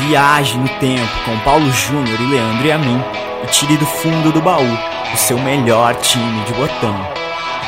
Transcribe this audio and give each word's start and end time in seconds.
Viaje 0.00 0.56
no 0.56 0.68
tempo 0.80 1.24
com 1.26 1.38
Paulo 1.40 1.70
Júnior 1.70 2.18
e 2.20 2.26
Leandro 2.26 2.66
e 2.66 2.72
a 2.72 2.78
mim 2.78 3.00
e 3.44 3.46
tire 3.48 3.76
do 3.76 3.84
fundo 3.84 4.32
do 4.32 4.40
baú 4.40 4.66
o 5.12 5.16
seu 5.16 5.38
melhor 5.38 5.94
time 5.96 6.44
de 6.44 6.54
botão. 6.54 6.94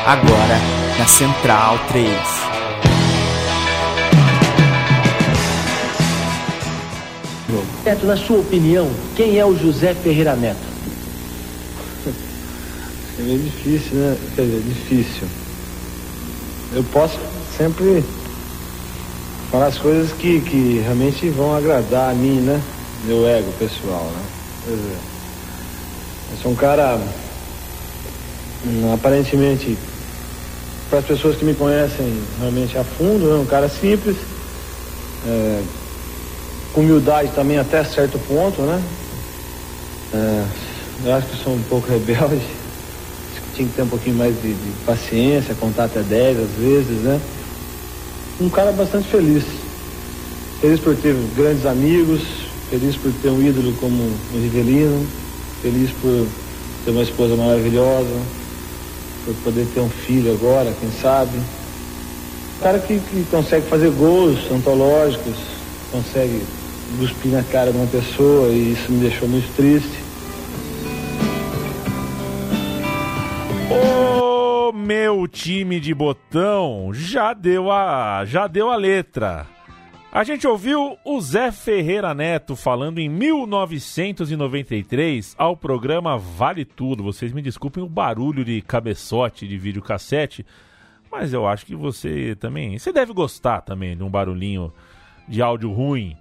Agora 0.05 0.57
na 0.97 1.05
Central 1.05 1.77
3. 1.89 2.09
Neto, 7.85 8.05
na 8.07 8.17
sua 8.17 8.39
opinião, 8.39 8.89
quem 9.15 9.37
é 9.37 9.45
o 9.45 9.55
José 9.55 9.93
Ferreira 9.93 10.35
Neto? 10.35 10.57
É 13.19 13.21
meio 13.21 13.39
difícil, 13.39 13.97
né? 13.97 14.17
Quer 14.35 14.41
dizer, 14.41 14.61
difícil. 14.61 15.27
Eu 16.73 16.83
posso 16.85 17.19
sempre 17.55 18.03
falar 19.53 19.67
as 19.67 19.77
coisas 19.77 20.11
que, 20.13 20.41
que 20.41 20.79
realmente 20.79 21.29
vão 21.29 21.55
agradar 21.55 22.09
a 22.09 22.13
mim, 22.15 22.39
né? 22.39 22.59
Meu 23.05 23.27
ego 23.27 23.53
pessoal, 23.59 24.05
né? 24.05 24.23
Quer 24.65 24.71
dizer, 24.71 24.97
eu 26.31 26.37
sou 26.41 26.51
um 26.53 26.55
cara, 26.55 26.99
hum, 28.65 28.91
aparentemente, 28.91 29.77
para 30.89 30.97
as 30.97 31.05
pessoas 31.05 31.35
que 31.37 31.45
me 31.45 31.53
conhecem 31.53 32.19
realmente 32.39 32.75
a 32.79 32.83
fundo, 32.83 33.27
né? 33.29 33.35
um 33.35 33.45
cara 33.45 33.69
simples, 33.69 34.17
é, 35.27 35.61
com 36.73 36.81
humildade 36.81 37.29
também 37.35 37.59
até 37.59 37.83
certo 37.83 38.17
ponto, 38.27 38.59
né? 38.63 38.81
É, 40.15 40.45
eu 41.05 41.13
acho 41.13 41.27
que 41.27 41.43
sou 41.43 41.53
um 41.53 41.63
pouco 41.69 41.87
rebelde, 41.93 42.41
acho 43.31 43.41
que 43.43 43.55
tinha 43.55 43.67
que 43.67 43.75
ter 43.75 43.83
um 43.83 43.87
pouquinho 43.89 44.15
mais 44.15 44.33
de, 44.41 44.51
de 44.51 44.71
paciência, 44.83 45.53
contar 45.53 45.83
até 45.83 46.01
10 46.01 46.39
às 46.39 46.51
vezes, 46.57 47.03
né? 47.03 47.21
Um 48.39 48.49
cara 48.49 48.71
bastante 48.71 49.07
feliz. 49.09 49.43
Feliz 50.59 50.79
por 50.79 50.95
ter 50.95 51.15
grandes 51.35 51.65
amigos, 51.65 52.21
feliz 52.69 52.95
por 52.95 53.11
ter 53.21 53.29
um 53.29 53.41
ídolo 53.41 53.73
como 53.73 54.03
o 54.03 54.37
Rivelino, 54.41 55.05
feliz 55.61 55.91
por 56.01 56.27
ter 56.83 56.91
uma 56.91 57.03
esposa 57.03 57.35
maravilhosa, 57.35 58.19
por 59.25 59.35
poder 59.43 59.67
ter 59.73 59.81
um 59.81 59.89
filho 59.89 60.33
agora, 60.33 60.73
quem 60.79 60.89
sabe. 61.01 61.37
Um 61.37 62.63
cara 62.63 62.79
que, 62.79 62.99
que 62.99 63.23
consegue 63.29 63.67
fazer 63.67 63.91
gols 63.91 64.39
antológicos, 64.51 65.35
consegue 65.91 66.41
cuspir 66.97 67.31
na 67.31 67.43
cara 67.43 67.71
de 67.71 67.77
uma 67.77 67.87
pessoa 67.87 68.49
e 68.49 68.73
isso 68.73 68.91
me 68.91 69.01
deixou 69.01 69.27
muito 69.27 69.55
triste. 69.55 70.02
Meu 74.71 75.27
time 75.27 75.79
de 75.79 75.91
botão 75.93 76.91
já 76.93 77.33
deu 77.33 77.71
a 77.71 78.23
já 78.25 78.47
deu 78.47 78.69
a 78.69 78.75
letra. 78.75 79.47
A 80.11 80.23
gente 80.23 80.47
ouviu 80.47 80.97
o 81.03 81.19
Zé 81.19 81.51
Ferreira 81.51 82.13
Neto 82.13 82.55
falando 82.55 82.99
em 82.99 83.09
1993 83.09 85.33
ao 85.37 85.57
programa 85.57 86.15
Vale 86.17 86.63
Tudo. 86.63 87.03
Vocês 87.03 87.33
me 87.33 87.41
desculpem 87.41 87.83
o 87.83 87.89
barulho 87.89 88.45
de 88.45 88.61
cabeçote 88.61 89.47
de 89.47 89.57
videocassete, 89.57 90.45
mas 91.11 91.33
eu 91.33 91.47
acho 91.47 91.65
que 91.65 91.75
você 91.75 92.37
também, 92.39 92.77
você 92.77 92.93
deve 92.93 93.11
gostar 93.11 93.61
também 93.61 93.97
de 93.97 94.03
um 94.03 94.09
barulhinho 94.09 94.71
de 95.27 95.41
áudio 95.41 95.71
ruim. 95.71 96.15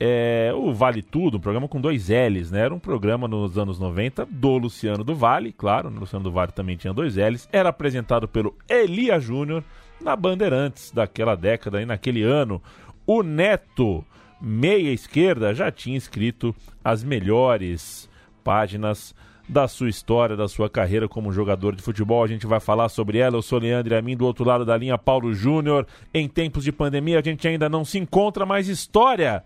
É, 0.00 0.52
o 0.54 0.72
Vale 0.72 1.02
Tudo, 1.02 1.38
um 1.38 1.40
programa 1.40 1.66
com 1.66 1.80
dois 1.80 2.08
L's, 2.08 2.52
né? 2.52 2.60
Era 2.60 2.74
um 2.74 2.78
programa 2.78 3.26
nos 3.26 3.58
anos 3.58 3.80
90 3.80 4.26
do 4.30 4.56
Luciano 4.56 5.02
do 5.02 5.14
Vale, 5.14 5.52
claro, 5.52 5.88
o 5.88 5.92
Luciano 5.92 6.22
do 6.22 6.30
Vale 6.30 6.52
também 6.52 6.76
tinha 6.76 6.92
dois 6.92 7.16
L's. 7.16 7.48
Era 7.52 7.70
apresentado 7.70 8.28
pelo 8.28 8.54
Elia 8.68 9.18
Júnior 9.18 9.64
na 10.00 10.14
Bandeirantes 10.14 10.92
daquela 10.92 11.34
década 11.34 11.82
e 11.82 11.86
naquele 11.86 12.22
ano. 12.22 12.62
O 13.04 13.24
Neto, 13.24 14.04
meia 14.40 14.92
esquerda, 14.92 15.52
já 15.52 15.70
tinha 15.72 15.98
escrito 15.98 16.54
as 16.84 17.02
melhores 17.02 18.08
páginas 18.44 19.14
da 19.48 19.66
sua 19.66 19.88
história, 19.88 20.36
da 20.36 20.46
sua 20.46 20.68
carreira 20.68 21.08
como 21.08 21.32
jogador 21.32 21.74
de 21.74 21.82
futebol. 21.82 22.22
A 22.22 22.28
gente 22.28 22.46
vai 22.46 22.60
falar 22.60 22.88
sobre 22.88 23.18
ela. 23.18 23.36
Eu 23.36 23.42
sou 23.42 23.58
Leandro 23.58 23.96
a 23.96 24.02
mim, 24.02 24.16
do 24.16 24.26
outro 24.26 24.44
lado 24.44 24.64
da 24.64 24.76
linha, 24.76 24.98
Paulo 24.98 25.32
Júnior. 25.32 25.86
Em 26.12 26.28
tempos 26.28 26.62
de 26.62 26.70
pandemia, 26.70 27.18
a 27.18 27.22
gente 27.22 27.48
ainda 27.48 27.68
não 27.68 27.84
se 27.84 27.98
encontra, 27.98 28.44
mas 28.44 28.68
história 28.68 29.42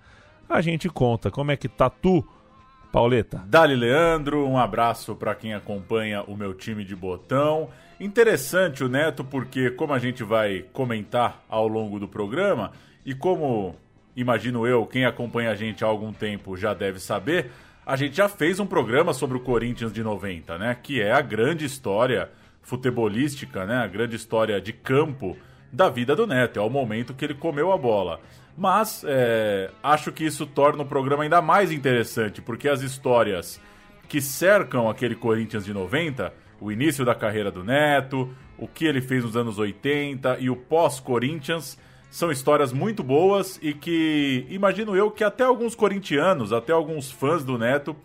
a 0.52 0.60
gente 0.60 0.88
conta. 0.88 1.30
Como 1.30 1.50
é 1.50 1.56
que 1.56 1.68
tá 1.68 1.88
tu, 1.88 2.26
Pauleta? 2.92 3.42
Dali 3.46 3.74
Leandro, 3.74 4.46
um 4.46 4.58
abraço 4.58 5.14
para 5.14 5.34
quem 5.34 5.54
acompanha 5.54 6.22
o 6.22 6.36
meu 6.36 6.54
time 6.54 6.84
de 6.84 6.94
botão. 6.94 7.68
Interessante 7.98 8.84
o 8.84 8.88
Neto, 8.88 9.24
porque 9.24 9.70
como 9.70 9.92
a 9.92 9.98
gente 9.98 10.22
vai 10.22 10.64
comentar 10.72 11.42
ao 11.48 11.66
longo 11.66 11.98
do 11.98 12.08
programa, 12.08 12.72
e 13.04 13.14
como 13.14 13.76
imagino 14.14 14.66
eu, 14.66 14.84
quem 14.86 15.04
acompanha 15.04 15.50
a 15.50 15.54
gente 15.54 15.84
há 15.84 15.86
algum 15.86 16.12
tempo 16.12 16.56
já 16.56 16.74
deve 16.74 17.00
saber, 17.00 17.50
a 17.84 17.96
gente 17.96 18.16
já 18.16 18.28
fez 18.28 18.60
um 18.60 18.66
programa 18.66 19.12
sobre 19.12 19.36
o 19.36 19.40
Corinthians 19.40 19.92
de 19.92 20.02
90, 20.02 20.58
né? 20.58 20.76
Que 20.80 21.00
é 21.00 21.12
a 21.12 21.20
grande 21.20 21.64
história 21.64 22.30
futebolística, 22.62 23.64
né? 23.66 23.78
A 23.78 23.86
grande 23.86 24.14
história 24.14 24.60
de 24.60 24.72
campo 24.72 25.36
da 25.72 25.88
vida 25.88 26.14
do 26.14 26.26
Neto. 26.26 26.58
É 26.58 26.62
o 26.62 26.70
momento 26.70 27.14
que 27.14 27.24
ele 27.24 27.34
comeu 27.34 27.72
a 27.72 27.78
bola. 27.78 28.20
Mas 28.56 29.04
é, 29.06 29.70
acho 29.82 30.12
que 30.12 30.24
isso 30.24 30.46
torna 30.46 30.82
o 30.82 30.86
programa 30.86 31.22
ainda 31.22 31.40
mais 31.40 31.72
interessante, 31.72 32.42
porque 32.42 32.68
as 32.68 32.82
histórias 32.82 33.60
que 34.08 34.20
cercam 34.20 34.90
aquele 34.90 35.14
Corinthians 35.14 35.64
de 35.64 35.72
90, 35.72 36.32
o 36.60 36.70
início 36.70 37.04
da 37.04 37.14
carreira 37.14 37.50
do 37.50 37.64
Neto, 37.64 38.32
o 38.58 38.68
que 38.68 38.84
ele 38.84 39.00
fez 39.00 39.24
nos 39.24 39.36
anos 39.36 39.58
80 39.58 40.38
e 40.38 40.50
o 40.50 40.56
pós-Corinthians, 40.56 41.78
são 42.10 42.30
histórias 42.30 42.74
muito 42.74 43.02
boas 43.02 43.58
e 43.62 43.72
que 43.72 44.46
imagino 44.50 44.94
eu 44.94 45.10
que 45.10 45.24
até 45.24 45.44
alguns 45.44 45.74
corintianos, 45.74 46.52
até 46.52 46.70
alguns 46.70 47.10
fãs 47.10 47.42
do 47.42 47.56
Neto 47.56 47.96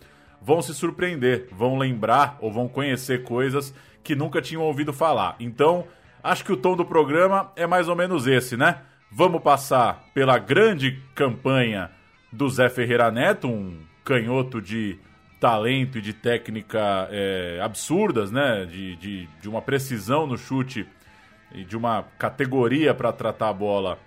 vão 0.41 0.61
se 0.61 0.73
surpreender, 0.73 1.49
vão 1.51 1.77
lembrar 1.77 2.37
ou 2.39 2.49
vão 2.49 2.69
conhecer 2.69 3.23
coisas 3.23 3.73
que 4.01 4.15
nunca 4.15 4.41
tinham 4.41 4.63
ouvido 4.63 4.93
falar. 4.93 5.35
Então, 5.41 5.85
acho 6.23 6.45
que 6.45 6.53
o 6.53 6.57
tom 6.57 6.77
do 6.77 6.85
programa 6.85 7.51
é 7.53 7.67
mais 7.67 7.89
ou 7.89 7.95
menos 7.97 8.25
esse, 8.25 8.55
né? 8.55 8.81
Vamos 9.09 9.41
passar 9.41 10.09
pela 10.13 10.37
grande 10.37 11.01
campanha 11.15 11.89
do 12.31 12.49
Zé 12.49 12.67
Ferreira 12.67 13.09
Neto, 13.09 13.47
um 13.47 13.79
canhoto 14.03 14.61
de 14.61 14.99
talento 15.39 15.97
e 15.97 16.01
de 16.01 16.11
técnica 16.11 17.07
é, 17.09 17.59
absurdas, 17.63 18.31
né? 18.31 18.65
De, 18.65 18.97
de, 18.97 19.29
de, 19.41 19.47
uma 19.47 19.61
precisão 19.61 20.27
no 20.27 20.37
chute 20.37 20.85
e 21.53 21.63
de 21.63 21.77
uma 21.77 22.03
categoria 22.19 22.93
para 22.93 23.13
tratar 23.13 23.49
a 23.49 23.53
bola 23.53 23.97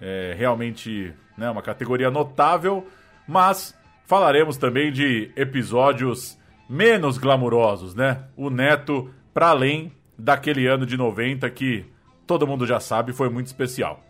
é, 0.00 0.34
realmente, 0.36 1.14
né? 1.36 1.48
Uma 1.48 1.62
categoria 1.62 2.10
notável, 2.10 2.84
mas 3.28 3.78
falaremos 4.06 4.56
também 4.56 4.90
de 4.90 5.30
episódios 5.36 6.36
menos 6.68 7.16
glamurosos, 7.16 7.94
né? 7.94 8.24
O 8.36 8.50
Neto 8.50 9.08
para 9.32 9.50
além 9.50 9.92
daquele 10.18 10.66
ano 10.66 10.84
de 10.84 10.96
90 10.96 11.48
que 11.50 11.86
todo 12.26 12.46
mundo 12.46 12.66
já 12.66 12.80
sabe 12.80 13.12
foi 13.12 13.28
muito 13.28 13.46
especial. 13.46 14.07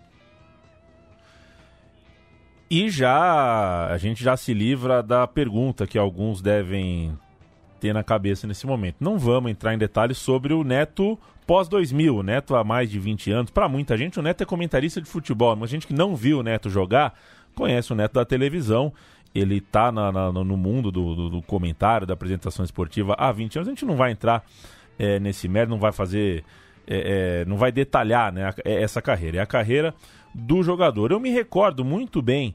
E 2.71 2.91
já 2.91 3.87
a 3.87 3.97
gente 3.97 4.23
já 4.23 4.37
se 4.37 4.53
livra 4.53 5.03
da 5.03 5.27
pergunta 5.27 5.87
que 5.87 5.97
alguns 5.97 6.43
devem 6.43 7.17
ter 7.81 7.95
na 7.95 8.05
cabeça 8.05 8.47
nesse 8.47 8.67
momento. 8.67 8.97
Não 9.01 9.19
vamos 9.19 9.51
entrar 9.51 9.73
em 9.75 9.79
detalhes 9.79 10.19
sobre 10.19 10.53
o 10.53 10.63
Neto 10.63 11.19
pós 11.47 11.67
2000, 11.67 12.15
o 12.15 12.23
Neto 12.23 12.55
há 12.55 12.63
mais 12.63 12.91
de 12.91 12.99
20 12.99 13.31
anos. 13.31 13.51
Para 13.51 13.69
muita 13.71 13.97
gente, 13.97 14.19
o 14.19 14.23
Neto 14.23 14.43
é 14.43 14.45
comentarista 14.45 15.01
de 15.01 15.09
futebol, 15.09 15.57
mas 15.57 15.71
gente 15.71 15.87
que 15.87 15.95
não 15.95 16.15
viu 16.15 16.41
o 16.41 16.43
Neto 16.43 16.69
jogar 16.69 17.19
conhece 17.55 17.91
o 17.91 17.97
Neto 17.97 18.15
da 18.15 18.25
televisão. 18.25 18.93
Ele 19.35 19.57
está 19.57 19.91
no 19.91 20.57
mundo 20.57 20.93
do, 20.93 21.15
do, 21.15 21.31
do, 21.31 21.43
comentário, 21.43 22.07
da 22.07 22.13
apresentação 22.13 22.65
esportiva 22.65 23.15
há 23.17 23.33
20 23.33 23.57
anos. 23.57 23.69
A 23.69 23.71
gente 23.71 23.87
não 23.87 23.97
vai 23.97 24.11
entrar 24.11 24.45
é, 24.99 25.19
nesse 25.19 25.49
mérito, 25.49 25.71
não 25.71 25.79
vai 25.79 25.93
fazer, 25.93 26.45
é, 26.87 27.41
é, 27.41 27.45
não 27.47 27.57
vai 27.57 27.73
detalhar 27.73 28.31
né, 28.33 28.53
essa 28.65 29.01
carreira. 29.01 29.39
É 29.39 29.41
a 29.41 29.47
carreira 29.47 29.95
do 30.35 30.63
jogador. 30.63 31.11
Eu 31.11 31.21
me 31.21 31.31
recordo 31.31 31.85
muito 31.85 32.23
bem 32.23 32.55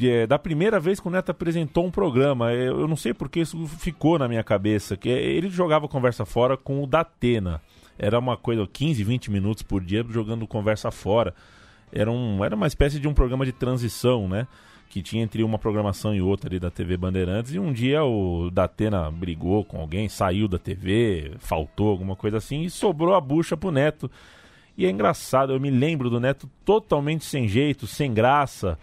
é, 0.00 0.26
da 0.26 0.38
primeira 0.38 0.78
vez 0.78 1.00
que 1.00 1.08
o 1.08 1.10
Neto 1.10 1.30
apresentou 1.30 1.86
um 1.86 1.90
programa. 1.90 2.52
Eu, 2.52 2.80
eu, 2.80 2.88
não 2.88 2.96
sei 2.96 3.12
porque 3.12 3.40
isso 3.40 3.66
ficou 3.66 4.18
na 4.18 4.28
minha 4.28 4.44
cabeça. 4.44 4.96
que 4.96 5.08
Ele 5.08 5.48
jogava 5.48 5.88
conversa 5.88 6.24
fora 6.24 6.56
com 6.56 6.82
o 6.82 6.86
Datena. 6.86 7.60
Era 7.98 8.18
uma 8.18 8.36
coisa, 8.36 8.66
15, 8.66 9.02
20 9.04 9.30
minutos 9.30 9.62
por 9.62 9.82
dia 9.82 10.04
jogando 10.08 10.46
conversa 10.46 10.90
fora. 10.90 11.34
Era, 11.92 12.10
um, 12.10 12.44
era 12.44 12.54
uma 12.54 12.66
espécie 12.66 12.98
de 12.98 13.08
um 13.08 13.14
programa 13.14 13.44
de 13.44 13.52
transição, 13.52 14.28
né? 14.28 14.46
Que 14.88 15.02
tinha 15.02 15.22
entre 15.22 15.42
uma 15.42 15.58
programação 15.58 16.14
e 16.14 16.20
outra 16.22 16.48
ali 16.48 16.58
da 16.58 16.70
TV 16.70 16.96
Bandeirantes. 16.96 17.52
E 17.52 17.58
um 17.58 17.72
dia 17.72 18.02
o 18.02 18.50
Datena 18.50 19.10
brigou 19.10 19.64
com 19.64 19.80
alguém, 19.80 20.08
saiu 20.08 20.48
da 20.48 20.58
TV, 20.58 21.32
faltou, 21.38 21.90
alguma 21.90 22.16
coisa 22.16 22.38
assim, 22.38 22.62
e 22.62 22.70
sobrou 22.70 23.14
a 23.14 23.20
bucha 23.20 23.56
pro 23.56 23.70
Neto. 23.70 24.10
E 24.80 24.86
é 24.86 24.90
engraçado, 24.90 25.52
eu 25.52 25.60
me 25.60 25.68
lembro 25.68 26.08
do 26.08 26.18
Neto 26.18 26.48
totalmente 26.64 27.22
sem 27.26 27.46
jeito, 27.46 27.86
sem 27.86 28.14
graça, 28.14 28.78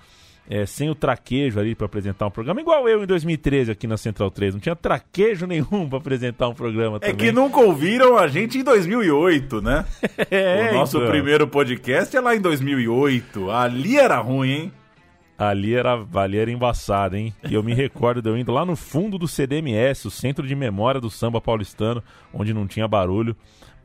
é, 0.47 0.63
sem 0.63 0.91
o 0.91 0.93
traquejo 0.93 1.59
ali 1.59 1.73
para 1.73 1.87
apresentar 1.87 2.27
um 2.27 2.29
programa, 2.29 2.61
igual 2.61 2.87
eu 2.87 3.03
em 3.03 3.07
2013 3.07 3.71
aqui 3.71 3.87
na 3.87 3.97
Central 3.97 4.29
3, 4.29 4.53
não 4.53 4.61
tinha 4.61 4.75
traquejo 4.75 5.47
nenhum 5.49 5.89
para 5.89 5.97
apresentar 5.97 6.49
um 6.49 6.53
programa 6.53 6.99
também. 6.99 7.15
É 7.15 7.17
que 7.17 7.31
nunca 7.31 7.59
ouviram 7.61 8.15
a 8.15 8.27
gente 8.27 8.59
em 8.59 8.63
2008, 8.63 9.59
né? 9.59 9.85
é, 10.29 10.69
o 10.69 10.75
nosso 10.75 10.97
então. 10.97 11.09
primeiro 11.09 11.47
podcast 11.47 12.15
é 12.15 12.21
lá 12.21 12.35
em 12.35 12.41
2008, 12.41 13.49
ali 13.49 13.97
era 13.97 14.19
ruim, 14.19 14.51
hein? 14.51 14.73
Ali 15.35 15.73
era, 15.73 16.05
ali 16.13 16.37
era 16.37 16.51
embaçado, 16.51 17.15
hein? 17.15 17.33
E 17.49 17.55
eu 17.55 17.63
me 17.63 17.73
recordo 17.73 18.21
de 18.21 18.29
eu 18.29 18.37
indo 18.37 18.51
lá 18.51 18.63
no 18.63 18.75
fundo 18.75 19.17
do 19.17 19.27
CDMS, 19.27 20.07
o 20.07 20.11
Centro 20.11 20.45
de 20.45 20.55
Memória 20.55 21.01
do 21.01 21.09
Samba 21.09 21.41
Paulistano, 21.41 22.03
onde 22.31 22.53
não 22.53 22.67
tinha 22.67 22.87
barulho, 22.87 23.35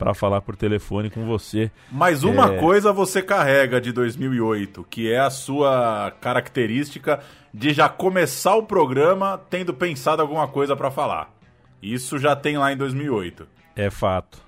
para 0.02 0.14
falar 0.14 0.40
por 0.40 0.56
telefone 0.56 1.08
com 1.08 1.24
você. 1.24 1.70
Mas 1.88 2.24
uma 2.24 2.54
é... 2.54 2.58
coisa 2.58 2.92
você 2.92 3.22
carrega 3.22 3.80
de 3.80 3.92
2008, 3.92 4.84
que 4.90 5.08
é 5.08 5.20
a 5.20 5.30
sua 5.30 6.12
característica 6.20 7.20
de 7.54 7.72
já 7.72 7.88
começar 7.88 8.56
o 8.56 8.64
programa 8.64 9.40
tendo 9.48 9.72
pensado 9.72 10.20
alguma 10.20 10.48
coisa 10.48 10.74
para 10.74 10.90
falar. 10.90 11.32
Isso 11.80 12.18
já 12.18 12.34
tem 12.34 12.58
lá 12.58 12.72
em 12.72 12.76
2008. 12.76 13.46
É 13.76 13.90
fato. 13.90 14.38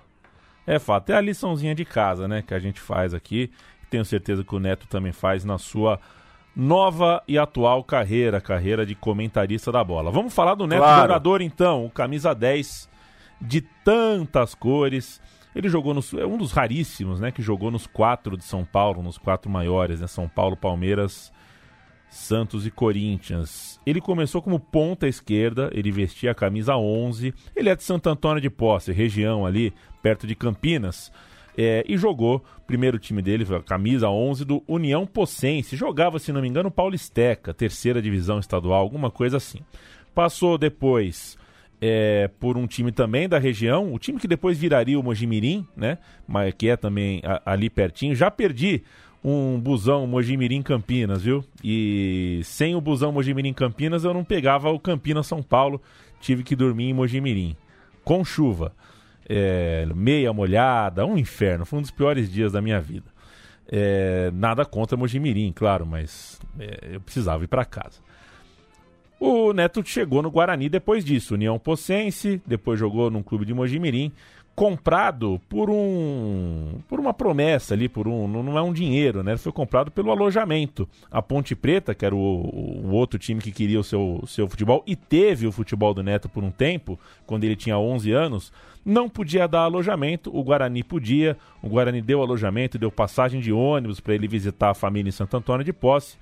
É 0.66 0.80
fato. 0.80 1.10
É 1.10 1.14
a 1.14 1.20
liçãozinha 1.20 1.72
de 1.72 1.84
casa, 1.84 2.26
né, 2.26 2.42
que 2.42 2.52
a 2.52 2.58
gente 2.58 2.80
faz 2.80 3.14
aqui. 3.14 3.48
Tenho 3.88 4.04
certeza 4.04 4.42
que 4.42 4.56
o 4.56 4.58
Neto 4.58 4.88
também 4.88 5.12
faz 5.12 5.44
na 5.44 5.56
sua 5.56 6.00
nova 6.56 7.22
e 7.28 7.38
atual 7.38 7.84
carreira, 7.84 8.40
carreira 8.40 8.84
de 8.84 8.96
comentarista 8.96 9.70
da 9.70 9.84
bola. 9.84 10.10
Vamos 10.10 10.34
falar 10.34 10.56
do 10.56 10.66
Neto 10.66 10.80
claro. 10.80 11.02
jogador 11.02 11.40
então, 11.40 11.86
o 11.86 11.90
camisa 11.90 12.34
10 12.34 12.88
de 13.40 13.60
tantas 13.60 14.52
cores. 14.52 15.22
Ele 15.54 15.68
jogou 15.68 15.94
nos, 15.94 16.12
é 16.14 16.26
um 16.26 16.36
dos 16.36 16.52
raríssimos, 16.52 17.20
né, 17.20 17.30
que 17.30 17.42
jogou 17.42 17.70
nos 17.70 17.86
quatro 17.86 18.36
de 18.36 18.44
São 18.44 18.64
Paulo, 18.64 19.02
nos 19.02 19.18
quatro 19.18 19.50
maiores, 19.50 20.00
né, 20.00 20.06
São 20.06 20.28
Paulo, 20.28 20.56
Palmeiras, 20.56 21.32
Santos 22.14 22.64
e 22.66 22.70
Corinthians. 22.70 23.80
Ele 23.84 24.00
começou 24.00 24.40
como 24.40 24.60
ponta 24.60 25.08
esquerda, 25.08 25.68
ele 25.72 25.90
vestia 25.90 26.30
a 26.30 26.34
camisa 26.34 26.76
11. 26.76 27.34
Ele 27.56 27.68
é 27.68 27.74
de 27.74 27.82
Santo 27.82 28.08
Antônio 28.08 28.40
de 28.40 28.48
Posse, 28.48 28.92
região 28.92 29.44
ali 29.44 29.72
perto 30.00 30.26
de 30.26 30.34
Campinas. 30.34 31.12
É, 31.56 31.84
e 31.86 31.96
jogou, 31.96 32.44
primeiro 32.66 32.98
time 32.98 33.22
dele, 33.22 33.44
a 33.54 33.62
camisa 33.62 34.08
11 34.08 34.44
do 34.44 34.62
União 34.66 35.06
Pocense. 35.06 35.76
Jogava, 35.76 36.18
se 36.18 36.32
não 36.32 36.40
me 36.40 36.48
engano, 36.48 36.70
Paulisteca, 36.70 37.52
terceira 37.52 38.00
divisão 38.00 38.38
estadual, 38.38 38.80
alguma 38.80 39.10
coisa 39.10 39.36
assim. 39.36 39.60
Passou 40.14 40.56
depois 40.56 41.36
é, 41.86 42.30
por 42.40 42.56
um 42.56 42.66
time 42.66 42.90
também 42.90 43.28
da 43.28 43.38
região, 43.38 43.92
o 43.92 43.98
time 43.98 44.18
que 44.18 44.26
depois 44.26 44.56
viraria 44.56 44.98
o 44.98 45.02
Mojimirim, 45.02 45.66
né? 45.76 45.98
Mas 46.26 46.54
que 46.54 46.70
é 46.70 46.78
também 46.78 47.20
a, 47.22 47.52
ali 47.52 47.68
pertinho. 47.68 48.14
Já 48.14 48.30
perdi 48.30 48.82
um 49.22 49.60
busão 49.60 50.06
Mojimirim 50.06 50.62
Campinas, 50.62 51.22
viu? 51.22 51.44
E 51.62 52.40
sem 52.42 52.74
o 52.74 52.80
busão 52.80 53.12
Mojimirim 53.12 53.52
Campinas 53.52 54.02
eu 54.02 54.14
não 54.14 54.24
pegava 54.24 54.70
o 54.70 54.80
Campinas 54.80 55.26
São 55.26 55.42
Paulo. 55.42 55.78
Tive 56.20 56.42
que 56.42 56.56
dormir 56.56 56.84
em 56.84 56.94
Mojimirim, 56.94 57.54
com 58.02 58.24
chuva 58.24 58.72
é, 59.28 59.86
meia 59.94 60.32
molhada, 60.32 61.04
um 61.04 61.18
inferno. 61.18 61.66
Foi 61.66 61.80
um 61.80 61.82
dos 61.82 61.90
piores 61.90 62.32
dias 62.32 62.52
da 62.52 62.62
minha 62.62 62.80
vida. 62.80 63.12
É, 63.68 64.30
nada 64.32 64.64
contra 64.64 64.96
Mojimirim, 64.96 65.52
claro, 65.52 65.84
mas 65.84 66.40
é, 66.58 66.94
eu 66.94 67.00
precisava 67.02 67.44
ir 67.44 67.48
para 67.48 67.64
casa. 67.66 68.00
O 69.18 69.52
Neto 69.52 69.82
chegou 69.84 70.22
no 70.22 70.30
Guarani 70.30 70.68
depois 70.68 71.04
disso, 71.04 71.34
União 71.34 71.58
Pocense, 71.58 72.42
depois 72.46 72.78
jogou 72.78 73.10
num 73.10 73.22
clube 73.22 73.44
de 73.44 73.54
Mojimirim, 73.54 74.12
comprado 74.54 75.40
por 75.48 75.68
um 75.68 76.78
por 76.88 77.00
uma 77.00 77.12
promessa 77.12 77.74
ali, 77.74 77.88
por 77.88 78.06
um 78.06 78.28
não 78.28 78.56
é 78.56 78.62
um 78.62 78.72
dinheiro, 78.72 79.22
né? 79.22 79.36
Foi 79.36 79.52
comprado 79.52 79.90
pelo 79.90 80.10
alojamento. 80.10 80.88
A 81.10 81.20
Ponte 81.20 81.56
Preta, 81.56 81.94
que 81.94 82.04
era 82.04 82.14
o, 82.14 82.18
o, 82.18 82.90
outro 82.92 83.18
time 83.18 83.40
que 83.40 83.50
queria 83.50 83.80
o 83.80 83.84
seu, 83.84 84.22
seu 84.26 84.48
futebol 84.48 84.82
e 84.86 84.94
teve 84.94 85.46
o 85.46 85.52
futebol 85.52 85.92
do 85.92 86.02
Neto 86.02 86.28
por 86.28 86.44
um 86.44 86.50
tempo, 86.50 86.98
quando 87.26 87.44
ele 87.44 87.56
tinha 87.56 87.76
11 87.76 88.12
anos, 88.12 88.52
não 88.84 89.08
podia 89.08 89.48
dar 89.48 89.60
alojamento, 89.60 90.30
o 90.36 90.42
Guarani 90.42 90.84
podia. 90.84 91.36
O 91.62 91.68
Guarani 91.68 92.02
deu 92.02 92.20
alojamento, 92.20 92.78
deu 92.78 92.92
passagem 92.92 93.40
de 93.40 93.50
ônibus 93.50 93.98
para 93.98 94.14
ele 94.14 94.28
visitar 94.28 94.70
a 94.70 94.74
família 94.74 95.08
em 95.08 95.12
Santo 95.12 95.36
Antônio 95.36 95.64
de 95.64 95.72
Posse. 95.72 96.16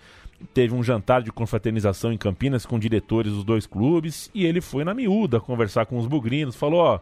Teve 0.53 0.75
um 0.75 0.83
jantar 0.83 1.23
de 1.23 1.33
confraternização 1.33 2.13
em 2.13 2.19
Campinas 2.19 2.67
com 2.67 2.79
diretores 2.79 3.33
dos 3.33 3.45
dois 3.45 3.67
clubes 3.67 4.31
e 4.35 4.45
ele 4.45 4.61
foi 4.61 4.85
na 4.85 4.95
miúda 4.95 5.41
conversar 5.41 5.87
com 5.87 5.99
os 5.99 6.07
bugrinos, 6.07 6.57
falou: 6.57 6.81
"Ó, 6.81 7.01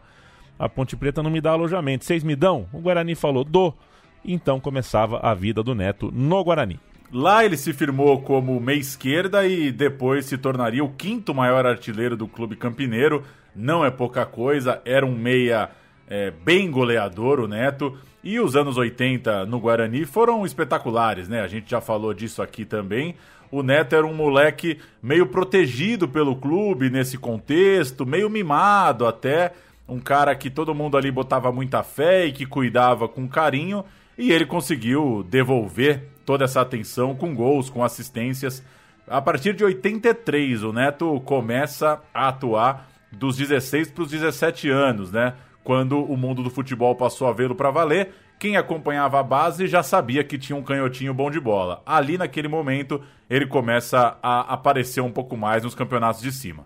a 0.61 0.69
Ponte 0.69 0.95
Preta 0.95 1.23
não 1.23 1.31
me 1.31 1.41
dá 1.41 1.51
alojamento. 1.51 2.05
Vocês 2.05 2.23
me 2.23 2.35
dão? 2.35 2.67
O 2.71 2.79
Guarani 2.79 3.15
falou: 3.15 3.43
dou. 3.43 3.75
Então 4.23 4.59
começava 4.59 5.19
a 5.19 5.33
vida 5.33 5.63
do 5.63 5.73
Neto 5.73 6.11
no 6.13 6.43
Guarani. 6.43 6.79
Lá 7.11 7.43
ele 7.43 7.57
se 7.57 7.73
firmou 7.73 8.21
como 8.21 8.59
meia 8.59 8.77
esquerda 8.77 9.45
e 9.45 9.71
depois 9.71 10.25
se 10.25 10.37
tornaria 10.37 10.83
o 10.83 10.93
quinto 10.93 11.33
maior 11.33 11.65
artilheiro 11.65 12.15
do 12.15 12.27
clube 12.27 12.55
campineiro. 12.55 13.23
Não 13.55 13.83
é 13.83 13.89
pouca 13.89 14.23
coisa, 14.23 14.81
era 14.85 15.05
um 15.05 15.15
meia 15.15 15.71
é, 16.11 16.29
bem 16.29 16.69
goleador 16.69 17.39
o 17.39 17.47
Neto. 17.47 17.97
E 18.21 18.37
os 18.37 18.55
anos 18.57 18.77
80 18.77 19.45
no 19.45 19.59
Guarani 19.61 20.05
foram 20.05 20.45
espetaculares, 20.45 21.29
né? 21.29 21.41
A 21.41 21.47
gente 21.47 21.71
já 21.71 21.79
falou 21.79 22.13
disso 22.13 22.41
aqui 22.41 22.65
também. 22.65 23.15
O 23.49 23.63
Neto 23.63 23.95
era 23.95 24.05
um 24.05 24.13
moleque 24.13 24.77
meio 25.01 25.25
protegido 25.25 26.07
pelo 26.07 26.35
clube 26.35 26.89
nesse 26.89 27.17
contexto, 27.17 28.05
meio 28.05 28.29
mimado 28.29 29.07
até 29.07 29.53
um 29.87 29.99
cara 29.99 30.35
que 30.35 30.49
todo 30.49 30.75
mundo 30.75 30.97
ali 30.97 31.09
botava 31.09 31.51
muita 31.51 31.81
fé 31.81 32.25
e 32.25 32.31
que 32.31 32.45
cuidava 32.45 33.07
com 33.07 33.27
carinho, 33.27 33.83
e 34.17 34.31
ele 34.31 34.45
conseguiu 34.45 35.25
devolver 35.29 36.07
toda 36.25 36.45
essa 36.45 36.61
atenção 36.61 37.15
com 37.15 37.35
gols, 37.35 37.69
com 37.69 37.83
assistências. 37.83 38.63
A 39.07 39.21
partir 39.21 39.53
de 39.53 39.63
83, 39.63 40.63
o 40.63 40.71
Neto 40.71 41.19
começa 41.21 42.01
a 42.13 42.29
atuar 42.29 42.89
dos 43.11 43.35
16 43.35 43.91
para 43.91 44.03
os 44.03 44.11
17 44.11 44.69
anos, 44.69 45.11
né? 45.11 45.33
Quando 45.63 46.03
o 46.03 46.17
mundo 46.17 46.41
do 46.41 46.49
futebol 46.49 46.95
passou 46.95 47.27
a 47.27 47.33
vê-lo 47.33 47.55
para 47.55 47.71
valer, 47.71 48.13
quem 48.39 48.57
acompanhava 48.57 49.19
a 49.19 49.23
base 49.23 49.67
já 49.67 49.83
sabia 49.83 50.23
que 50.23 50.37
tinha 50.37 50.57
um 50.57 50.63
canhotinho 50.63 51.13
bom 51.13 51.29
de 51.29 51.39
bola. 51.39 51.81
Ali, 51.85 52.17
naquele 52.17 52.47
momento, 52.47 52.99
ele 53.29 53.45
começa 53.45 54.17
a 54.21 54.53
aparecer 54.53 55.01
um 55.01 55.11
pouco 55.11 55.37
mais 55.37 55.63
nos 55.63 55.75
campeonatos 55.75 56.21
de 56.21 56.31
cima. 56.31 56.65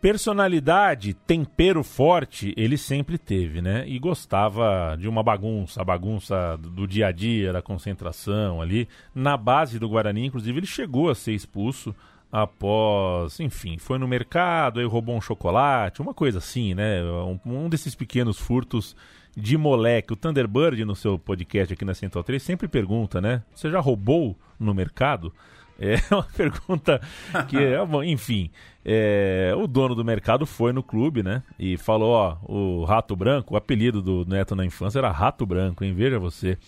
Personalidade, 0.00 1.12
tempero 1.12 1.82
forte, 1.82 2.54
ele 2.56 2.76
sempre 2.76 3.18
teve, 3.18 3.60
né? 3.60 3.84
E 3.88 3.98
gostava 3.98 4.94
de 4.96 5.08
uma 5.08 5.24
bagunça, 5.24 5.80
a 5.80 5.84
bagunça 5.84 6.56
do 6.56 6.86
dia 6.86 7.08
a 7.08 7.12
dia, 7.12 7.52
da 7.52 7.60
concentração 7.60 8.62
ali. 8.62 8.86
Na 9.12 9.36
base 9.36 9.76
do 9.76 9.88
Guarani, 9.88 10.26
inclusive, 10.26 10.56
ele 10.56 10.66
chegou 10.66 11.10
a 11.10 11.16
ser 11.16 11.32
expulso 11.32 11.92
após, 12.30 13.40
enfim, 13.40 13.78
foi 13.78 13.98
no 13.98 14.06
mercado, 14.06 14.80
aí 14.80 14.86
roubou 14.86 15.16
um 15.16 15.20
chocolate, 15.20 16.02
uma 16.02 16.14
coisa 16.14 16.38
assim, 16.38 16.74
né? 16.74 17.02
Um, 17.02 17.38
um 17.44 17.68
desses 17.68 17.94
pequenos 17.94 18.38
furtos 18.38 18.94
de 19.36 19.56
moleque. 19.56 20.12
O 20.12 20.16
Thunderbird, 20.16 20.84
no 20.84 20.94
seu 20.94 21.18
podcast 21.18 21.72
aqui 21.72 21.84
na 21.84 21.94
Central 21.94 22.24
3, 22.24 22.42
sempre 22.42 22.68
pergunta, 22.68 23.20
né? 23.20 23.42
Você 23.54 23.70
já 23.70 23.80
roubou 23.80 24.36
no 24.58 24.74
mercado? 24.74 25.32
É 25.78 25.96
uma 26.12 26.24
pergunta 26.24 27.00
que, 27.48 27.56
é, 27.56 27.78
enfim, 28.04 28.50
é, 28.84 29.54
o 29.56 29.66
dono 29.66 29.94
do 29.94 30.04
mercado 30.04 30.44
foi 30.44 30.72
no 30.72 30.82
clube, 30.82 31.22
né? 31.22 31.42
E 31.58 31.76
falou: 31.76 32.10
ó, 32.10 32.36
o 32.42 32.84
Rato 32.84 33.14
Branco, 33.14 33.54
o 33.54 33.56
apelido 33.56 34.02
do 34.02 34.24
Neto 34.26 34.56
na 34.56 34.64
infância 34.64 34.98
era 34.98 35.10
Rato 35.10 35.46
Branco, 35.46 35.84
hein? 35.84 35.94
Veja 35.94 36.18
você. 36.18 36.58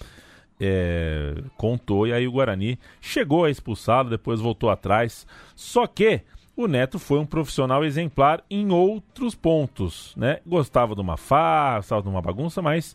É, 0.62 1.42
contou 1.56 2.06
e 2.06 2.12
aí 2.12 2.28
o 2.28 2.32
Guarani 2.32 2.78
chegou 3.00 3.44
a 3.44 3.50
expulsá-lo, 3.50 4.10
depois 4.10 4.40
voltou 4.40 4.68
atrás. 4.68 5.26
Só 5.56 5.86
que 5.86 6.20
o 6.54 6.66
Neto 6.66 6.98
foi 6.98 7.18
um 7.18 7.24
profissional 7.24 7.82
exemplar 7.82 8.44
em 8.50 8.70
outros 8.70 9.34
pontos, 9.34 10.14
né? 10.16 10.40
Gostava 10.46 10.94
de 10.94 11.00
uma 11.00 11.16
farsa, 11.16 11.76
gostava 11.78 12.02
de 12.02 12.08
uma 12.08 12.20
bagunça, 12.20 12.60
mas 12.60 12.94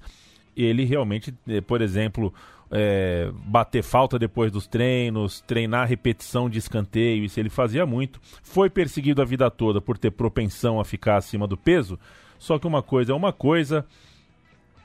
ele 0.56 0.86
realmente, 0.86 1.34
eh, 1.48 1.62
por 1.62 1.82
exemplo, 1.82 2.32
é, 2.72 3.32
bater 3.46 3.84
falta 3.84 4.18
depois 4.18 4.52
dos 4.52 4.68
treinos, 4.68 5.42
treinar 5.42 5.88
repetição 5.88 6.50
de 6.50 6.60
escanteio, 6.60 7.24
isso 7.24 7.40
ele 7.40 7.50
fazia 7.50 7.86
muito. 7.86 8.20
Foi 8.44 8.70
perseguido 8.70 9.22
a 9.22 9.26
vida 9.26 9.50
toda 9.50 9.82
por 9.82 9.98
ter 9.98 10.12
propensão 10.12 10.80
a 10.80 10.86
ficar 10.86 11.18
acima 11.18 11.48
do 11.48 11.58
peso. 11.58 12.00
Só 12.38 12.60
que 12.60 12.68
uma 12.68 12.82
coisa 12.82 13.12
é 13.12 13.16
uma 13.16 13.34
coisa 13.34 13.86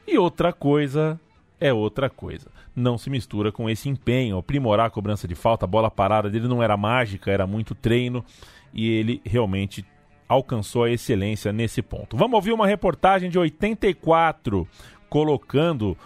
e 0.06 0.16
outra 0.18 0.52
coisa 0.52 1.20
é 1.61 1.73
outra 1.73 2.09
coisa. 2.09 2.50
Não 2.75 2.97
se 2.97 3.11
mistura 3.11 3.52
com 3.52 3.69
esse 3.69 3.88
empenho, 3.88 4.38
aprimorar 4.38 4.87
a 4.87 4.90
cobrança 4.90 5.29
de 5.29 5.35
falta, 5.35 5.67
a 5.67 5.69
bola 5.69 5.90
parada 5.90 6.31
dele 6.31 6.49
não 6.49 6.62
era 6.62 6.76
mágica, 6.76 7.31
era 7.31 7.47
muito 7.47 7.75
treino 7.75 8.25
e 8.73 8.88
ele 8.88 9.21
realmente 9.25 9.85
alcançou 10.29 10.85
a 10.85 10.90
excelência 10.90 11.52
nesse 11.52 11.83
ponto. 11.83 12.17
Vamos 12.17 12.35
ouvir 12.35 12.52
uma 12.52 12.67
reportagem 12.67 13.29
de 13.29 13.38
84 13.38 14.67
colocando 15.09 15.97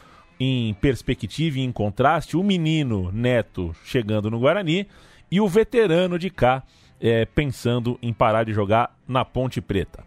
em 0.41 0.75
perspectiva 0.75 1.59
e 1.59 1.63
em 1.63 1.71
contraste 1.71 2.37
o 2.37 2.43
menino 2.43 3.13
Neto 3.13 3.75
chegando 3.85 4.31
no 4.31 4.41
Guarani 4.41 4.89
e 5.31 5.41
o 5.41 5.49
veterano 5.49 6.19
de 6.19 6.31
cá 6.31 6.63
é, 7.01 7.25
pensando 7.25 7.99
em 8.01 8.13
parar 8.13 8.45
de 8.45 8.53
jogar 8.53 8.97
na 9.07 9.25
Ponte 9.25 9.61
Preta. 9.61 10.03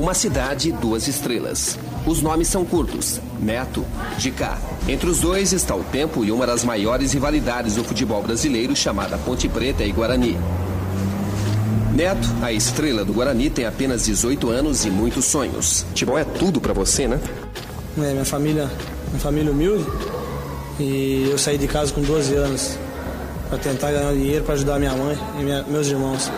Uma 0.00 0.14
cidade, 0.14 0.72
duas 0.72 1.06
estrelas. 1.06 1.78
Os 2.06 2.22
nomes 2.22 2.48
são 2.48 2.64
curtos. 2.64 3.20
Neto, 3.38 3.84
de 4.16 4.30
cá. 4.30 4.56
Entre 4.88 5.10
os 5.10 5.20
dois 5.20 5.52
está 5.52 5.76
o 5.76 5.84
tempo 5.84 6.24
e 6.24 6.32
uma 6.32 6.46
das 6.46 6.64
maiores 6.64 7.12
rivalidades 7.12 7.74
do 7.74 7.84
futebol 7.84 8.22
brasileiro, 8.22 8.74
chamada 8.74 9.18
Ponte 9.18 9.46
Preta 9.46 9.84
e 9.84 9.92
Guarani. 9.92 10.38
Neto, 11.94 12.26
a 12.40 12.50
estrela 12.50 13.04
do 13.04 13.12
Guarani, 13.12 13.50
tem 13.50 13.66
apenas 13.66 14.06
18 14.06 14.48
anos 14.48 14.86
e 14.86 14.90
muitos 14.90 15.26
sonhos. 15.26 15.84
Futebol 15.90 16.16
é 16.16 16.24
tudo 16.24 16.62
para 16.62 16.72
você, 16.72 17.06
né? 17.06 17.20
É, 17.98 18.12
minha 18.12 18.24
família 18.24 18.70
uma 19.10 19.18
família 19.18 19.52
humilde 19.52 19.84
e 20.78 21.28
eu 21.30 21.36
saí 21.36 21.58
de 21.58 21.68
casa 21.68 21.92
com 21.92 22.00
12 22.00 22.34
anos. 22.36 22.78
para 23.50 23.58
tentar 23.58 23.92
ganhar 23.92 24.14
dinheiro 24.14 24.44
para 24.44 24.54
ajudar 24.54 24.78
minha 24.78 24.94
mãe 24.94 25.18
e 25.38 25.42
minha, 25.42 25.62
meus 25.64 25.88
irmãos. 25.88 26.30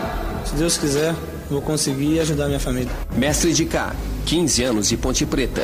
Se 0.46 0.56
Deus 0.56 0.76
quiser, 0.76 1.14
vou 1.52 1.62
conseguir 1.62 2.20
ajudar 2.20 2.46
minha 2.46 2.60
família. 2.60 2.90
Mestre 3.16 3.52
de 3.52 3.64
cá, 3.64 3.94
15 4.26 4.62
anos 4.64 4.88
de 4.88 4.96
Ponte 4.96 5.24
Preta. 5.26 5.62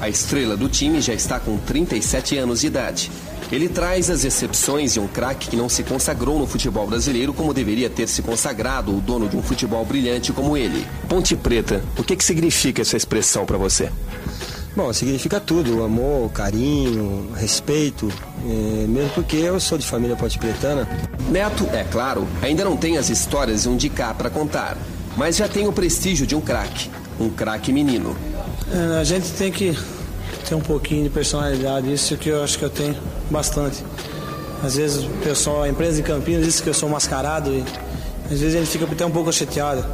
A 0.00 0.08
estrela 0.08 0.56
do 0.56 0.68
time 0.68 1.00
já 1.00 1.14
está 1.14 1.40
com 1.40 1.56
37 1.58 2.38
anos 2.38 2.60
de 2.60 2.66
idade. 2.66 3.10
Ele 3.50 3.68
traz 3.68 4.08
as 4.10 4.24
exceções 4.24 4.94
e 4.94 5.00
um 5.00 5.08
craque 5.08 5.50
que 5.50 5.56
não 5.56 5.68
se 5.68 5.82
consagrou 5.82 6.38
no 6.38 6.46
futebol 6.46 6.86
brasileiro 6.86 7.32
como 7.34 7.52
deveria 7.52 7.90
ter 7.90 8.06
se 8.06 8.22
consagrado 8.22 8.96
o 8.96 9.00
dono 9.00 9.28
de 9.28 9.36
um 9.36 9.42
futebol 9.42 9.84
brilhante 9.84 10.32
como 10.32 10.56
ele. 10.56 10.86
Ponte 11.08 11.34
Preta, 11.34 11.82
o 11.98 12.04
que, 12.04 12.14
que 12.14 12.24
significa 12.24 12.82
essa 12.82 12.96
expressão 12.96 13.44
para 13.44 13.58
você? 13.58 13.90
Bom, 14.76 14.92
significa 14.92 15.40
tudo, 15.40 15.82
amor, 15.82 16.30
carinho, 16.30 17.28
respeito, 17.34 18.08
é, 18.46 18.86
mesmo 18.86 19.10
porque 19.14 19.36
eu 19.36 19.58
sou 19.58 19.76
de 19.76 19.84
família 19.84 20.14
ponte 20.14 20.38
pretana. 20.38 20.88
Neto, 21.28 21.68
é 21.72 21.82
claro, 21.82 22.26
ainda 22.40 22.64
não 22.64 22.76
tem 22.76 22.96
as 22.96 23.10
histórias 23.10 23.64
de 23.64 23.68
um 23.68 23.76
de 23.76 23.88
cá 23.88 24.14
para 24.14 24.30
contar, 24.30 24.78
mas 25.20 25.36
já 25.36 25.46
tem 25.46 25.68
o 25.68 25.72
prestígio 25.72 26.26
de 26.26 26.34
um 26.34 26.40
craque, 26.40 26.90
um 27.20 27.28
craque 27.28 27.70
menino. 27.74 28.16
É, 28.72 29.00
a 29.00 29.04
gente 29.04 29.30
tem 29.32 29.52
que 29.52 29.76
ter 30.48 30.54
um 30.54 30.62
pouquinho 30.62 31.04
de 31.04 31.10
personalidade, 31.10 31.92
isso 31.92 32.16
que 32.16 32.30
eu 32.30 32.42
acho 32.42 32.58
que 32.58 32.64
eu 32.64 32.70
tenho 32.70 32.96
bastante. 33.30 33.84
Às 34.64 34.76
vezes 34.76 35.04
o 35.04 35.10
pessoal, 35.22 35.64
a 35.64 35.68
empresa 35.68 35.98
de 35.98 36.02
Campinas 36.04 36.46
diz 36.46 36.58
que 36.62 36.70
eu 36.70 36.72
sou 36.72 36.88
mascarado 36.88 37.50
e 37.50 37.62
às 38.32 38.40
vezes 38.40 38.54
a 38.54 38.60
gente 38.60 38.70
fica 38.70 38.86
até 38.86 39.04
um 39.04 39.10
pouco 39.10 39.30
chateado 39.30 39.84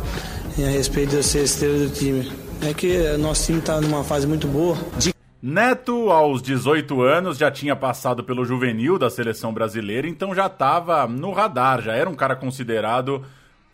a 0.56 0.71
respeito 0.71 1.11
de 1.11 1.16
eu 1.16 1.23
ser 1.25 1.42
estrela 1.42 1.76
do 1.76 1.90
time. 1.90 2.30
É 2.62 2.73
que 2.73 3.16
nosso 3.16 3.47
time 3.47 3.59
está 3.59 3.80
numa 3.80 4.04
fase 4.04 4.28
muito 4.28 4.47
boa. 4.47 4.78
Neto, 5.42 6.09
aos 6.09 6.40
18 6.40 7.02
anos, 7.02 7.37
já 7.37 7.50
tinha 7.50 7.75
passado 7.75 8.23
pelo 8.23 8.45
juvenil 8.45 8.97
da 8.97 9.11
seleção 9.11 9.52
brasileira, 9.52 10.06
então 10.06 10.33
já 10.33 10.47
estava 10.47 11.04
no 11.09 11.33
radar, 11.33 11.83
já 11.83 11.95
era 11.95 12.09
um 12.09 12.14
cara 12.14 12.37
considerado 12.37 13.25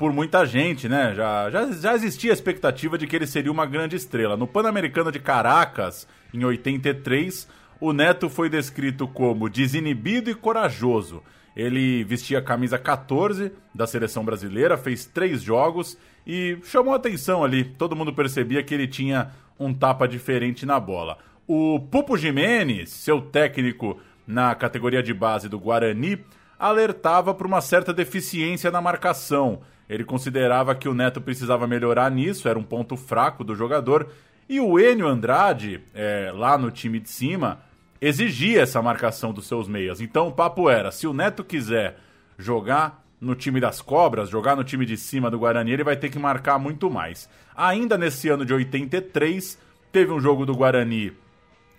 por 0.02 0.12
muita 0.12 0.44
gente, 0.44 0.88
né? 0.88 1.14
Já, 1.14 1.48
já, 1.48 1.70
já 1.70 1.94
existia 1.94 2.32
a 2.32 2.34
expectativa 2.34 2.98
de 2.98 3.06
que 3.06 3.14
ele 3.14 3.24
seria 3.24 3.52
uma 3.52 3.64
grande 3.64 3.94
estrela. 3.94 4.36
No 4.36 4.48
Pan-Americano 4.48 5.12
de 5.12 5.20
Caracas, 5.20 6.08
em 6.34 6.44
83, 6.44 7.48
o 7.80 7.92
Neto 7.92 8.28
foi 8.28 8.50
descrito 8.50 9.06
como 9.06 9.48
desinibido 9.48 10.28
e 10.28 10.34
corajoso. 10.34 11.22
Ele 11.54 12.02
vestia 12.02 12.40
a 12.40 12.42
camisa 12.42 12.80
14 12.80 13.52
da 13.72 13.86
seleção 13.86 14.24
brasileira, 14.24 14.76
fez 14.76 15.06
três 15.06 15.40
jogos 15.40 15.96
e 16.26 16.58
chamou 16.64 16.94
atenção 16.94 17.44
ali. 17.44 17.62
Todo 17.62 17.94
mundo 17.94 18.12
percebia 18.12 18.60
que 18.60 18.74
ele 18.74 18.88
tinha 18.88 19.30
um 19.56 19.72
tapa 19.72 20.08
diferente 20.08 20.66
na 20.66 20.80
bola. 20.80 21.18
O 21.46 21.78
Pupo 21.78 22.16
Jimenez, 22.16 22.90
seu 22.90 23.20
técnico 23.20 24.00
na 24.26 24.52
categoria 24.56 25.00
de 25.00 25.14
base 25.14 25.48
do 25.48 25.60
Guarani, 25.60 26.18
alertava 26.58 27.32
para 27.32 27.46
uma 27.46 27.60
certa 27.60 27.92
deficiência 27.92 28.68
na 28.68 28.80
marcação. 28.80 29.60
Ele 29.92 30.04
considerava 30.04 30.74
que 30.74 30.88
o 30.88 30.94
Neto 30.94 31.20
precisava 31.20 31.66
melhorar 31.66 32.10
nisso, 32.10 32.48
era 32.48 32.58
um 32.58 32.62
ponto 32.62 32.96
fraco 32.96 33.44
do 33.44 33.54
jogador. 33.54 34.08
E 34.48 34.58
o 34.58 34.80
Enio 34.80 35.06
Andrade, 35.06 35.82
é, 35.92 36.32
lá 36.34 36.56
no 36.56 36.70
time 36.70 36.98
de 36.98 37.10
cima, 37.10 37.60
exigia 38.00 38.62
essa 38.62 38.80
marcação 38.80 39.34
dos 39.34 39.46
seus 39.46 39.68
meias. 39.68 40.00
Então 40.00 40.28
o 40.28 40.32
papo 40.32 40.70
era: 40.70 40.90
se 40.90 41.06
o 41.06 41.12
Neto 41.12 41.44
quiser 41.44 41.98
jogar 42.38 43.04
no 43.20 43.34
time 43.34 43.60
das 43.60 43.82
cobras, 43.82 44.30
jogar 44.30 44.56
no 44.56 44.64
time 44.64 44.86
de 44.86 44.96
cima 44.96 45.30
do 45.30 45.38
Guarani, 45.38 45.72
ele 45.72 45.84
vai 45.84 45.96
ter 45.96 46.08
que 46.08 46.18
marcar 46.18 46.58
muito 46.58 46.90
mais. 46.90 47.28
Ainda 47.54 47.98
nesse 47.98 48.30
ano 48.30 48.46
de 48.46 48.54
83, 48.54 49.58
teve 49.92 50.10
um 50.10 50.18
jogo 50.18 50.46
do 50.46 50.56
Guarani 50.56 51.12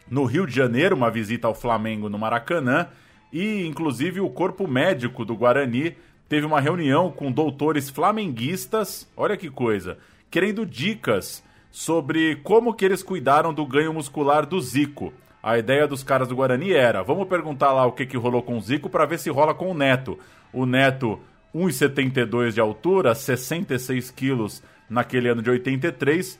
no 0.07 0.25
Rio 0.25 0.45
de 0.45 0.55
Janeiro, 0.55 0.95
uma 0.95 1.09
visita 1.09 1.47
ao 1.47 1.55
Flamengo 1.55 2.09
no 2.09 2.19
Maracanã, 2.19 2.87
e 3.31 3.65
inclusive 3.65 4.21
o 4.21 4.29
corpo 4.29 4.67
médico 4.67 5.25
do 5.25 5.35
Guarani 5.35 5.95
teve 6.27 6.45
uma 6.45 6.59
reunião 6.59 7.11
com 7.11 7.31
doutores 7.31 7.89
flamenguistas, 7.89 9.07
olha 9.15 9.37
que 9.37 9.49
coisa, 9.49 9.97
querendo 10.29 10.65
dicas 10.65 11.43
sobre 11.71 12.35
como 12.37 12.73
que 12.73 12.85
eles 12.85 13.01
cuidaram 13.01 13.53
do 13.53 13.65
ganho 13.65 13.93
muscular 13.93 14.45
do 14.45 14.61
Zico. 14.61 15.11
A 15.41 15.57
ideia 15.57 15.87
dos 15.87 16.03
caras 16.03 16.27
do 16.27 16.35
Guarani 16.35 16.71
era: 16.71 17.03
vamos 17.03 17.27
perguntar 17.27 17.73
lá 17.73 17.85
o 17.85 17.91
que, 17.91 18.05
que 18.05 18.15
rolou 18.15 18.41
com 18.41 18.57
o 18.57 18.61
Zico 18.61 18.89
para 18.89 19.05
ver 19.05 19.19
se 19.19 19.29
rola 19.29 19.53
com 19.53 19.69
o 19.69 19.73
Neto. 19.73 20.17
O 20.53 20.65
Neto, 20.65 21.19
1,72 21.53 22.53
de 22.53 22.61
altura, 22.61 23.13
66 23.13 24.11
quilos 24.11 24.63
naquele 24.89 25.27
ano 25.27 25.41
de 25.41 25.49
83, 25.49 26.39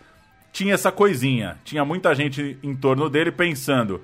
tinha 0.52 0.76
essa 0.76 0.92
coisinha. 0.92 1.58
Tinha 1.66 1.84
muita 1.84 2.14
gente 2.14 2.58
em 2.64 2.76
torno 2.76 3.10
dele 3.10 3.32
pensando: 3.32 4.02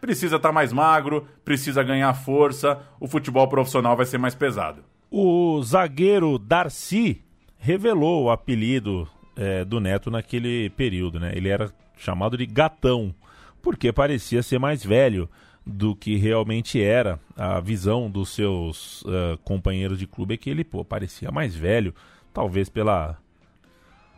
precisa 0.00 0.36
estar 0.36 0.48
tá 0.48 0.52
mais 0.52 0.72
magro, 0.72 1.26
precisa 1.44 1.82
ganhar 1.82 2.12
força, 2.12 2.80
o 2.98 3.06
futebol 3.06 3.48
profissional 3.48 3.96
vai 3.96 4.04
ser 4.04 4.18
mais 4.18 4.34
pesado. 4.34 4.84
O 5.14 5.62
zagueiro 5.62 6.38
Darcy 6.38 7.22
revelou 7.58 8.24
o 8.24 8.30
apelido 8.30 9.06
é, 9.36 9.62
do 9.62 9.78
Neto 9.78 10.10
naquele 10.10 10.70
período, 10.70 11.20
né? 11.20 11.32
Ele 11.34 11.50
era 11.50 11.70
chamado 11.98 12.34
de 12.34 12.46
Gatão 12.46 13.14
porque 13.60 13.92
parecia 13.92 14.42
ser 14.42 14.58
mais 14.58 14.82
velho 14.82 15.28
do 15.66 15.94
que 15.94 16.16
realmente 16.16 16.82
era. 16.82 17.20
A 17.36 17.60
visão 17.60 18.10
dos 18.10 18.30
seus 18.30 19.02
uh, 19.02 19.36
companheiros 19.44 19.98
de 19.98 20.06
clube 20.06 20.32
é 20.32 20.36
que 20.38 20.48
ele 20.48 20.64
pô, 20.64 20.82
parecia 20.82 21.30
mais 21.30 21.54
velho, 21.54 21.94
talvez 22.32 22.70
pela. 22.70 23.18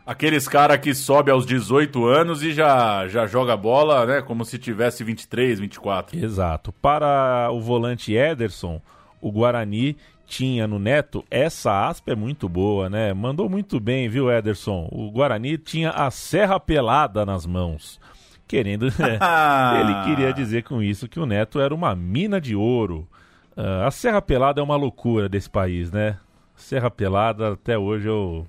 Aqueles 0.05 0.47
cara 0.47 0.77
que 0.77 0.95
sobe 0.95 1.29
aos 1.29 1.45
18 1.45 2.05
anos 2.05 2.41
e 2.41 2.53
já, 2.53 3.05
já 3.09 3.27
joga 3.27 3.57
bola, 3.57 4.05
né? 4.05 4.21
Como 4.21 4.45
se 4.45 4.57
tivesse 4.57 5.03
23, 5.03 5.59
24. 5.59 6.17
Exato. 6.17 6.71
Para 6.71 7.49
o 7.51 7.59
volante 7.59 8.13
Ederson, 8.13 8.81
o 9.19 9.29
Guarani 9.29 9.97
tinha 10.25 10.67
no 10.67 10.79
Neto, 10.79 11.23
essa 11.29 11.87
aspa 11.87 12.11
é 12.11 12.15
muito 12.15 12.49
boa, 12.49 12.89
né? 12.89 13.13
Mandou 13.13 13.49
muito 13.49 13.79
bem, 13.79 14.09
viu, 14.09 14.31
Ederson? 14.31 14.87
O 14.91 15.11
Guarani 15.11 15.57
tinha 15.57 15.91
a 15.91 16.09
serra 16.11 16.59
pelada 16.59 17.25
nas 17.25 17.45
mãos 17.45 17.99
querendo. 18.47 18.85
Né? 18.85 19.19
ele 19.81 20.03
queria 20.05 20.33
dizer 20.33 20.63
com 20.63 20.81
isso 20.81 21.07
que 21.07 21.19
o 21.19 21.25
Neto 21.25 21.59
era 21.59 21.73
uma 21.73 21.95
mina 21.95 22.39
de 22.39 22.55
ouro. 22.55 23.07
Uh, 23.55 23.85
a 23.85 23.91
Serra 23.91 24.21
Pelada 24.21 24.59
é 24.59 24.63
uma 24.63 24.75
loucura 24.75 25.29
desse 25.29 25.49
país, 25.49 25.91
né? 25.91 26.17
Serra 26.55 26.91
Pelada, 26.91 27.53
até 27.53 27.77
hoje 27.77 28.07
eu. 28.07 28.45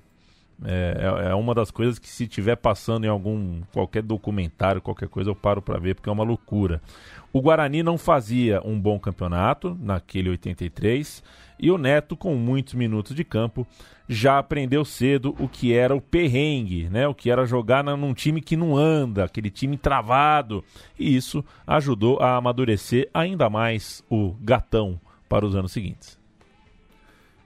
É, 0.65 1.25
é, 1.27 1.29
é 1.31 1.35
uma 1.35 1.53
das 1.53 1.69
coisas 1.69 1.99
que 1.99 2.09
se 2.09 2.27
tiver 2.27 2.55
passando 2.55 3.05
em 3.05 3.09
algum 3.09 3.61
qualquer 3.71 4.01
documentário, 4.01 4.81
qualquer 4.81 5.07
coisa 5.07 5.29
eu 5.29 5.35
paro 5.35 5.61
para 5.61 5.79
ver 5.79 5.95
porque 5.95 6.09
é 6.09 6.11
uma 6.11 6.23
loucura. 6.23 6.81
O 7.31 7.41
Guarani 7.41 7.83
não 7.83 7.97
fazia 7.97 8.61
um 8.65 8.79
bom 8.79 8.99
campeonato 8.99 9.77
naquele 9.79 10.29
83 10.29 11.23
e 11.59 11.71
o 11.71 11.77
Neto, 11.77 12.15
com 12.15 12.35
muitos 12.35 12.75
minutos 12.75 13.15
de 13.15 13.23
campo, 13.23 13.65
já 14.07 14.37
aprendeu 14.37 14.85
cedo 14.85 15.35
o 15.39 15.47
que 15.47 15.73
era 15.73 15.95
o 15.95 16.01
perrengue, 16.01 16.87
né? 16.89 17.07
O 17.07 17.15
que 17.15 17.29
era 17.29 17.45
jogar 17.45 17.83
num 17.83 18.13
time 18.13 18.41
que 18.41 18.55
não 18.55 18.77
anda, 18.77 19.25
aquele 19.25 19.49
time 19.49 19.75
travado. 19.75 20.63
E 20.97 21.15
isso 21.15 21.43
ajudou 21.65 22.19
a 22.19 22.35
amadurecer 22.35 23.09
ainda 23.13 23.49
mais 23.49 24.03
o 24.09 24.35
gatão 24.39 24.99
para 25.27 25.45
os 25.45 25.55
anos 25.55 25.71
seguintes. 25.71 26.17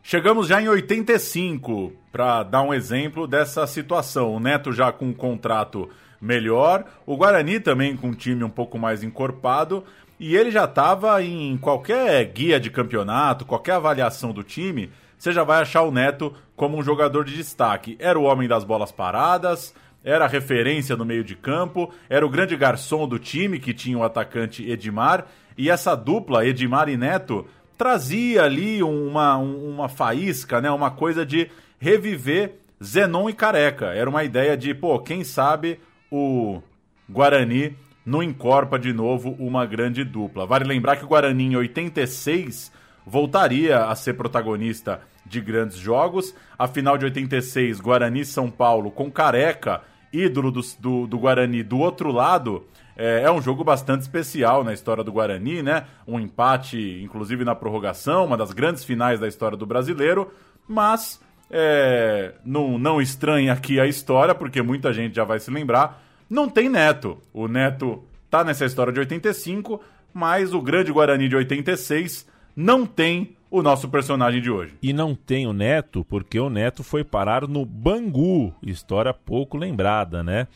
Chegamos 0.04 0.48
já 0.48 0.62
em 0.62 0.68
85 0.68 1.94
para 2.12 2.44
dar 2.44 2.62
um 2.62 2.74
exemplo 2.74 3.28
dessa 3.28 3.66
situação. 3.66 4.36
O 4.36 4.40
Neto 4.40 4.72
já 4.72 4.92
com 4.92 5.06
um 5.06 5.14
contrato 5.14 5.90
melhor, 6.20 6.86
o 7.06 7.18
Guarani 7.18 7.60
também 7.60 7.96
com 7.96 8.10
um 8.10 8.14
time 8.14 8.44
um 8.44 8.50
pouco 8.50 8.78
mais 8.78 9.02
encorpado, 9.04 9.84
e 10.20 10.36
ele 10.36 10.52
já 10.52 10.66
estava 10.66 11.24
em 11.24 11.58
qualquer 11.58 12.24
guia 12.26 12.60
de 12.60 12.70
campeonato, 12.70 13.46
qualquer 13.46 13.74
avaliação 13.74 14.32
do 14.32 14.44
time, 14.44 14.92
você 15.18 15.32
já 15.32 15.44
vai 15.44 15.62
achar 15.62 15.82
o 15.82 15.92
Neto 15.92 16.34
como 16.56 16.78
um 16.78 16.84
jogador 16.84 17.26
de 17.26 17.36
destaque. 17.36 17.96
Era 18.00 18.20
o 18.20 18.24
homem 18.24 18.48
das 18.48 18.64
bolas 18.64 18.92
paradas, 18.92 19.74
era 20.04 20.26
a 20.26 20.28
referência 20.28 20.96
no 20.96 21.06
meio 21.06 21.24
de 21.24 21.36
campo, 21.36 21.92
era 22.10 22.26
o 22.26 22.30
grande 22.30 22.56
garçom 22.56 23.08
do 23.08 23.18
time 23.18 23.60
que 23.60 23.74
tinha 23.74 23.98
o 23.98 24.04
atacante 24.04 24.70
Edmar, 24.70 25.26
e 25.58 25.70
essa 25.70 25.96
dupla, 25.96 26.46
Edmar 26.46 26.88
e 26.90 26.98
Neto, 26.98 27.46
trazia 27.78 28.44
ali 28.44 28.84
uma, 28.84 29.38
uma 29.38 29.90
faísca, 29.90 30.62
né, 30.62 30.70
uma 30.70 30.92
coisa 30.92 31.26
de 31.26 31.50
reviver 31.82 32.60
Zenon 32.82 33.28
e 33.28 33.34
Careca. 33.34 33.88
Era 33.88 34.08
uma 34.08 34.24
ideia 34.24 34.56
de, 34.56 34.72
pô, 34.72 35.00
quem 35.00 35.24
sabe 35.24 35.80
o 36.12 36.62
Guarani 37.10 37.76
não 38.06 38.22
encorpa 38.22 38.78
de 38.78 38.94
novo 38.94 39.36
uma 39.40 39.66
grande 39.66 40.04
dupla. 40.04 40.46
Vale 40.46 40.64
lembrar 40.64 40.96
que 40.96 41.04
o 41.04 41.08
Guarani 41.08 41.46
em 41.46 41.56
86 41.56 42.72
voltaria 43.06 43.86
a 43.86 43.96
ser 43.96 44.14
protagonista 44.14 45.02
de 45.26 45.42
grandes 45.42 45.78
jogos. 45.78 46.36
A 46.58 46.68
final 46.68 47.00
de 47.00 47.06
86, 47.06 47.80
Guarani 47.80 48.24
São 48.26 48.52
Paulo 48.52 48.92
com 48.92 49.12
Careca, 49.12 49.82
ídolo 50.14 50.52
do, 50.52 50.62
do, 50.80 51.08
do 51.08 51.18
Guarani 51.18 51.64
do 51.64 51.80
outro 51.80 52.12
lado. 52.12 52.64
É, 52.96 53.24
é, 53.24 53.32
um 53.32 53.42
jogo 53.42 53.64
bastante 53.64 54.02
especial 54.02 54.64
na 54.64 54.74
história 54.74 55.04
do 55.04 55.12
Guarani, 55.12 55.64
né? 55.64 55.86
Um 56.08 56.20
empate, 56.20 57.02
inclusive 57.04 57.44
na 57.44 57.56
prorrogação, 57.56 58.26
uma 58.26 58.38
das 58.38 58.52
grandes 58.52 58.84
finais 58.84 59.20
da 59.20 59.28
história 59.28 59.58
do 59.58 59.66
brasileiro. 59.66 60.32
Mas 60.68 61.20
é, 61.52 62.34
não, 62.46 62.78
não 62.78 63.02
estranhe 63.02 63.50
aqui 63.50 63.80
a 63.80 63.86
história, 63.86 64.34
porque 64.34 64.62
muita 64.62 64.94
gente 64.94 65.16
já 65.16 65.24
vai 65.24 65.40
se 65.40 65.52
lembrar 65.52 66.02
não 66.32 66.48
tem 66.48 66.70
Neto. 66.70 67.18
O 67.34 67.46
Neto 67.50 68.02
tá 68.30 68.42
nessa 68.42 68.66
história 68.66 68.94
de 68.94 69.00
85, 69.02 69.82
mas 70.14 70.54
o 70.54 70.62
grande 70.62 70.90
Guarani 70.90 71.28
de 71.28 71.36
86 71.36 72.26
não 72.56 72.86
tem 72.86 73.36
o 73.50 73.62
nosso 73.62 73.90
personagem 73.90 74.42
de 74.42 74.50
hoje. 74.50 74.74
E 74.82 74.94
não 74.94 75.14
tem 75.14 75.46
o 75.46 75.52
Neto, 75.52 76.06
porque 76.06 76.40
o 76.40 76.50
Neto 76.50 76.86
foi 76.86 77.04
parar 77.04 77.46
no 77.50 77.66
Bangu, 77.66 78.54
história 78.64 79.14
pouco 79.14 79.58
lembrada, 79.58 80.24
né? 80.24 80.48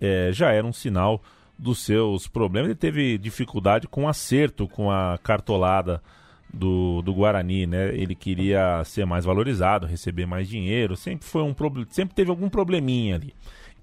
É, 0.00 0.30
já 0.32 0.52
era 0.52 0.64
um 0.64 0.72
sinal 0.72 1.20
dos 1.58 1.84
seus 1.84 2.28
problemas. 2.28 2.68
Ele 2.68 2.78
teve 2.78 3.18
dificuldade 3.18 3.88
com 3.88 4.08
acerto 4.08 4.68
com 4.68 4.88
a 4.88 5.18
cartolada 5.20 6.00
do, 6.54 7.02
do 7.02 7.12
Guarani, 7.12 7.66
né? 7.66 7.94
Ele 7.94 8.14
queria 8.14 8.82
ser 8.84 9.04
mais 9.04 9.24
valorizado, 9.24 9.86
receber 9.86 10.26
mais 10.26 10.48
dinheiro, 10.48 10.96
sempre 10.96 11.26
foi 11.26 11.42
um 11.42 11.54
sempre 11.90 12.14
teve 12.14 12.30
algum 12.30 12.48
probleminha 12.48 13.16
ali. 13.16 13.34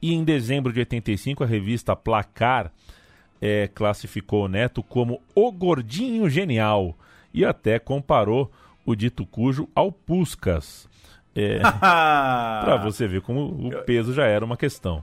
E 0.01 0.13
em 0.13 0.23
dezembro 0.23 0.73
de 0.73 0.79
85 0.79 1.43
a 1.43 1.47
revista 1.47 1.95
Placar 1.95 2.71
é, 3.41 3.67
classificou 3.73 4.45
o 4.45 4.47
Neto 4.47 4.81
como 4.81 5.21
o 5.35 5.51
gordinho 5.51 6.29
genial 6.29 6.95
e 7.33 7.45
até 7.45 7.79
comparou 7.79 8.51
o 8.85 8.95
dito 8.95 9.25
cujo 9.25 9.67
ao 9.75 9.91
Puscas. 9.91 10.89
É, 11.33 11.59
para 11.59 12.75
você 12.75 13.07
ver 13.07 13.21
como 13.21 13.69
o 13.69 13.83
peso 13.83 14.13
já 14.13 14.25
era 14.25 14.43
uma 14.43 14.57
questão. 14.57 15.01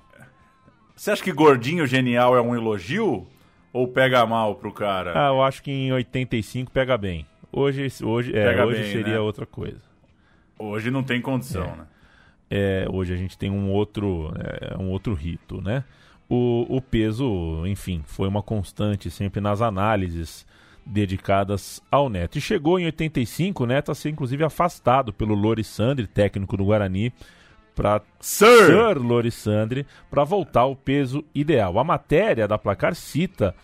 Você 0.94 1.10
acha 1.10 1.24
que 1.24 1.32
gordinho 1.32 1.86
genial 1.86 2.36
é 2.36 2.40
um 2.42 2.54
elogio? 2.54 3.26
Ou 3.72 3.88
pega 3.88 4.26
mal 4.26 4.56
pro 4.56 4.70
cara? 4.70 5.12
Ah, 5.14 5.28
eu 5.28 5.42
acho 5.42 5.62
que 5.62 5.70
em 5.70 5.90
85 5.90 6.70
pega 6.70 6.98
bem. 6.98 7.24
Hoje, 7.52 7.88
hoje, 8.02 8.36
é, 8.36 8.64
hoje 8.64 8.82
bem, 8.82 8.92
seria 8.92 9.14
né? 9.14 9.20
outra 9.20 9.46
coisa. 9.46 9.80
Hoje 10.58 10.90
não 10.90 11.02
tem 11.02 11.20
condição, 11.20 11.64
é. 11.64 11.76
né? 11.76 11.86
É, 12.50 12.86
hoje 12.90 13.12
a 13.12 13.16
gente 13.16 13.36
tem 13.36 13.50
um 13.50 13.70
outro, 13.70 14.32
é, 14.38 14.76
um 14.78 14.90
outro 14.90 15.14
rito, 15.14 15.60
né? 15.60 15.84
O, 16.28 16.66
o 16.68 16.80
peso, 16.80 17.66
enfim, 17.66 18.02
foi 18.06 18.28
uma 18.28 18.42
constante 18.42 19.10
sempre 19.10 19.40
nas 19.40 19.62
análises 19.62 20.46
dedicadas 20.84 21.82
ao 21.90 22.08
Neto. 22.08 22.38
E 22.38 22.40
chegou 22.40 22.78
em 22.78 22.86
85, 22.86 23.62
o 23.62 23.66
Neto 23.66 23.92
a 23.92 23.94
ser 23.94 24.10
inclusive 24.10 24.44
afastado 24.44 25.12
pelo 25.12 25.34
Lorissandre, 25.34 26.06
técnico 26.06 26.56
do 26.56 26.64
Guarani, 26.64 27.12
para 27.74 28.02
Sir, 28.18 28.66
Sir 28.66 28.98
Lorissandre 28.98 29.86
para 30.10 30.24
voltar 30.24 30.62
ao 30.62 30.74
peso 30.74 31.24
ideal. 31.34 31.78
A 31.78 31.84
matéria 31.84 32.48
da 32.48 32.58
placar 32.58 32.94
cita 32.94 33.54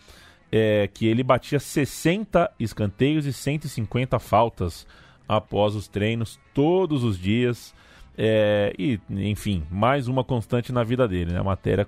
é, 0.51 0.87
que 0.87 1.07
ele 1.07 1.23
batia 1.23 1.59
60 1.59 2.51
escanteios 2.59 3.25
e 3.25 3.33
150 3.33 4.19
faltas 4.19 4.87
após 5.27 5.75
os 5.75 5.87
treinos 5.87 6.39
todos 6.53 7.03
os 7.03 7.17
dias. 7.17 7.73
É, 8.17 8.73
e, 8.77 8.99
enfim, 9.09 9.63
mais 9.69 10.07
uma 10.07 10.23
constante 10.23 10.71
na 10.71 10.83
vida 10.83 11.07
dele. 11.07 11.33
Né? 11.33 11.39
A 11.39 11.43
matéria 11.43 11.87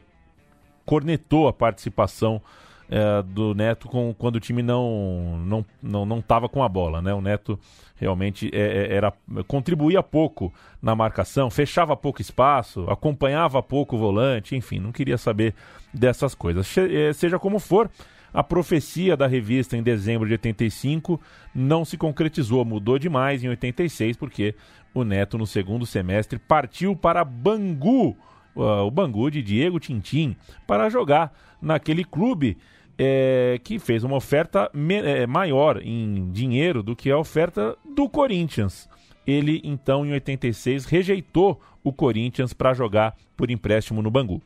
cornetou 0.85 1.47
a 1.47 1.53
participação 1.53 2.41
é, 2.89 3.21
do 3.21 3.53
Neto 3.53 3.87
com, 3.89 4.13
quando 4.17 4.37
o 4.37 4.39
time 4.39 4.63
não 4.63 5.37
não 5.45 5.65
não 5.81 6.05
não 6.05 6.19
estava 6.19 6.47
com 6.47 6.63
a 6.63 6.69
bola, 6.69 7.01
né? 7.01 7.13
O 7.13 7.19
Neto 7.19 7.59
realmente 7.97 8.49
é, 8.53 8.59
é, 8.59 8.95
era 8.95 9.13
contribuía 9.45 10.01
pouco 10.01 10.53
na 10.81 10.95
marcação, 10.95 11.49
fechava 11.49 11.97
pouco 11.97 12.21
espaço, 12.21 12.89
acompanhava 12.89 13.61
pouco 13.61 13.97
o 13.97 13.99
volante, 13.99 14.55
enfim, 14.55 14.79
não 14.79 14.93
queria 14.93 15.17
saber 15.17 15.53
dessas 15.93 16.33
coisas. 16.33 16.77
É, 16.77 17.11
seja 17.11 17.37
como 17.37 17.59
for, 17.59 17.89
a 18.33 18.43
profecia 18.43 19.15
da 19.15 19.27
revista 19.27 19.77
em 19.77 19.83
dezembro 19.83 20.27
de 20.27 20.33
85 20.33 21.19
não 21.53 21.85
se 21.85 21.97
concretizou, 21.97 22.63
mudou 22.65 22.99
demais 22.99 23.43
em 23.43 23.49
86 23.49 24.17
porque 24.17 24.55
o 24.93 25.03
Neto 25.03 25.37
no 25.37 25.47
segundo 25.47 25.85
semestre 25.85 26.39
partiu 26.39 26.95
para 26.95 27.23
Bangu, 27.23 28.17
o 28.55 28.91
Bangu 28.91 29.29
de 29.29 29.41
Diego 29.41 29.79
Tintim, 29.79 30.35
para 30.65 30.89
jogar 30.89 31.33
naquele 31.61 32.03
clube 32.03 32.57
é, 32.97 33.59
que 33.63 33.77
fez 33.77 34.03
uma 34.03 34.15
oferta 34.15 34.71
é, 34.89 35.27
maior 35.27 35.81
em 35.81 36.31
dinheiro 36.31 36.81
do 36.81 36.95
que 36.95 37.11
a 37.11 37.17
oferta 37.17 37.77
do 37.95 38.09
Corinthians. 38.09 38.89
Ele, 39.25 39.61
então, 39.63 40.05
em 40.05 40.13
86, 40.13 40.85
rejeitou 40.85 41.61
o 41.83 41.91
Corinthians 41.91 42.53
para 42.53 42.73
jogar 42.73 43.15
por 43.35 43.51
empréstimo 43.51 44.01
no 44.01 44.09
Bangu. 44.09 44.41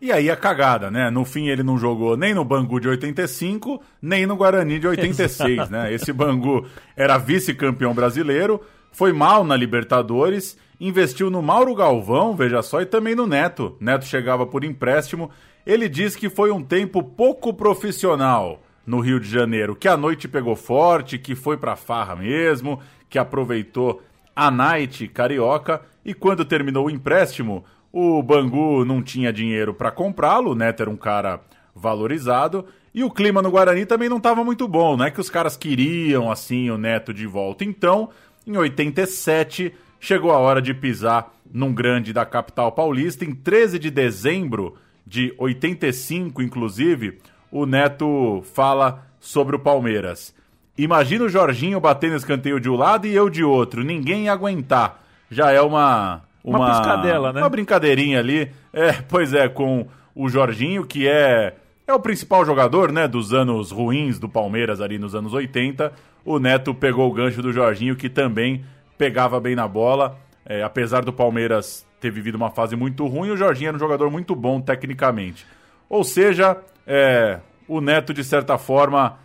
E 0.00 0.12
aí 0.12 0.30
a 0.30 0.36
cagada, 0.36 0.90
né? 0.90 1.10
No 1.10 1.24
fim 1.24 1.48
ele 1.48 1.62
não 1.62 1.78
jogou 1.78 2.16
nem 2.16 2.34
no 2.34 2.44
Bangu 2.44 2.78
de 2.78 2.88
85, 2.88 3.82
nem 4.00 4.26
no 4.26 4.36
Guarani 4.36 4.78
de 4.78 4.86
86, 4.86 5.70
né? 5.70 5.92
Esse 5.92 6.12
Bangu 6.12 6.66
era 6.96 7.16
vice-campeão 7.16 7.94
brasileiro, 7.94 8.60
foi 8.92 9.12
mal 9.12 9.42
na 9.44 9.56
Libertadores, 9.56 10.56
investiu 10.78 11.30
no 11.30 11.40
Mauro 11.40 11.74
Galvão, 11.74 12.36
veja 12.36 12.62
só, 12.62 12.82
e 12.82 12.86
também 12.86 13.14
no 13.14 13.26
Neto. 13.26 13.76
Neto 13.80 14.04
chegava 14.04 14.46
por 14.46 14.64
empréstimo 14.64 15.30
ele 15.66 15.88
diz 15.88 16.14
que 16.14 16.30
foi 16.30 16.52
um 16.52 16.62
tempo 16.62 17.02
pouco 17.02 17.52
profissional 17.52 18.62
no 18.86 19.00
Rio 19.00 19.18
de 19.18 19.28
Janeiro, 19.28 19.74
que 19.74 19.88
a 19.88 19.96
noite 19.96 20.28
pegou 20.28 20.54
forte, 20.54 21.18
que 21.18 21.34
foi 21.34 21.56
pra 21.56 21.74
farra 21.74 22.14
mesmo, 22.14 22.80
que 23.10 23.18
aproveitou 23.18 24.00
a 24.34 24.48
night 24.48 25.08
carioca 25.08 25.82
e 26.04 26.14
quando 26.14 26.44
terminou 26.44 26.86
o 26.86 26.90
empréstimo, 26.90 27.64
o 27.98 28.22
Bangu 28.22 28.84
não 28.84 29.02
tinha 29.02 29.32
dinheiro 29.32 29.72
para 29.72 29.90
comprá-lo, 29.90 30.50
o 30.50 30.54
Neto 30.54 30.82
era 30.82 30.90
um 30.90 30.98
cara 30.98 31.40
valorizado 31.74 32.66
e 32.94 33.02
o 33.02 33.10
clima 33.10 33.40
no 33.40 33.50
Guarani 33.50 33.86
também 33.86 34.06
não 34.06 34.18
estava 34.18 34.44
muito 34.44 34.68
bom, 34.68 34.98
né? 34.98 35.10
Que 35.10 35.18
os 35.18 35.30
caras 35.30 35.56
queriam 35.56 36.30
assim 36.30 36.68
o 36.68 36.76
Neto 36.76 37.14
de 37.14 37.26
volta. 37.26 37.64
Então, 37.64 38.10
em 38.46 38.54
87, 38.54 39.72
chegou 39.98 40.30
a 40.30 40.36
hora 40.36 40.60
de 40.60 40.74
pisar 40.74 41.32
num 41.50 41.72
grande 41.72 42.12
da 42.12 42.26
capital 42.26 42.70
paulista 42.70 43.24
em 43.24 43.34
13 43.34 43.78
de 43.78 43.90
dezembro 43.90 44.76
de 45.06 45.34
85, 45.38 46.42
inclusive, 46.42 47.18
o 47.50 47.64
Neto 47.64 48.42
fala 48.52 49.06
sobre 49.18 49.56
o 49.56 49.60
Palmeiras. 49.60 50.34
Imagina 50.76 51.24
o 51.24 51.30
Jorginho 51.30 51.80
batendo 51.80 52.16
escanteio 52.16 52.60
de 52.60 52.68
um 52.68 52.76
lado 52.76 53.06
e 53.06 53.14
eu 53.14 53.30
de 53.30 53.42
outro. 53.42 53.82
Ninguém 53.82 54.24
ia 54.24 54.34
aguentar. 54.34 55.02
Já 55.30 55.50
é 55.50 55.62
uma. 55.62 56.25
Uma, 56.46 56.60
uma 56.60 56.70
piscadela, 56.70 57.32
né? 57.32 57.40
Uma 57.40 57.48
brincadeirinha 57.48 58.20
ali. 58.20 58.52
É, 58.72 58.92
pois 58.92 59.34
é, 59.34 59.48
com 59.48 59.88
o 60.14 60.28
Jorginho, 60.28 60.86
que 60.86 61.08
é. 61.08 61.54
É 61.88 61.94
o 61.94 62.00
principal 62.00 62.44
jogador, 62.44 62.90
né, 62.90 63.06
dos 63.06 63.32
anos 63.32 63.70
ruins 63.70 64.18
do 64.18 64.28
Palmeiras 64.28 64.80
ali 64.80 64.98
nos 64.98 65.14
anos 65.14 65.32
80. 65.32 65.92
O 66.24 66.40
Neto 66.40 66.74
pegou 66.74 67.08
o 67.08 67.12
gancho 67.12 67.40
do 67.40 67.52
Jorginho, 67.52 67.94
que 67.94 68.08
também 68.08 68.64
pegava 68.98 69.38
bem 69.38 69.54
na 69.54 69.68
bola. 69.68 70.18
É, 70.44 70.64
apesar 70.64 71.04
do 71.04 71.12
Palmeiras 71.12 71.86
ter 72.00 72.10
vivido 72.10 72.34
uma 72.34 72.50
fase 72.50 72.74
muito 72.74 73.06
ruim, 73.06 73.30
o 73.30 73.36
Jorginho 73.36 73.68
era 73.68 73.76
um 73.76 73.80
jogador 73.80 74.10
muito 74.10 74.34
bom 74.34 74.60
tecnicamente. 74.60 75.46
Ou 75.88 76.02
seja, 76.02 76.56
é, 76.84 77.38
o 77.68 77.80
Neto, 77.80 78.12
de 78.12 78.24
certa 78.24 78.58
forma, 78.58 79.18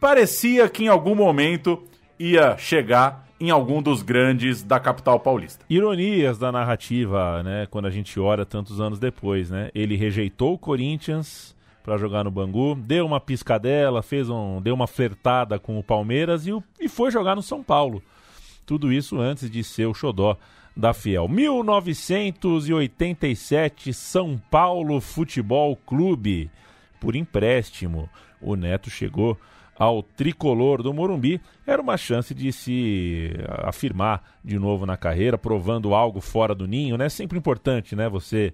parecia 0.00 0.70
que 0.70 0.84
em 0.84 0.88
algum 0.88 1.14
momento 1.14 1.82
ia 2.18 2.56
chegar 2.56 3.27
em 3.40 3.50
algum 3.50 3.80
dos 3.80 4.02
grandes 4.02 4.62
da 4.62 4.78
capital 4.80 5.20
paulista. 5.20 5.64
Ironias 5.70 6.38
da 6.38 6.50
narrativa, 6.50 7.40
né? 7.42 7.66
Quando 7.70 7.86
a 7.86 7.90
gente 7.90 8.18
olha 8.18 8.44
tantos 8.44 8.80
anos 8.80 8.98
depois, 8.98 9.48
né? 9.50 9.70
Ele 9.74 9.96
rejeitou 9.96 10.54
o 10.54 10.58
Corinthians 10.58 11.56
para 11.82 11.96
jogar 11.96 12.24
no 12.24 12.30
Bangu, 12.30 12.74
deu 12.74 13.06
uma 13.06 13.20
piscadela, 13.20 14.02
fez 14.02 14.28
um, 14.28 14.60
deu 14.60 14.74
uma 14.74 14.86
flertada 14.86 15.58
com 15.58 15.78
o 15.78 15.82
Palmeiras 15.82 16.46
e, 16.46 16.50
e 16.78 16.86
foi 16.88 17.10
jogar 17.10 17.34
no 17.34 17.42
São 17.42 17.62
Paulo. 17.62 18.02
Tudo 18.66 18.92
isso 18.92 19.18
antes 19.18 19.50
de 19.50 19.64
ser 19.64 19.86
o 19.86 19.94
xodó 19.94 20.36
da 20.76 20.92
Fiel. 20.92 21.26
1987, 21.26 23.94
São 23.94 24.38
Paulo 24.50 25.00
Futebol 25.00 25.74
Clube. 25.76 26.50
Por 27.00 27.16
empréstimo, 27.16 28.10
o 28.40 28.54
Neto 28.54 28.88
chegou 28.90 29.36
ao 29.78 30.02
tricolor 30.02 30.82
do 30.82 30.92
Morumbi. 30.92 31.40
Era 31.66 31.80
uma 31.80 31.96
chance 31.96 32.34
de 32.34 32.52
se 32.52 33.32
afirmar 33.62 34.22
de 34.44 34.58
novo 34.58 34.84
na 34.84 34.96
carreira, 34.96 35.38
provando 35.38 35.94
algo 35.94 36.20
fora 36.20 36.54
do 36.54 36.66
ninho, 36.66 36.96
né? 36.96 37.08
Sempre 37.08 37.38
importante, 37.38 37.94
né? 37.94 38.08
Você 38.08 38.52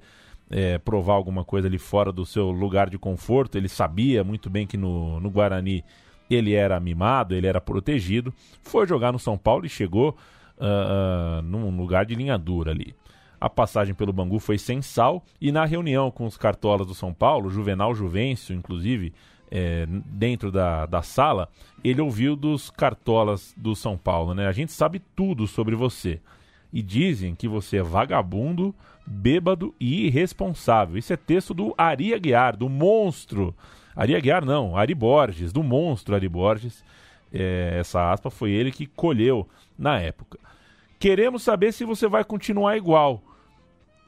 é, 0.51 0.79
provar 0.79 1.15
alguma 1.15 1.45
coisa 1.45 1.67
ali 1.67 1.79
fora 1.79 2.13
do 2.13 2.27
seu 2.27 2.51
lugar 2.51 2.91
de 2.91 2.99
conforto. 2.99 3.57
Ele 3.57 3.69
sabia 3.69 4.23
muito 4.23 4.51
bem 4.51 4.67
que 4.67 4.77
no, 4.77 5.19
no 5.21 5.31
Guarani 5.31 5.83
ele 6.31 6.55
era 6.55 6.79
mimado, 6.81 7.35
ele 7.35 7.47
era 7.47 7.61
protegido, 7.61 8.33
foi 8.63 8.87
jogar 8.87 9.13
no 9.13 9.19
São 9.19 9.37
Paulo 9.37 9.67
e 9.67 9.69
chegou 9.69 10.17
uh, 10.59 11.43
num 11.43 11.77
lugar 11.77 12.07
de 12.07 12.15
linha 12.15 12.39
dura 12.39 12.71
ali. 12.71 12.95
A 13.41 13.51
passagem 13.51 13.95
pelo 13.95 14.13
Bangu 14.13 14.39
foi 14.39 14.57
sem 14.57 14.81
sal 14.81 15.23
e 15.39 15.53
na 15.53 15.67
reunião 15.67 16.11
com 16.11 16.25
os 16.25 16.37
cartolas 16.37 16.87
do 16.87 16.95
São 16.95 17.13
Paulo, 17.13 17.51
Juvenal 17.51 17.95
Juvencio, 17.95 18.55
inclusive, 18.55 19.13
é, 19.57 19.87
dentro 19.87 20.51
da, 20.51 20.85
da 20.85 21.01
sala, 21.01 21.49
ele 21.85 22.01
ouviu 22.01 22.35
dos 22.35 22.71
cartolas 22.71 23.55
do 23.57 23.77
São 23.77 23.97
Paulo, 23.97 24.35
né? 24.35 24.49
A 24.49 24.53
gente 24.53 24.73
sabe 24.73 25.01
tudo 25.15 25.47
sobre 25.47 25.77
você. 25.77 26.21
E 26.73 26.83
dizem 26.83 27.37
que 27.37 27.47
você 27.47 27.77
é 27.77 27.83
vagabundo, 27.83 28.75
bêbado 29.07 29.73
e 29.79 30.07
irresponsável. 30.07 30.99
Isso 30.99 31.13
é 31.13 31.17
texto 31.17 31.55
do 31.55 31.73
Ari 31.79 32.13
Aguiar, 32.13 32.57
do 32.57 32.69
monstro 32.69 33.55
Ari 33.95 34.17
Aguiar 34.17 34.45
não, 34.45 34.77
Ari 34.77 34.93
Borges, 34.93 35.53
do 35.53 35.63
monstro 35.63 36.17
Ari 36.17 36.29
Borges. 36.29 36.83
É, 37.33 37.77
essa 37.79 38.11
aspa 38.11 38.31
foi 38.31 38.51
ele 38.51 38.73
que 38.73 38.87
colheu 38.87 39.49
na 39.79 40.01
época. 40.01 40.37
Queremos 40.99 41.45
saber 41.45 41.71
se 41.73 41.85
você 41.85 42.09
vai 42.09 42.25
continuar 42.25 42.77
igual. 42.77 43.23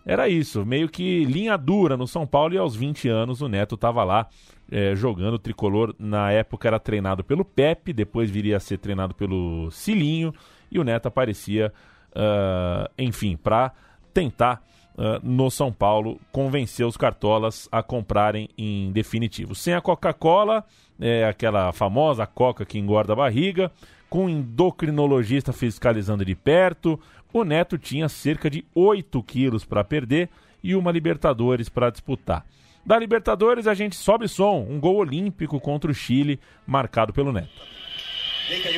era 0.04 0.28
isso, 0.28 0.66
meio 0.66 0.88
que 0.88 1.24
linha 1.24 1.56
dura 1.56 1.96
no 1.96 2.08
São 2.08 2.26
Paulo 2.26 2.54
e 2.54 2.58
aos 2.58 2.74
20 2.74 3.08
anos 3.08 3.40
o 3.40 3.48
Neto 3.48 3.76
estava 3.76 4.02
lá 4.02 4.28
é, 4.70 4.94
jogando 4.94 5.34
o 5.34 5.38
tricolor. 5.38 5.94
Na 5.98 6.30
época 6.30 6.68
era 6.68 6.78
treinado 6.78 7.24
pelo 7.24 7.44
Pepe, 7.44 7.92
depois 7.92 8.30
viria 8.30 8.56
a 8.56 8.60
ser 8.60 8.78
treinado 8.78 9.14
pelo 9.14 9.70
Cilinho 9.70 10.32
e 10.70 10.78
o 10.78 10.84
Neto 10.84 11.06
aparecia, 11.06 11.72
uh, 12.12 12.90
enfim, 12.98 13.36
para 13.36 13.72
tentar 14.12 14.62
uh, 14.94 15.20
no 15.22 15.50
São 15.50 15.72
Paulo 15.72 16.20
convencer 16.32 16.84
os 16.86 16.96
cartolas 16.96 17.68
a 17.70 17.82
comprarem 17.82 18.48
em 18.58 18.90
definitivo. 18.92 19.54
Sem 19.54 19.74
a 19.74 19.80
Coca-Cola, 19.80 20.64
é 21.00 21.24
aquela 21.24 21.72
famosa 21.72 22.26
Coca 22.26 22.64
que 22.64 22.78
engorda 22.78 23.12
a 23.12 23.16
barriga, 23.16 23.70
com 24.08 24.24
um 24.24 24.28
endocrinologista 24.28 25.52
fiscalizando 25.52 26.24
de 26.24 26.34
perto, 26.34 26.98
o 27.32 27.44
Neto 27.44 27.76
tinha 27.76 28.08
cerca 28.08 28.48
de 28.48 28.64
8 28.74 29.22
quilos 29.24 29.64
para 29.64 29.84
perder 29.84 30.30
e 30.62 30.74
uma 30.74 30.90
Libertadores 30.90 31.68
para 31.68 31.90
disputar. 31.90 32.44
Da 32.86 32.96
Libertadores 32.96 33.66
a 33.66 33.74
gente 33.74 33.96
sobe 33.96 34.28
som, 34.28 34.62
um 34.62 34.78
gol 34.78 34.98
olímpico 34.98 35.58
contra 35.58 35.90
o 35.90 35.94
Chile, 35.94 36.38
marcado 36.64 37.12
pelo 37.12 37.32
Neto. 37.32 37.50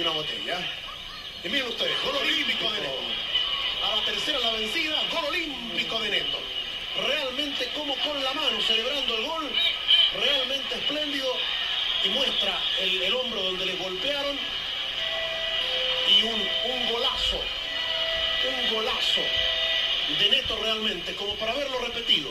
uma 0.00 0.12
botella. 0.14 0.64
Y 1.44 1.48
miren 1.50 1.68
ustedes, 1.68 1.94
gol 2.02 2.16
olímpico 2.16 2.72
de 2.72 2.80
Neto. 2.80 3.04
A 3.84 3.96
la 3.96 4.02
tercera 4.06 4.38
la 4.38 4.52
vencida, 4.52 4.96
gol 5.12 5.26
olímpico 5.26 6.00
de 6.00 6.08
Neto. 6.08 6.38
Realmente 7.06 7.68
como 7.76 7.94
con 7.96 8.24
la 8.24 8.32
mano 8.32 8.58
celebrando 8.66 9.14
el 9.14 9.26
gol, 9.26 9.50
realmente 10.14 10.74
espléndido 10.76 11.28
y 12.02 12.08
muestra 12.08 12.58
el, 12.80 13.02
el 13.02 13.12
hombro 13.12 13.42
donde 13.42 13.66
le 13.66 13.76
golpearon 13.76 14.38
y 16.08 16.22
un, 16.22 16.40
un 16.40 16.92
golazo, 16.92 17.40
un 18.48 18.74
golazo 18.74 19.20
de 20.18 20.30
Neto 20.30 20.58
realmente, 20.62 21.14
como 21.14 21.34
para 21.34 21.52
haberlo 21.52 21.78
repetido 21.80 22.30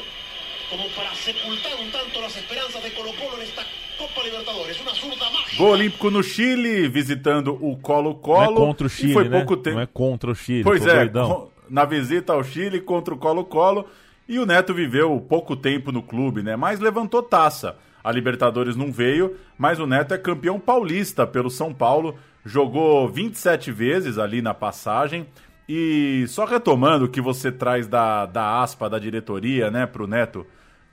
como 0.70 0.90
para 0.90 1.14
sepultar 1.16 1.74
um 1.80 1.90
tanto 1.90 2.20
as 2.20 2.36
esperanças 2.36 2.84
de 2.84 2.90
Colo-Colo 2.92 3.38
nesta 3.38 3.64
Copa 3.98 4.22
Libertadores. 4.22 4.80
Uma 4.82 4.94
surda 4.94 5.30
mágica. 5.30 5.58
Gol 5.58 5.70
olímpico 5.72 6.12
no 6.12 6.22
Chile, 6.22 6.88
visitando 6.88 7.58
o 7.62 7.78
Colo-Colo. 7.78 8.52
Não 8.52 8.64
é 8.64 8.66
contra 8.68 8.88
o 8.88 8.90
Chile, 8.90 9.12
e 9.12 9.14
foi 9.14 9.30
né? 9.30 9.38
pouco 9.38 9.58
tempo. 9.58 9.76
Não 9.76 9.84
é 9.84 9.88
contra 9.88 10.32
o 10.32 10.36
Chile. 10.36 10.64
Pois 10.64 10.86
é, 10.86 11.06
doidão. 11.06 11.50
na 11.70 11.86
visita 11.86 12.34
ao 12.34 12.44
Chile 12.44 12.82
contra 12.82 13.14
o 13.14 13.18
Colo-Colo. 13.18 13.88
E 14.28 14.40
o 14.40 14.46
Neto 14.46 14.74
viveu 14.74 15.20
pouco 15.22 15.56
tempo 15.56 15.92
no 15.92 16.04
clube, 16.04 16.44
né? 16.44 16.56
Mas 16.56 16.80
levantou 16.80 17.24
taça. 17.24 17.78
A 18.04 18.12
Libertadores 18.12 18.76
não 18.76 18.92
veio, 18.92 19.38
mas 19.58 19.80
o 19.80 19.88
Neto 19.88 20.14
é 20.14 20.18
campeão 20.18 20.60
paulista 20.60 21.26
pelo 21.26 21.50
São 21.50 21.74
Paulo. 21.74 22.16
Jogou 22.46 23.08
27 23.08 23.72
vezes 23.72 24.18
ali 24.18 24.42
na 24.42 24.54
passagem. 24.54 25.28
E 25.68 26.26
só 26.28 26.46
retomando 26.46 27.06
o 27.06 27.10
que 27.10 27.20
você 27.20 27.52
traz 27.52 27.88
da, 27.88 28.26
da 28.26 28.62
aspa 28.62 28.90
da 28.90 28.98
diretoria, 28.98 29.70
né, 29.70 29.86
pro 29.86 30.08
Neto, 30.08 30.46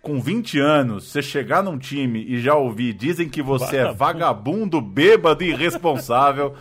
com 0.04 0.20
20 0.20 0.60
anos, 0.60 1.10
você 1.10 1.22
chegar 1.22 1.62
num 1.62 1.78
time 1.78 2.22
e 2.28 2.38
já 2.38 2.54
ouvir, 2.54 2.92
dizem 2.92 3.28
que 3.28 3.42
você 3.42 3.78
é 3.78 3.92
vagabundo. 3.92 3.92
é 3.92 3.96
vagabundo, 3.96 4.80
bêbado 4.80 5.42
e 5.42 5.48
irresponsável. 5.48 6.54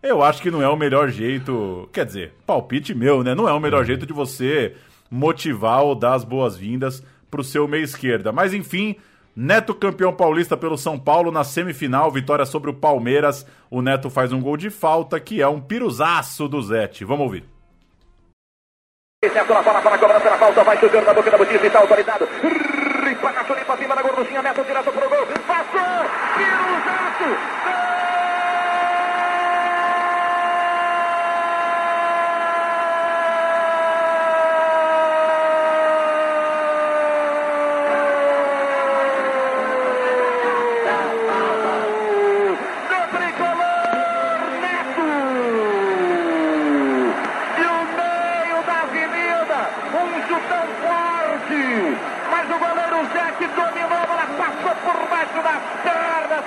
eu 0.00 0.22
acho 0.22 0.40
que 0.40 0.50
não 0.50 0.62
é 0.62 0.68
o 0.68 0.76
melhor 0.76 1.08
jeito. 1.08 1.88
Quer 1.92 2.06
dizer, 2.06 2.32
palpite 2.46 2.94
meu, 2.94 3.24
né? 3.24 3.34
Não 3.34 3.48
é 3.48 3.52
o 3.52 3.60
melhor 3.60 3.80
uhum. 3.80 3.86
jeito 3.86 4.06
de 4.06 4.12
você 4.12 4.76
motivar 5.10 5.82
ou 5.82 5.94
dar 5.94 6.14
as 6.14 6.24
boas-vindas 6.24 7.02
pro 7.30 7.42
seu 7.42 7.66
meia 7.66 7.82
esquerda. 7.82 8.30
Mas 8.30 8.54
enfim, 8.54 8.96
Neto 9.36 9.74
campeão 9.74 10.12
paulista 10.12 10.56
pelo 10.56 10.78
São 10.78 10.96
Paulo 10.96 11.32
na 11.32 11.42
semifinal, 11.42 12.12
vitória 12.12 12.46
sobre 12.46 12.70
o 12.70 12.74
Palmeiras. 12.74 13.44
O 13.68 13.82
Neto 13.82 14.08
faz 14.08 14.32
um 14.32 14.40
gol 14.40 14.56
de 14.56 14.70
falta, 14.70 15.18
que 15.18 15.42
é 15.42 15.48
um 15.48 15.60
piruzaço 15.60 16.46
do 16.46 16.62
Zete. 16.62 17.04
Vamos 17.04 17.24
ouvir. 17.24 17.44
Neto 19.24 19.52
na 19.52 19.62
bola 19.62 19.80
para 19.82 19.94
a 19.96 19.98
cobrança 19.98 20.30
da 20.30 20.38
falta, 20.38 20.62
vai 20.62 20.78
chegando 20.78 21.06
na 21.06 21.14
boca 21.14 21.30
da 21.30 21.38
botija 21.38 21.64
e 21.64 21.66
está 21.66 21.80
autorizado. 21.80 22.28
Limpa, 24.14 24.28
cima 24.28 24.42
da 24.42 24.42
gorduchinha, 24.42 24.42
Neto 24.42 24.62
direto 24.62 24.92
pro 24.92 25.08
gol. 25.08 25.26
Passou, 25.46 26.08
Piruzato, 26.36 27.24
gol! 27.64 27.94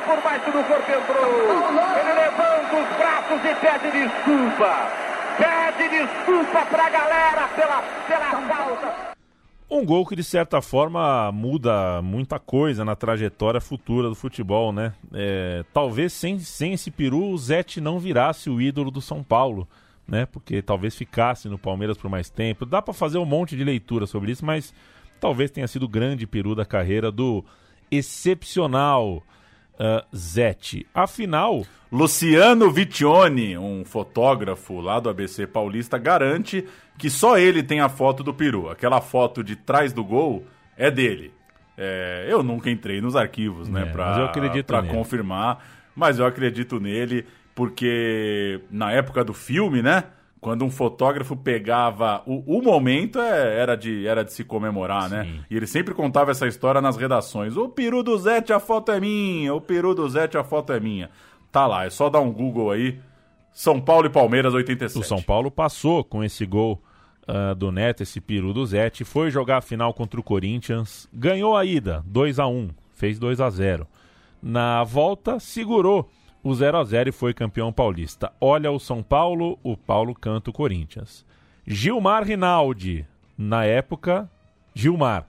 Por 0.07 0.21
baixo 0.21 0.45
do 0.45 0.63
corpo 0.63 0.89
entrou. 0.89 1.97
Ele 1.99 2.13
levanta 2.13 2.75
os 2.81 2.97
braços 2.97 3.39
e 3.43 3.55
pede 3.55 3.91
desculpa. 3.91 5.07
Pede 5.37 5.89
desculpa 5.89 6.65
pra 6.65 6.89
galera 6.89 7.47
pela, 7.49 7.81
pela 8.07 8.47
falta. 8.47 9.17
Um 9.69 9.85
gol 9.85 10.05
que 10.05 10.15
de 10.15 10.23
certa 10.23 10.61
forma 10.61 11.29
muda 11.33 12.01
muita 12.01 12.39
coisa 12.39 12.85
na 12.85 12.95
trajetória 12.95 13.59
futura 13.59 14.07
do 14.07 14.15
futebol, 14.15 14.71
né? 14.71 14.93
É, 15.13 15.65
talvez 15.73 16.13
sem, 16.13 16.39
sem 16.39 16.71
esse 16.71 16.89
peru 16.89 17.25
o 17.25 17.37
Zete 17.37 17.81
não 17.81 17.99
virasse 17.99 18.49
o 18.49 18.61
ídolo 18.61 18.89
do 18.89 19.01
São 19.01 19.21
Paulo, 19.21 19.67
né? 20.07 20.25
Porque 20.25 20.61
talvez 20.61 20.95
ficasse 20.95 21.49
no 21.49 21.57
Palmeiras 21.57 21.97
por 21.97 22.09
mais 22.09 22.29
tempo. 22.29 22.65
Dá 22.65 22.81
para 22.81 22.93
fazer 22.93 23.17
um 23.17 23.25
monte 23.25 23.57
de 23.57 23.63
leitura 23.65 24.07
sobre 24.07 24.31
isso, 24.31 24.45
mas 24.45 24.73
talvez 25.19 25.51
tenha 25.51 25.67
sido 25.67 25.83
o 25.83 25.89
grande 25.89 26.25
peru 26.25 26.55
da 26.55 26.65
carreira 26.65 27.11
do 27.11 27.43
excepcional 27.91 29.21
uh, 29.79 30.15
Zete. 30.15 30.85
Afinal. 30.93 31.65
Luciano 31.91 32.69
Vitione, 32.69 33.57
um 33.57 33.85
fotógrafo 33.85 34.81
lá 34.81 34.99
do 34.99 35.09
ABC 35.09 35.47
Paulista, 35.47 35.97
garante 35.97 36.65
que 36.97 37.09
só 37.09 37.37
ele 37.37 37.63
tem 37.63 37.79
a 37.79 37.87
foto 37.87 38.23
do 38.23 38.33
peru. 38.33 38.69
Aquela 38.69 38.99
foto 38.99 39.43
de 39.43 39.55
trás 39.55 39.93
do 39.93 40.03
gol 40.03 40.45
é 40.75 40.91
dele. 40.91 41.31
É, 41.77 42.25
eu 42.27 42.41
nunca 42.41 42.71
entrei 42.71 42.99
nos 42.99 43.15
arquivos, 43.15 43.69
né, 43.69 43.83
é, 43.83 43.85
pra, 43.85 44.33
pra 44.63 44.83
confirmar, 44.83 45.63
mas 45.95 46.17
eu 46.17 46.25
acredito 46.25 46.79
nele, 46.79 47.23
porque 47.53 48.61
na 48.71 48.91
época 48.91 49.23
do 49.23 49.33
filme, 49.33 49.81
né? 49.83 50.05
Quando 50.39 50.63
um 50.63 50.69
fotógrafo 50.69 51.35
pegava 51.35 52.21
o, 52.25 52.57
o 52.57 52.61
momento 52.61 53.19
é, 53.19 53.59
era, 53.59 53.75
de, 53.75 54.05
era 54.07 54.23
de 54.23 54.31
se 54.33 54.43
comemorar, 54.43 55.09
né? 55.09 55.23
Sim. 55.23 55.31
né? 55.31 55.45
E 55.49 55.55
ele 55.55 55.67
sempre 55.67 55.93
contava 55.93 56.31
essa 56.31 56.47
história 56.47 56.81
nas 56.81 56.97
redações. 56.97 57.57
O 57.57 57.69
peru 57.69 58.03
do 58.03 58.17
Zete, 58.17 58.53
a 58.53 58.59
foto 58.59 58.91
é 58.91 58.99
minha. 58.99 59.53
O 59.53 59.61
peru 59.61 59.95
do 59.95 60.07
Zete, 60.07 60.37
a 60.37 60.43
foto 60.43 60.73
é 60.73 60.79
minha. 60.79 61.09
Tá 61.51 61.65
lá, 61.65 61.85
é 61.85 61.89
só 61.89 62.09
dar 62.09 62.19
um 62.19 62.31
Google 62.31 62.71
aí. 62.71 62.99
São 63.51 63.81
Paulo 63.81 64.05
e 64.05 64.09
Palmeiras 64.09 64.53
87. 64.53 64.99
O 64.99 65.07
São 65.07 65.21
Paulo 65.21 65.49
passou 65.49 66.03
com 66.03 66.23
esse 66.23 66.45
gol 66.45 66.81
uh, 67.27 67.55
do 67.55 67.71
Neto, 67.71 68.03
esse 68.03 68.21
peru 68.21 68.53
do 68.53 68.65
Zete, 68.65 69.03
foi 69.03 69.31
jogar 69.31 69.57
a 69.57 69.61
final 69.61 69.93
contra 69.93 70.19
o 70.19 70.23
Corinthians, 70.23 71.09
ganhou 71.11 71.57
a 71.57 71.65
ida, 71.65 72.03
2 72.05 72.39
a 72.39 72.47
1 72.47 72.69
fez 72.93 73.19
2 73.19 73.39
a 73.39 73.49
0 73.49 73.87
Na 74.41 74.83
volta, 74.83 75.39
segurou 75.39 76.09
o 76.43 76.53
0 76.53 76.77
a 76.77 76.83
0 76.83 77.09
e 77.09 77.11
foi 77.11 77.33
campeão 77.33 77.71
paulista. 77.71 78.31
Olha 78.39 78.71
o 78.71 78.79
São 78.79 79.03
Paulo, 79.03 79.59
o 79.63 79.75
Paulo 79.75 80.13
canta 80.13 80.49
o 80.49 80.53
Corinthians. 80.53 81.25
Gilmar 81.65 82.23
Rinaldi, 82.23 83.05
na 83.37 83.65
época, 83.65 84.29
Gilmar. 84.73 85.27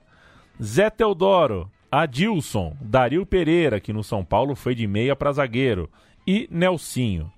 Zé 0.61 0.89
Teodoro, 0.89 1.69
Adilson, 1.91 2.75
Dario 2.81 3.25
Pereira, 3.25 3.79
que 3.79 3.93
no 3.93 4.03
São 4.03 4.23
Paulo 4.23 4.55
foi 4.55 4.75
de 4.75 4.85
meia 4.87 5.15
para 5.15 5.31
zagueiro, 5.31 5.89
e 6.25 6.47
Nelsinho. 6.51 7.31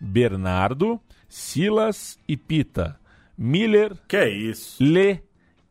Bernardo, 0.00 1.00
Silas 1.28 2.18
e 2.28 2.36
Pita. 2.36 2.98
Miller, 3.36 3.96
que 4.06 4.16
é 4.16 4.28
isso? 4.28 4.82
Lê 4.82 5.20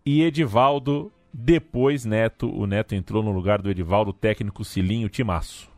e 0.05 0.21
Edivaldo, 0.23 1.11
depois 1.33 2.03
Neto. 2.03 2.49
O 2.49 2.65
Neto 2.65 2.95
entrou 2.95 3.23
no 3.23 3.31
lugar 3.31 3.61
do 3.61 3.69
Edivaldo, 3.69 4.11
técnico 4.11 4.65
Cilinho 4.65 5.09
Timaço. 5.09 5.72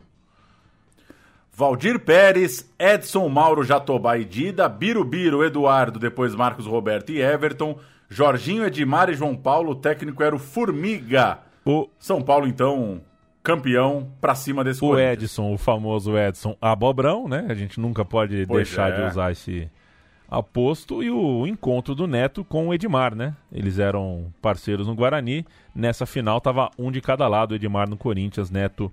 Valdir 1.58 1.98
Pérez, 1.98 2.70
Edson 2.78 3.26
Mauro 3.30 3.64
Jatobá 3.64 4.18
e 4.18 4.26
Dida, 4.26 4.68
Birubiru, 4.68 5.42
Eduardo, 5.42 5.98
depois 5.98 6.34
Marcos 6.34 6.66
Roberto 6.66 7.10
e 7.10 7.22
Everton, 7.22 7.78
Jorginho, 8.10 8.66
Edmar 8.66 9.08
e 9.08 9.14
João 9.14 9.34
Paulo, 9.34 9.70
o 9.70 9.74
técnico 9.74 10.22
era 10.22 10.36
o 10.36 10.38
Formiga. 10.38 11.38
O 11.64 11.88
São 11.98 12.20
Paulo, 12.20 12.46
então, 12.46 13.00
campeão 13.42 14.06
pra 14.20 14.34
cima 14.34 14.62
desse 14.62 14.84
O 14.84 14.98
Edson, 14.98 15.54
o 15.54 15.56
famoso 15.56 16.18
Edson 16.18 16.54
Abobrão, 16.60 17.26
né? 17.26 17.46
A 17.48 17.54
gente 17.54 17.80
nunca 17.80 18.04
pode 18.04 18.44
pois 18.46 18.68
deixar 18.68 18.92
é. 18.92 18.96
de 18.96 19.10
usar 19.10 19.32
esse 19.32 19.70
aposto. 20.28 21.02
E 21.02 21.10
o 21.10 21.46
encontro 21.46 21.94
do 21.94 22.06
Neto 22.06 22.44
com 22.44 22.68
o 22.68 22.74
Edmar, 22.74 23.14
né? 23.14 23.34
Eles 23.50 23.78
eram 23.78 24.30
parceiros 24.42 24.86
no 24.86 24.94
Guarani. 24.94 25.46
Nessa 25.74 26.04
final 26.04 26.38
tava 26.38 26.68
um 26.78 26.92
de 26.92 27.00
cada 27.00 27.26
lado, 27.26 27.54
Edmar 27.54 27.88
no 27.88 27.96
Corinthians, 27.96 28.50
Neto 28.50 28.92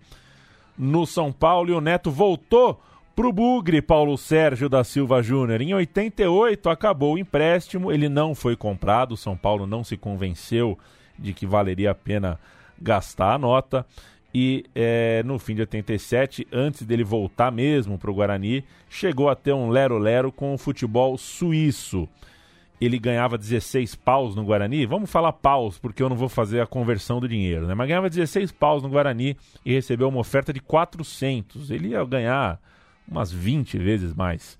no 0.77 1.05
São 1.05 1.31
Paulo 1.31 1.69
e 1.69 1.73
o 1.73 1.81
Neto 1.81 2.09
voltou 2.11 2.81
Pro 3.15 3.31
Bugre, 3.31 3.81
Paulo 3.81 4.17
Sérgio 4.17 4.67
da 4.67 4.83
Silva 4.83 5.21
Júnior. 5.21 5.61
Em 5.61 5.73
88 5.73 6.67
acabou 6.67 7.13
o 7.13 7.17
empréstimo, 7.17 7.91
ele 7.91 8.09
não 8.09 8.33
foi 8.33 8.55
comprado, 8.55 9.11
o 9.11 9.17
São 9.17 9.37
Paulo 9.37 9.67
não 9.67 9.83
se 9.83 9.95
convenceu 9.95 10.77
de 11.17 11.31
que 11.31 11.45
valeria 11.45 11.91
a 11.91 11.95
pena 11.95 12.39
gastar 12.81 13.33
a 13.33 13.37
nota. 13.37 13.85
E 14.33 14.65
é, 14.73 15.21
no 15.23 15.37
fim 15.37 15.53
de 15.53 15.61
87, 15.61 16.47
antes 16.51 16.81
dele 16.81 17.03
voltar 17.03 17.51
mesmo 17.51 17.99
para 17.99 18.09
o 18.09 18.15
Guarani, 18.15 18.65
chegou 18.89 19.29
a 19.29 19.35
ter 19.35 19.53
um 19.53 19.69
lero-lero 19.69 20.31
com 20.31 20.51
o 20.55 20.57
futebol 20.57 21.15
suíço. 21.15 22.09
Ele 22.81 22.99
ganhava 22.99 23.37
16 23.37 23.95
paus 23.95 24.35
no 24.35 24.43
Guarani. 24.43 24.85
Vamos 24.85 25.09
falar 25.09 25.31
paus, 25.33 25.77
porque 25.77 26.03
eu 26.03 26.09
não 26.09 26.15
vou 26.15 26.27
fazer 26.27 26.59
a 26.59 26.67
conversão 26.67 27.19
do 27.19 27.27
dinheiro, 27.27 27.67
né? 27.67 27.73
Mas 27.73 27.87
ganhava 27.87 28.09
16 28.09 28.51
paus 28.51 28.83
no 28.83 28.89
Guarani 28.89 29.37
e 29.65 29.73
recebeu 29.73 30.09
uma 30.09 30.19
oferta 30.19 30.51
de 30.51 30.59
400. 30.59 31.71
Ele 31.71 31.89
ia 31.89 32.03
ganhar 32.03 32.59
umas 33.07 33.31
20 33.31 33.77
vezes 33.77 34.13
mais. 34.13 34.57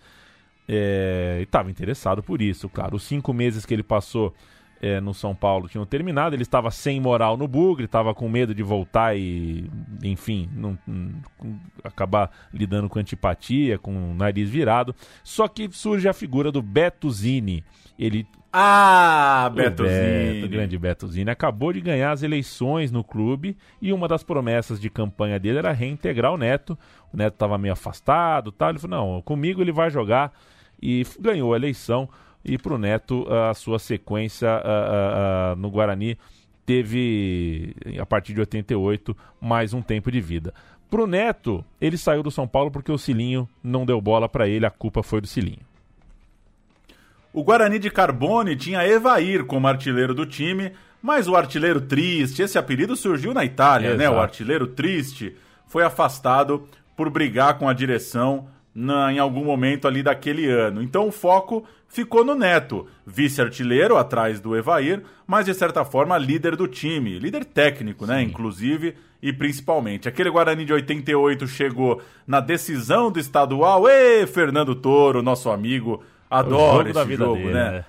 É, 0.67 1.38
e 1.39 1.43
estava 1.43 1.69
interessado 1.69 2.23
por 2.23 2.41
isso, 2.41 2.69
claro. 2.69 2.95
Os 2.95 3.04
cinco 3.04 3.34
meses 3.34 3.65
que 3.65 3.73
ele 3.73 3.84
passou 3.84 4.34
é, 4.84 5.00
no 5.00 5.13
São 5.13 5.34
Paulo 5.34 5.69
tinham 5.69 5.86
terminado, 5.86 6.36
ele 6.36 6.43
estava 6.43 6.69
sem 6.69 7.00
moral 7.00 7.38
no 7.38 7.48
Bugre, 7.48 7.86
estava 7.86 8.13
com 8.13 8.28
medo 8.28 8.54
de 8.54 8.62
voltar 8.62 9.17
e, 9.17 9.72
enfim, 10.04 10.50
não, 10.54 10.78
não, 10.86 11.22
acabar 11.82 12.30
lidando 12.54 12.89
com 12.89 13.00
antipatia, 13.00 13.80
com 13.80 14.12
o 14.12 14.13
nariz 14.13 14.50
virado. 14.50 14.93
Só 15.24 15.48
que 15.48 15.69
surge 15.72 16.10
a 16.10 16.12
figura 16.12 16.52
do 16.52 16.62
Beto 16.62 17.10
Zini. 17.10 17.63
Ele 17.98 18.28
ah, 18.52 19.50
Beto, 19.56 19.84
Beto 19.84 20.50
grande 20.50 20.78
Beto 20.78 21.08
Zini, 21.08 21.32
acabou 21.32 21.72
de 21.72 21.80
ganhar 21.80 22.12
as 22.12 22.22
eleições 22.22 22.91
no 22.91 23.06
clube 23.06 23.56
e 23.82 23.93
uma 23.93 24.10
das 24.10 24.22
promessas 24.22 24.82
de 24.82 24.89
campanha 24.89 25.39
dele 25.39 25.60
era 25.60 25.72
reintegrar 25.72 26.34
o 26.34 26.38
Neto. 26.38 26.78
O 27.13 27.15
Neto 27.15 27.36
estava 27.36 27.58
meio 27.58 27.72
afastado, 27.72 28.52
tal. 28.52 28.72
Ele 28.72 28.80
falou: 28.80 28.98
"Não, 29.00 29.22
comigo 29.22 29.62
ele 29.62 29.72
vai 29.72 29.89
jogar" 29.89 30.34
e 30.84 31.06
ganhou 31.17 31.54
a 31.54 31.56
eleição. 31.56 32.10
E 32.43 32.58
para 32.58 32.73
o 32.73 32.77
Neto, 32.77 33.25
a 33.32 33.53
sua 33.53 33.79
sequência 33.79 34.49
a, 34.49 35.51
a, 35.51 35.56
no 35.56 35.69
Guarani 35.69 36.17
teve, 36.65 37.75
a 37.99 38.06
partir 38.06 38.34
de 38.34 38.39
88, 38.41 39.15
mais 39.39 39.73
um 39.73 39.82
tempo 39.82 40.12
de 40.12 40.19
vida. 40.19 40.53
Para 40.89 41.01
o 41.01 41.08
Neto, 41.08 41.63
ele 41.79 41.97
saiu 41.97 42.21
do 42.21 42.29
São 42.29 42.47
Paulo 42.47 42.69
porque 42.69 42.91
o 42.91 42.97
Cilinho 42.97 43.47
não 43.63 43.86
deu 43.86 43.99
bola 43.99 44.29
para 44.29 44.47
ele, 44.47 44.65
a 44.65 44.69
culpa 44.69 45.01
foi 45.01 45.21
do 45.21 45.27
Cilinho. 45.27 45.65
O 47.34 47.43
Guarani 47.43 47.79
de 47.79 47.89
Carbone 47.89 48.56
tinha 48.56 48.86
Evair 48.88 49.45
como 49.45 49.67
artilheiro 49.67 50.13
do 50.13 50.25
time, 50.25 50.71
mas 51.01 51.27
o 51.27 51.36
artilheiro 51.36 51.82
triste, 51.82 52.43
esse 52.43 52.58
apelido 52.58 52.95
surgiu 52.95 53.34
na 53.34 53.43
Itália, 53.43 53.88
Exato. 53.88 53.99
né? 53.99 54.10
O 54.10 54.19
artilheiro 54.19 54.67
triste 54.67 55.36
foi 55.65 55.84
afastado 55.84 56.67
por 56.95 57.10
brigar 57.10 57.58
com 57.58 57.67
a 57.67 57.73
direção 57.73 58.47
na, 58.73 59.12
em 59.12 59.17
algum 59.17 59.43
momento 59.43 59.88
ali 59.88 60.03
daquele 60.03 60.47
ano. 60.47 60.82
Então 60.82 61.08
o 61.08 61.12
foco 61.12 61.65
ficou 61.93 62.25
no 62.25 62.34
Neto, 62.34 62.88
vice-artilheiro 63.06 63.95
atrás 63.95 64.39
do 64.39 64.58
Evair, 64.58 65.03
mas 65.27 65.45
de 65.45 65.53
certa 65.53 65.86
forma 65.86 66.17
líder 66.17 66.56
do 66.56 66.67
time, 66.67 67.19
líder 67.19 67.45
técnico, 67.45 68.08
né? 68.08 68.19
Sim. 68.19 68.25
Inclusive 68.25 68.95
e 69.21 69.32
principalmente. 69.32 70.10
Aquele 70.10 70.32
Guarani 70.32 70.65
de 70.65 70.73
88 70.73 71.47
chegou 71.47 72.01
na 72.25 72.39
decisão 72.39 73.12
do 73.12 73.19
estadual. 73.19 73.88
Ê, 73.88 74.25
Fernando 74.25 74.73
Toro, 74.73 75.21
nosso 75.21 75.51
amigo, 75.51 76.03
Adoro 76.29 76.89
esse 76.89 77.15
jogo, 77.15 77.36
dele, 77.36 77.53
né? 77.53 77.71
né? 77.71 77.86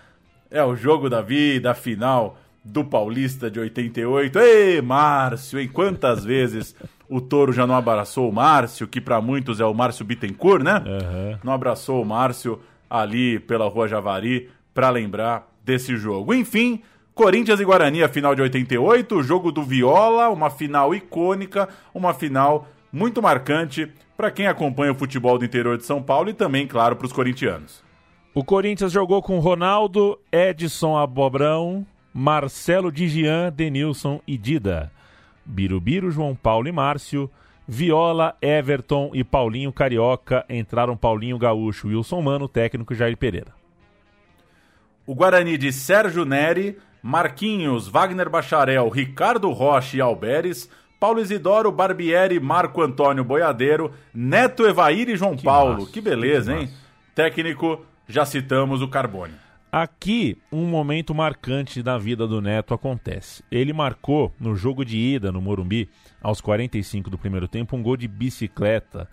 É 0.50 0.62
o 0.62 0.76
jogo 0.76 1.08
da 1.08 1.22
vida, 1.22 1.70
a 1.70 1.74
final 1.74 2.36
do 2.62 2.84
Paulista 2.84 3.50
de 3.50 3.58
88. 3.58 4.38
Ei, 4.38 4.82
Márcio, 4.82 5.58
em 5.58 5.66
quantas 5.66 6.22
vezes 6.26 6.76
o 7.08 7.22
Toro 7.22 7.54
já 7.54 7.66
não 7.66 7.74
abraçou 7.74 8.28
o 8.28 8.32
Márcio, 8.32 8.86
que 8.86 9.00
para 9.00 9.20
muitos 9.20 9.60
é 9.60 9.64
o 9.64 9.72
Márcio 9.72 10.04
Bittencourt, 10.04 10.62
né? 10.62 10.82
Uhum. 10.86 11.38
Não 11.42 11.52
abraçou 11.54 12.02
o 12.02 12.06
Márcio 12.06 12.60
ali 12.88 13.38
pela 13.38 13.68
Rua 13.68 13.88
Javari 13.88 14.50
para 14.72 14.90
lembrar 14.90 15.48
desse 15.64 15.96
jogo. 15.96 16.34
Enfim, 16.34 16.82
Corinthians 17.14 17.60
e 17.60 17.64
Guarani, 17.64 18.02
a 18.02 18.08
final 18.08 18.34
de 18.34 18.42
88, 18.42 19.16
o 19.16 19.22
jogo 19.22 19.52
do 19.52 19.62
Viola, 19.62 20.28
uma 20.30 20.50
final 20.50 20.94
icônica, 20.94 21.68
uma 21.94 22.12
final 22.12 22.66
muito 22.92 23.22
marcante 23.22 23.90
para 24.16 24.30
quem 24.30 24.46
acompanha 24.46 24.92
o 24.92 24.96
futebol 24.96 25.38
do 25.38 25.44
interior 25.44 25.76
de 25.76 25.84
São 25.84 26.02
Paulo 26.02 26.30
e 26.30 26.34
também, 26.34 26.66
claro, 26.66 26.96
para 26.96 27.06
os 27.06 27.12
corintianos. 27.12 27.82
O 28.34 28.44
Corinthians 28.44 28.90
jogou 28.90 29.22
com 29.22 29.38
Ronaldo, 29.38 30.18
Edson 30.32 30.96
Abobrão, 30.96 31.86
Marcelo 32.12 32.90
Digian, 32.90 33.52
Denilson 33.52 34.20
e 34.26 34.36
Dida. 34.36 34.90
Birubiru, 35.44 36.10
João 36.10 36.34
Paulo 36.34 36.66
e 36.68 36.72
Márcio. 36.72 37.30
Viola, 37.66 38.36
Everton 38.40 39.10
e 39.14 39.24
Paulinho 39.24 39.72
Carioca. 39.72 40.44
Entraram 40.48 40.96
Paulinho 40.96 41.38
Gaúcho, 41.38 41.88
Wilson 41.88 42.20
Mano, 42.20 42.48
técnico 42.48 42.94
Jair 42.94 43.16
Pereira. 43.16 43.52
O 45.06 45.14
Guarani 45.14 45.58
de 45.58 45.72
Sérgio 45.72 46.24
Neri, 46.24 46.78
Marquinhos, 47.02 47.88
Wagner 47.88 48.30
Bacharel, 48.30 48.88
Ricardo 48.88 49.50
Rocha 49.50 49.96
e 49.96 50.00
Alberes. 50.00 50.70
Paulo 50.98 51.20
Isidoro, 51.20 51.70
Barbieri, 51.70 52.40
Marco 52.40 52.80
Antônio 52.80 53.22
Boiadeiro, 53.22 53.92
Neto 54.14 54.66
Evair 54.66 55.10
e 55.10 55.16
João 55.16 55.36
que 55.36 55.44
Paulo. 55.44 55.80
Massa, 55.80 55.92
que 55.92 56.00
beleza, 56.00 56.52
que 56.52 56.58
hein? 56.58 56.66
Massa. 56.66 56.80
Técnico 57.14 57.84
já 58.08 58.24
citamos 58.24 58.80
o 58.80 58.88
Carbone. 58.88 59.43
Aqui, 59.76 60.38
um 60.52 60.66
momento 60.66 61.12
marcante 61.12 61.82
da 61.82 61.98
vida 61.98 62.28
do 62.28 62.40
Neto 62.40 62.72
acontece. 62.72 63.42
Ele 63.50 63.72
marcou 63.72 64.32
no 64.38 64.54
jogo 64.54 64.84
de 64.84 64.96
ida 64.96 65.32
no 65.32 65.42
Morumbi, 65.42 65.90
aos 66.22 66.40
45 66.40 67.10
do 67.10 67.18
primeiro 67.18 67.48
tempo, 67.48 67.74
um 67.74 67.82
gol 67.82 67.96
de 67.96 68.06
bicicleta 68.06 69.10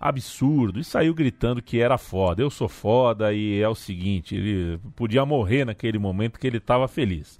absurdo 0.00 0.80
e 0.80 0.84
saiu 0.84 1.12
gritando 1.12 1.60
que 1.60 1.78
era 1.78 1.98
foda. 1.98 2.40
Eu 2.40 2.48
sou 2.48 2.70
foda 2.70 3.34
e 3.34 3.60
é 3.60 3.68
o 3.68 3.74
seguinte: 3.74 4.34
ele 4.34 4.80
podia 4.96 5.26
morrer 5.26 5.66
naquele 5.66 5.98
momento 5.98 6.40
que 6.40 6.46
ele 6.46 6.56
estava 6.56 6.88
feliz. 6.88 7.38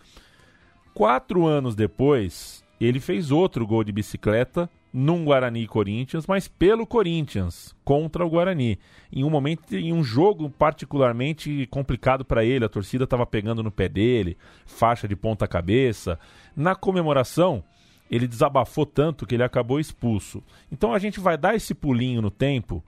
Quatro 0.93 1.47
anos 1.47 1.75
depois, 1.75 2.63
ele 2.79 3.01
fez 3.01 3.31
outro 3.31 3.67
gol 3.67 3.83
de 3.83 3.93
bicicleta 3.93 4.69
num 4.93 5.25
Guarani 5.25 5.67
Corinthians, 5.67 6.27
mas 6.27 6.49
pelo 6.49 6.87
Corinthians 6.87 7.75
contra 7.85 8.25
o 8.25 8.31
Guarani. 8.31 8.79
Em 9.13 9.25
um 9.25 9.31
momento, 9.31 9.75
em 9.75 9.93
um 9.93 10.03
jogo 10.03 10.51
particularmente 10.51 11.67
complicado 11.71 12.25
para 12.25 12.45
ele, 12.45 12.65
a 12.65 12.69
torcida 12.69 13.05
estava 13.05 13.27
pegando 13.27 13.63
no 13.63 13.71
pé 13.71 13.89
dele, 13.89 14.37
faixa 14.67 15.07
de 15.07 15.15
ponta 15.15 15.47
cabeça. 15.47 16.19
Na 16.57 16.75
comemoração, 16.75 17.63
ele 18.11 18.27
desabafou 18.27 18.87
tanto 18.87 19.27
que 19.27 19.35
ele 19.35 19.43
acabou 19.43 19.79
expulso. 19.79 20.43
Então 20.73 20.93
a 20.93 20.99
gente 20.99 21.21
vai 21.21 21.37
dar 21.37 21.55
esse 21.55 21.75
pulinho 21.75 22.23
no 22.23 22.31
tempo 22.31 22.83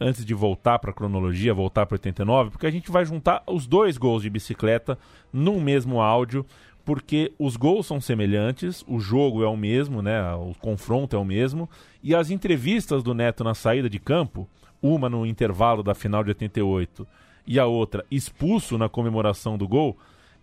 antes 0.00 0.24
de 0.24 0.34
voltar 0.34 0.78
para 0.80 0.90
a 0.90 0.94
cronologia, 0.94 1.54
voltar 1.54 1.86
para 1.86 1.94
89, 1.94 2.50
porque 2.50 2.66
a 2.66 2.70
gente 2.70 2.90
vai 2.90 3.04
juntar 3.04 3.42
os 3.46 3.66
dois 3.66 3.96
gols 3.96 4.22
de 4.22 4.30
bicicleta 4.30 4.98
num 5.32 5.60
mesmo 5.60 6.00
áudio 6.00 6.44
porque 6.84 7.32
os 7.38 7.56
gols 7.56 7.86
são 7.86 8.00
semelhantes, 8.00 8.84
o 8.86 9.00
jogo 9.00 9.42
é 9.42 9.48
o 9.48 9.56
mesmo, 9.56 10.02
né? 10.02 10.22
O 10.34 10.54
confronto 10.60 11.16
é 11.16 11.18
o 11.18 11.24
mesmo 11.24 11.68
e 12.02 12.14
as 12.14 12.30
entrevistas 12.30 13.02
do 13.02 13.14
Neto 13.14 13.42
na 13.42 13.54
saída 13.54 13.88
de 13.88 13.98
campo, 13.98 14.48
uma 14.82 15.08
no 15.08 15.24
intervalo 15.24 15.82
da 15.82 15.94
final 15.94 16.22
de 16.22 16.30
88 16.30 17.06
e 17.46 17.58
a 17.58 17.66
outra 17.66 18.04
expulso 18.10 18.76
na 18.76 18.88
comemoração 18.88 19.56
do 19.56 19.66
gol, 19.66 19.96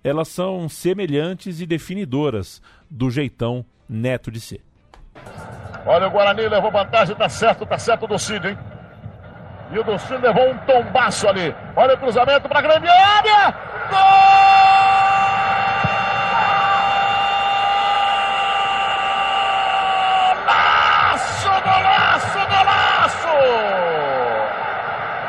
elas 0.04 0.30
são 0.30 0.68
semelhantes 0.68 1.62
e 1.62 1.66
definidoras 1.66 2.62
do 2.90 3.12
jeitão 3.12 3.64
Neto 3.88 4.32
de 4.32 4.40
ser. 4.40 4.62
Olha 5.86 6.08
o 6.08 6.12
Guarani 6.12 6.48
levou 6.48 6.72
vantagem, 6.72 7.16
tá 7.16 7.30
certo, 7.30 7.66
tá 7.66 7.78
certo 7.78 8.08
do 8.08 8.18
Cid, 8.18 8.48
hein? 8.48 8.58
E 9.74 9.80
o 9.80 10.00
Cid 10.00 10.22
levou 10.22 10.50
um 10.50 10.58
tombaço 10.60 11.28
ali. 11.28 11.54
Olha 11.76 11.94
o 11.94 11.98
cruzamento 11.98 12.48
para 12.50 12.62
grande 12.62 12.88
área. 12.88 13.52
Gol! 13.90 14.52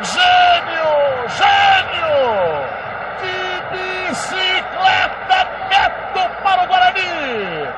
Gênio! 0.02 1.28
Gênio! 1.28 2.14
Que 3.20 3.36
bicicleta 3.70 5.38
neto 5.70 6.22
para 6.42 6.64
o 6.64 6.66
Guarani! 6.66 7.68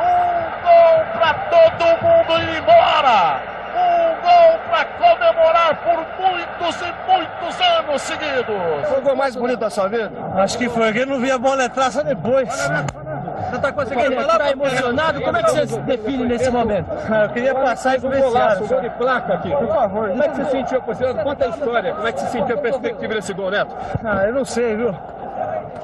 Um 0.00 0.40
gol 0.62 1.04
para 1.12 1.34
todo 1.34 1.84
mundo 2.02 2.42
ir 2.42 2.58
embora! 2.58 3.42
Um 3.76 4.14
gol 4.22 4.58
para 4.70 4.84
comemorar 4.86 5.76
por 5.76 5.98
muitos 6.18 6.80
e 6.80 6.94
muitos 7.06 7.60
anos 7.60 8.02
seguidos! 8.02 8.88
Foi 8.88 8.98
o 8.98 9.02
gol 9.02 9.09
mais 9.20 9.36
bonito 9.36 9.58
da 9.58 9.68
sua 9.68 9.86
vida? 9.86 10.10
Acho 10.36 10.56
que 10.56 10.66
foi, 10.70 10.88
ele 10.88 11.04
não 11.04 11.20
via 11.20 11.34
a 11.34 11.38
bola 11.38 11.64
entrar 11.66 11.92
só 11.92 12.02
depois. 12.02 12.48
Você 12.48 13.56
está 13.56 13.70
conseguindo 13.70 14.14
falar? 14.14 14.32
Está 14.32 14.50
emocionado? 14.50 15.20
Como 15.20 15.36
é 15.36 15.42
que 15.42 15.50
você 15.50 15.66
se 15.66 15.80
define 15.80 16.24
nesse 16.24 16.50
momento? 16.50 16.86
Ah, 17.10 17.24
eu 17.24 17.28
queria 17.28 17.54
passar 17.54 17.98
e 17.98 18.00
conversar. 18.00 18.56
Gol 18.56 18.80
de 18.80 18.90
placa 18.90 19.34
aqui. 19.34 19.50
Por 19.50 19.68
favor. 19.68 20.08
Como 20.08 20.22
é 20.22 20.28
que 20.28 20.36
você 20.36 20.50
sentiu? 20.50 20.80
Conta 20.80 21.44
a 21.44 21.48
história. 21.50 21.92
Como 21.92 22.08
é 22.08 22.12
que 22.12 22.20
você 22.20 22.26
sentiu 22.28 22.54
a 22.54 22.58
perspectiva 22.58 23.14
desse 23.14 23.34
gol, 23.34 23.50
Neto? 23.50 23.76
Ah, 24.02 24.24
eu 24.24 24.32
não 24.32 24.44
sei, 24.44 24.74
viu? 24.74 24.94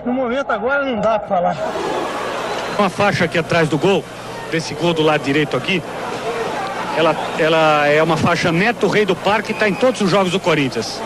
No 0.07 0.13
momento 0.15 0.51
agora 0.51 0.85
não 0.85 0.99
dá 0.99 1.19
para 1.19 1.29
falar. 1.29 1.57
Uma 2.79 2.89
faixa 2.89 3.27
aqui 3.27 3.39
atrás 3.39 3.69
do 3.69 3.77
gol, 3.77 4.03
desse 4.51 4.75
gol 4.75 4.95
do 4.95 5.03
lado 5.03 5.23
direito 5.23 5.57
aqui. 5.57 5.83
ela, 6.97 7.15
ela 7.39 7.87
é 7.87 8.03
uma 8.03 8.17
faixa 8.17 8.51
Neto 8.51 8.87
Rei 8.87 9.05
do 9.05 9.15
Parque, 9.15 9.53
está 9.53 9.69
em 9.69 9.75
todos 9.75 10.01
os 10.01 10.11
jogos 10.11 10.33
do 10.33 10.41
Corinthians. 10.41 11.01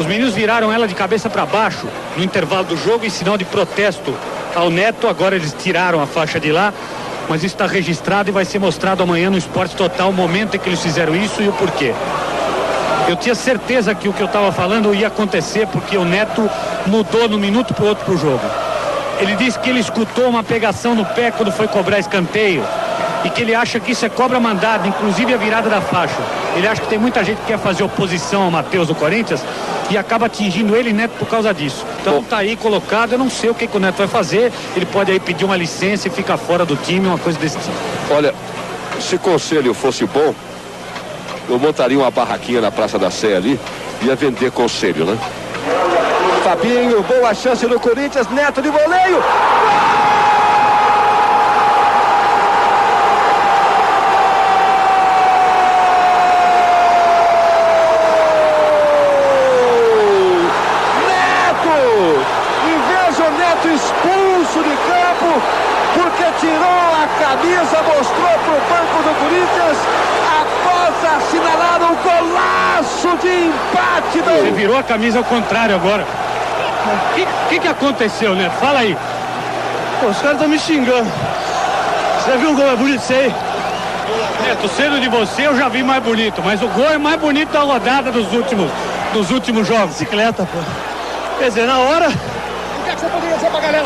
Os 0.00 0.06
meninos 0.06 0.32
viraram 0.32 0.72
ela 0.72 0.88
de 0.88 0.94
cabeça 0.94 1.28
para 1.28 1.44
baixo 1.44 1.86
no 2.16 2.24
intervalo 2.24 2.64
do 2.64 2.74
jogo 2.74 3.04
em 3.04 3.10
sinal 3.10 3.36
de 3.36 3.44
protesto 3.44 4.14
ao 4.56 4.70
Neto. 4.70 5.06
Agora 5.06 5.36
eles 5.36 5.54
tiraram 5.62 6.00
a 6.02 6.06
faixa 6.06 6.40
de 6.40 6.50
lá, 6.50 6.72
mas 7.28 7.44
isso 7.44 7.54
está 7.54 7.66
registrado 7.66 8.30
e 8.30 8.32
vai 8.32 8.46
ser 8.46 8.58
mostrado 8.58 9.02
amanhã 9.02 9.28
no 9.28 9.36
Esporte 9.36 9.76
Total 9.76 10.08
o 10.08 10.12
momento 10.12 10.56
em 10.56 10.58
que 10.58 10.70
eles 10.70 10.80
fizeram 10.80 11.14
isso 11.14 11.42
e 11.42 11.48
o 11.50 11.52
porquê. 11.52 11.92
Eu 13.08 13.16
tinha 13.16 13.34
certeza 13.34 13.94
que 13.94 14.08
o 14.08 14.12
que 14.14 14.22
eu 14.22 14.26
estava 14.26 14.50
falando 14.50 14.94
ia 14.94 15.08
acontecer 15.08 15.66
porque 15.66 15.98
o 15.98 16.04
Neto 16.06 16.48
mudou 16.86 17.28
no 17.28 17.38
minuto 17.38 17.74
para 17.74 17.84
o 17.84 17.88
outro 17.88 18.06
para 18.06 18.14
o 18.14 18.16
jogo. 18.16 18.40
Ele 19.18 19.36
disse 19.36 19.58
que 19.58 19.68
ele 19.68 19.80
escutou 19.80 20.30
uma 20.30 20.42
pegação 20.42 20.94
no 20.94 21.04
pé 21.04 21.30
quando 21.30 21.52
foi 21.52 21.68
cobrar 21.68 21.98
escanteio 21.98 22.64
e 23.22 23.28
que 23.28 23.42
ele 23.42 23.54
acha 23.54 23.78
que 23.78 23.92
isso 23.92 24.06
é 24.06 24.08
cobra 24.08 24.40
mandada, 24.40 24.88
inclusive 24.88 25.34
a 25.34 25.36
virada 25.36 25.68
da 25.68 25.82
faixa. 25.82 26.16
Ele 26.56 26.66
acha 26.66 26.80
que 26.80 26.88
tem 26.88 26.98
muita 26.98 27.22
gente 27.22 27.36
que 27.40 27.48
quer 27.48 27.58
fazer 27.58 27.82
oposição 27.82 28.44
ao 28.44 28.50
Matheus 28.50 28.88
do 28.88 28.94
Corinthians 28.94 29.44
e 29.90 29.98
acaba 29.98 30.26
atingindo 30.26 30.76
ele, 30.76 30.92
Neto, 30.92 31.12
por 31.18 31.28
causa 31.28 31.52
disso. 31.52 31.84
Então 32.00 32.22
tá 32.22 32.38
aí 32.38 32.56
colocado, 32.56 33.12
eu 33.12 33.18
não 33.18 33.28
sei 33.28 33.50
o 33.50 33.54
que, 33.54 33.66
que 33.66 33.76
o 33.76 33.80
Neto 33.80 33.96
vai 33.96 34.08
fazer. 34.08 34.52
Ele 34.76 34.86
pode 34.86 35.10
aí 35.10 35.20
pedir 35.20 35.44
uma 35.44 35.56
licença 35.56 36.08
e 36.08 36.10
ficar 36.10 36.36
fora 36.36 36.64
do 36.64 36.76
time, 36.76 37.06
uma 37.06 37.18
coisa 37.18 37.38
desse 37.38 37.58
tipo. 37.58 37.76
Olha, 38.10 38.34
se 39.00 39.18
conselho 39.18 39.74
fosse 39.74 40.04
bom, 40.06 40.34
eu 41.48 41.58
montaria 41.58 41.98
uma 41.98 42.10
barraquinha 42.10 42.60
na 42.60 42.70
Praça 42.70 42.98
da 42.98 43.10
Sé 43.10 43.34
ali 43.34 43.58
e 44.02 44.06
ia 44.06 44.14
vender 44.14 44.50
conselho, 44.52 45.04
né? 45.04 45.18
Fabinho, 46.44 47.02
boa 47.02 47.34
chance 47.34 47.66
do 47.66 47.78
Corinthians, 47.78 48.28
Neto 48.30 48.62
de 48.62 48.70
voleio. 48.70 49.22
Neto! 61.06 61.76
E 62.66 62.72
veja 62.88 63.24
o 63.24 63.30
Neto 63.32 63.68
expulso 63.68 64.62
de 64.62 64.76
campo, 64.88 65.42
porque 65.94 66.24
tirou 66.40 66.88
a 66.94 67.08
camisa, 67.18 67.82
mostrou 67.82 68.38
para 68.38 68.52
o 68.52 68.60
banco 68.70 69.02
do 69.02 69.14
Corinthians 69.20 69.78
após 70.40 70.94
assinalar 71.16 71.80
um 71.82 71.96
golaço 71.96 73.16
de 73.18 73.46
empate 73.46 74.22
do 74.22 74.30
Você 74.30 74.50
virou 74.52 74.69
a 74.80 74.82
camisa 74.82 75.18
ao 75.18 75.24
contrário 75.24 75.74
agora. 75.74 76.04
O 76.04 77.14
que, 77.14 77.26
que, 77.48 77.60
que 77.60 77.68
aconteceu, 77.68 78.34
Neto? 78.34 78.52
Fala 78.56 78.80
aí. 78.80 78.96
Pô, 80.00 80.06
os 80.06 80.18
caras 80.18 80.32
estão 80.32 80.48
me 80.48 80.58
xingando. 80.58 81.10
Você 82.18 82.36
viu 82.38 82.50
um 82.50 82.56
gol 82.56 82.66
mais 82.66 82.78
bonito 82.78 83.02
isso 83.02 83.12
aí? 83.12 83.34
Neto, 84.42 84.68
sendo 84.68 85.00
de 85.00 85.08
você 85.08 85.46
eu 85.46 85.56
já 85.56 85.68
vi 85.68 85.82
mais 85.82 86.02
bonito, 86.02 86.42
mas 86.44 86.62
o 86.62 86.68
gol 86.68 86.90
é 86.90 86.98
mais 86.98 87.20
bonito 87.20 87.52
da 87.52 87.60
rodada 87.60 88.10
dos 88.10 88.32
últimos, 88.32 88.70
dos 89.12 89.30
últimos 89.30 89.68
jogos. 89.68 89.90
Bicicleta, 89.90 90.48
pô. 90.50 90.58
Quer 91.38 91.48
dizer, 91.48 91.66
na 91.66 91.78
hora. 91.78 92.08
O 92.08 92.84
que, 92.84 92.90
é 92.90 92.94
que 92.94 93.00
você 93.00 93.06
poderia 93.08 93.36
dizer 93.36 93.50
pra 93.50 93.60
galera? 93.60 93.84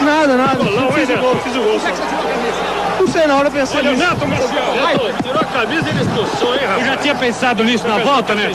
Nada, 0.00 0.36
nada. 0.36 0.64
Golão, 0.64 0.92
fiz 0.92 1.08
hein, 1.08 1.16
o 1.16 1.20
gol, 1.20 1.36
fiz 1.36 1.54
o 1.54 1.62
gol. 1.62 1.72
Por 1.72 1.80
que, 1.80 1.86
é 1.86 1.90
que 1.90 1.96
você 1.96 2.06
tirou 2.06 2.20
a 2.20 2.34
camisa? 2.34 2.71
Não 3.14 3.20
sei, 3.20 3.30
hora 3.30 3.48
eu 3.48 3.52
pensei 3.52 3.78
Olha 3.80 3.90
o 3.90 3.92
nisso. 3.94 4.08
Neto, 4.08 4.26
Marcial. 4.26 5.12
Tirou 5.22 5.40
a 5.40 5.44
camisa 5.44 5.86
e 5.86 5.90
ele 5.90 6.00
expulsou, 6.00 6.54
hein, 6.54 6.60
Eu 6.62 6.68
rapaz? 6.68 6.86
já 6.86 6.96
tinha 6.96 7.14
pensado 7.14 7.62
nisso 7.62 7.86
na 7.86 7.98
volta, 7.98 8.34
né? 8.34 8.50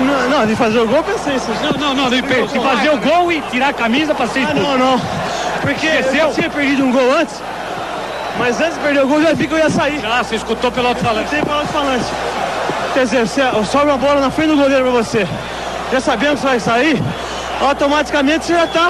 Não. 0.00 0.06
Não, 0.06 0.30
não, 0.30 0.46
de 0.46 0.56
fazer 0.56 0.78
o 0.78 0.86
gol 0.86 0.96
eu 0.96 1.04
pensei 1.04 1.34
isso. 1.34 1.50
Não, 1.62 1.72
não, 1.72 1.94
não, 1.94 2.08
de, 2.10 2.22
de 2.22 2.58
fazer 2.60 2.90
o 2.90 2.96
gol 2.98 3.30
e 3.30 3.42
tirar 3.50 3.68
a 3.68 3.72
camisa 3.74 4.14
pra 4.14 4.26
ser 4.26 4.38
Ah, 4.38 4.42
expulso. 4.44 4.62
não, 4.66 4.78
não. 4.78 5.00
Porque 5.60 5.86
Esqueceu? 5.86 6.28
eu 6.28 6.34
tinha 6.34 6.48
perdido 6.48 6.82
um 6.84 6.92
gol 6.92 7.12
antes. 7.12 7.42
Mas 8.38 8.58
antes 8.58 8.74
de 8.74 8.80
perder 8.80 9.02
o 9.04 9.06
gol, 9.08 9.18
eu 9.18 9.24
já 9.24 9.32
vi 9.34 9.46
que 9.46 9.52
eu 9.52 9.58
ia 9.58 9.68
sair. 9.68 10.00
Ah, 10.06 10.22
você 10.24 10.36
escutou 10.36 10.72
pelo 10.72 10.88
alto-falante. 10.88 11.28
Tem 11.28 11.42
para 11.44 11.66
falante. 11.66 12.06
Quer 12.94 13.04
dizer, 13.04 13.26
você 13.28 13.42
sobra 13.70 13.88
uma 13.88 13.98
bola 13.98 14.20
na 14.20 14.30
frente 14.30 14.48
do 14.50 14.56
goleiro 14.56 14.84
pra 14.84 14.92
você. 14.92 15.28
Já 15.92 16.00
sabendo 16.00 16.36
que 16.36 16.40
você 16.40 16.46
vai 16.46 16.60
sair, 16.60 17.02
automaticamente 17.60 18.46
você 18.46 18.54
já 18.54 18.66
tá 18.66 18.88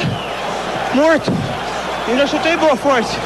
morto. 0.95 1.33
Ainda 2.07 2.27
chutei 2.29 2.57
boa, 2.57 2.77
forte. 2.77 3.17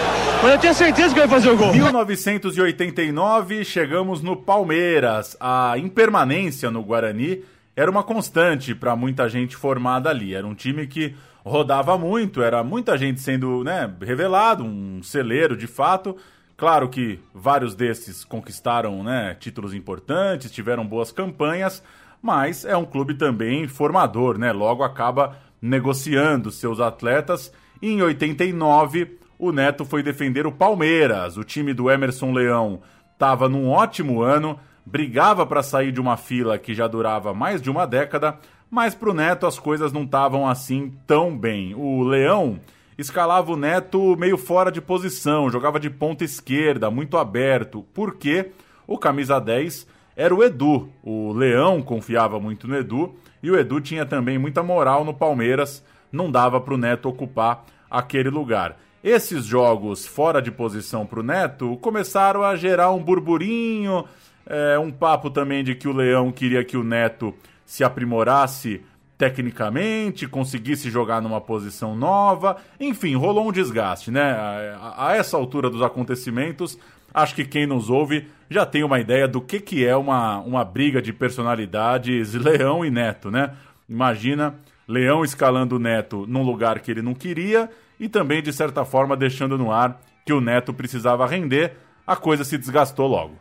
Mas 0.43 0.51
eu 0.51 0.59
tenho 0.59 0.75
certeza 0.75 1.15
que 1.15 1.21
eu 1.21 1.23
ia 1.23 1.29
fazer 1.29 1.51
o 1.51 1.57
gol. 1.57 1.73
1989, 1.73 3.65
chegamos 3.65 4.21
no 4.21 4.35
Palmeiras. 4.35 5.37
A 5.39 5.79
impermanência 5.79 6.69
no 6.69 6.83
Guarani 6.83 7.45
era 7.77 7.89
uma 7.89 8.03
constante 8.03 8.75
para 8.75 8.97
muita 8.97 9.29
gente 9.29 9.55
formada 9.55 10.11
ali. 10.11 10.35
Era 10.35 10.45
um 10.45 10.53
time 10.53 10.89
que 10.89 11.15
rodava 11.45 11.97
muito, 11.97 12.43
era 12.43 12.65
muita 12.65 12.99
gente 12.99 13.21
sendo 13.21 13.63
né, 13.63 13.89
revelado, 14.01 14.65
um 14.65 15.01
celeiro 15.01 15.57
de 15.57 15.69
fato. 15.69 16.17
Claro 16.57 16.89
que 16.89 17.21
vários 17.33 17.77
desses 17.77 18.25
conquistaram 18.25 19.05
né, 19.05 19.37
títulos 19.39 19.73
importantes, 19.73 20.51
tiveram 20.51 20.85
boas 20.85 21.13
campanhas, 21.13 21.85
mas 22.21 22.65
é 22.65 22.77
um 22.77 22.85
clube 22.85 23.15
também 23.15 23.69
formador, 23.69 24.37
né? 24.39 24.51
Logo 24.51 24.83
acaba 24.83 25.37
negociando 25.61 26.51
seus 26.51 26.81
atletas. 26.81 27.53
E 27.81 27.91
em 27.91 28.03
89, 28.03 29.22
o 29.43 29.51
Neto 29.51 29.85
foi 29.85 30.05
defender 30.05 30.47
o 30.47 30.53
Palmeiras. 30.53 31.37
O 31.37 31.43
time 31.43 31.75
do 31.75 31.91
Emerson 31.91 32.31
Leão 32.31 32.81
estava 33.13 33.49
num 33.49 33.69
ótimo 33.69 34.23
ano, 34.23 34.57
brigava 34.87 35.45
para 35.45 35.65
sair 35.65 35.91
de 35.91 36.01
uma 36.01 36.17
fila 36.17 36.57
que 36.61 36.73
já 36.73 36.87
durava 36.87 37.35
mais 37.35 37.61
de 37.61 37.69
uma 37.69 37.85
década, 37.85 38.39
mas 38.71 38.95
para 38.95 39.11
o 39.11 39.13
Neto 39.13 39.45
as 39.45 39.59
coisas 39.59 39.93
não 39.93 40.05
estavam 40.05 40.49
assim 40.49 40.93
tão 41.09 41.37
bem. 41.37 41.75
O 41.75 42.05
Leão 42.05 42.61
escalava 42.97 43.51
o 43.51 43.57
Neto 43.57 44.15
meio 44.17 44.39
fora 44.39 44.71
de 44.71 44.81
posição, 44.81 45.51
jogava 45.51 45.81
de 45.81 45.91
ponta 45.91 46.23
esquerda, 46.23 46.89
muito 46.89 47.17
aberto, 47.17 47.85
porque 47.93 48.53
o 48.87 48.97
camisa 48.97 49.41
10 49.41 49.89
era 50.15 50.33
o 50.33 50.45
Edu. 50.45 50.89
O 51.03 51.33
Leão 51.33 51.83
confiava 51.83 52.39
muito 52.39 52.69
no 52.69 52.77
Edu 52.77 53.17
e 53.43 53.51
o 53.51 53.59
Edu 53.59 53.81
tinha 53.81 54.07
também 54.07 54.39
muita 54.39 54.63
moral 54.63 55.05
no 55.05 55.13
Palmeiras, 55.13 55.85
não 56.13 56.31
dava 56.31 56.61
para 56.61 56.75
o 56.75 56.79
Neto 56.79 57.09
ocupar 57.09 57.65
aquele 57.91 58.31
lugar. 58.31 58.79
Esses 59.03 59.45
jogos 59.45 60.07
fora 60.07 60.41
de 60.41 60.53
posição 60.53 61.05
para 61.05 61.19
o 61.19 61.25
Neto 61.25 61.77
começaram 61.79 62.45
a 62.45 62.55
gerar 62.55 62.93
um 62.93 63.03
burburinho, 63.03 64.05
é, 64.47 64.79
um 64.79 64.93
papo 64.93 65.29
também 65.29 65.65
de 65.65 65.75
que 65.75 65.89
o 65.89 65.93
Leão 65.93 66.31
queria 66.31 66.63
que 66.63 66.77
o 66.77 66.85
Neto 66.85 67.35
se 67.67 67.83
aprimorasse 67.83 68.81
tecnicamente, 69.19 70.29
conseguisse 70.29 70.89
jogar 70.89 71.21
numa 71.21 71.41
posição 71.41 71.97
nova, 71.97 72.57
enfim, 72.79 73.17
rolou 73.17 73.49
um 73.49 73.53
desgaste, 73.53 74.11
né? 74.11 74.33
A, 74.33 75.09
a 75.09 75.17
essa 75.17 75.37
altura 75.37 75.69
dos 75.69 75.83
acontecimentos, 75.83 76.79
acho 77.13 77.35
que 77.35 77.45
quem 77.45 77.67
nos 77.67 77.91
ouve 77.91 78.29
já 78.49 78.65
tem 78.65 78.85
uma 78.85 79.01
ideia 79.01 79.27
do 79.27 79.41
que, 79.41 79.59
que 79.59 79.85
é 79.85 79.97
uma, 79.97 80.39
uma 80.41 80.65
briga 80.65 81.03
de 81.03 81.13
personalidades 81.13 82.35
Leão 82.39 82.85
e 82.85 82.91
Neto, 82.91 83.33
né? 83.33 83.53
Imagina 83.89 84.55
Leão 84.87 85.25
escalando 85.25 85.77
o 85.77 85.81
Neto 85.81 86.25
num 86.29 86.43
lugar 86.43 86.79
que 86.81 86.91
ele 86.91 87.03
não 87.03 87.15
queria 87.15 87.69
e 87.99 88.09
também, 88.09 88.43
de 88.43 88.53
certa 88.53 88.85
forma, 88.85 89.17
deixando 89.17 89.57
no 89.57 89.71
ar 89.71 90.01
que 90.25 90.33
o 90.33 90.41
Neto 90.41 90.73
precisava 90.73 91.27
render, 91.27 91.77
a 92.07 92.17
coisa 92.17 92.45
se 92.45 92.59
desgastou 92.59 93.07
logo. 93.07 93.35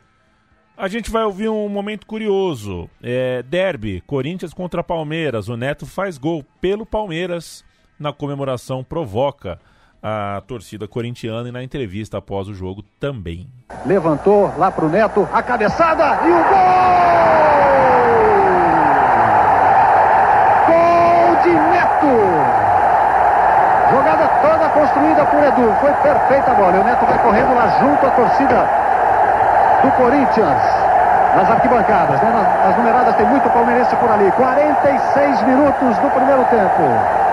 A 0.77 0.87
gente 0.87 1.11
vai 1.11 1.23
ouvir 1.23 1.49
um 1.49 1.69
momento 1.69 2.07
curioso. 2.07 2.89
É, 3.03 3.43
derby, 3.43 4.01
Corinthians 4.07 4.53
contra 4.53 4.83
Palmeiras. 4.83 5.47
O 5.47 5.55
Neto 5.55 5.85
faz 5.85 6.17
gol 6.17 6.43
pelo 6.59 6.85
Palmeiras. 6.85 7.63
Na 7.99 8.11
comemoração, 8.11 8.83
provoca 8.83 9.59
a 10.01 10.41
torcida 10.47 10.87
corintiana 10.87 11.49
e 11.49 11.51
na 11.51 11.63
entrevista 11.63 12.17
após 12.17 12.47
o 12.47 12.53
jogo 12.53 12.83
também. 12.99 13.47
Levantou 13.85 14.51
lá 14.57 14.71
pro 14.71 14.89
Neto, 14.89 15.27
a 15.31 15.43
cabeçada 15.43 16.03
e 16.25 16.31
o 16.31 16.43
gol! 16.43 16.91
Gol 20.65 21.43
de 21.43 21.51
Neto! 21.51 22.60
Jogada 23.91 24.27
toda 24.41 24.69
construída 24.69 25.25
por 25.25 25.43
Edu. 25.43 25.75
Foi 25.81 25.93
perfeita 25.93 26.51
a 26.51 26.53
bola. 26.55 26.77
E 26.77 26.79
o 26.79 26.83
Neto 26.83 27.05
vai 27.05 27.19
correndo 27.19 27.53
lá 27.53 27.67
junto 27.79 28.05
à 28.05 28.11
torcida 28.11 28.69
do 29.83 29.91
Corinthians. 29.91 30.81
Nas 31.35 31.49
arquibancadas, 31.49 32.21
né? 32.21 32.29
Nas 32.65 32.77
numeradas 32.77 33.15
tem 33.15 33.25
muito 33.25 33.49
palmeirense 33.49 33.95
por 33.95 34.11
ali. 34.11 34.31
46 34.31 35.43
minutos 35.43 35.97
do 35.99 36.09
primeiro 36.09 36.43
tempo. 36.45 36.81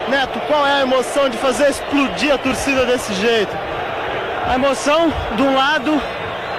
Neto, 0.09 0.41
qual 0.47 0.67
é 0.67 0.75
a 0.75 0.81
emoção 0.83 1.29
de 1.29 1.37
fazer 1.37 1.69
explodir 1.69 2.33
a 2.33 2.39
torcida 2.39 2.87
desse 2.87 3.13
jeito? 3.15 3.55
A 4.49 4.55
emoção, 4.55 5.13
de 5.37 5.43
um 5.43 5.55
lado, 5.55 6.01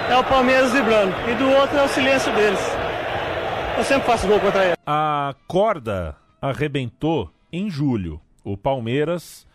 é 0.10 0.18
o 0.18 0.24
Palmeiras 0.24 0.72
vibrando, 0.72 1.14
e 1.28 1.34
do 1.34 1.50
outro 1.50 1.78
é 1.78 1.84
o 1.84 1.88
silêncio 1.88 2.32
deles. 2.34 2.60
Eu 3.78 3.84
sempre 3.84 4.04
faço 4.06 4.28
gol 4.28 4.40
contra 4.40 4.64
eles. 4.64 4.76
A 4.86 5.34
corda 5.48 6.16
arrebentou 6.42 7.32
em 7.52 7.70
julho. 7.70 8.20
O 8.44 8.56
Palmeiras 8.56 9.48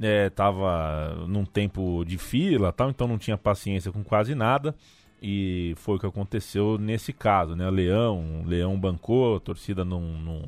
estava 0.00 1.26
num 1.28 1.44
tempo 1.44 2.04
de 2.04 2.16
fila, 2.16 2.72
tal, 2.72 2.90
então 2.90 3.06
não 3.06 3.18
tinha 3.18 3.36
paciência 3.36 3.92
com 3.92 4.02
quase 4.02 4.34
nada. 4.34 4.74
E 5.22 5.74
foi 5.76 5.96
o 5.96 5.98
que 5.98 6.06
aconteceu 6.06 6.78
nesse 6.78 7.12
caso, 7.12 7.54
né? 7.54 7.68
Leão, 7.68 8.42
Leão 8.46 8.78
bancou, 8.78 9.36
a 9.36 9.40
torcida 9.40 9.84
não, 9.84 10.00
não 10.00 10.42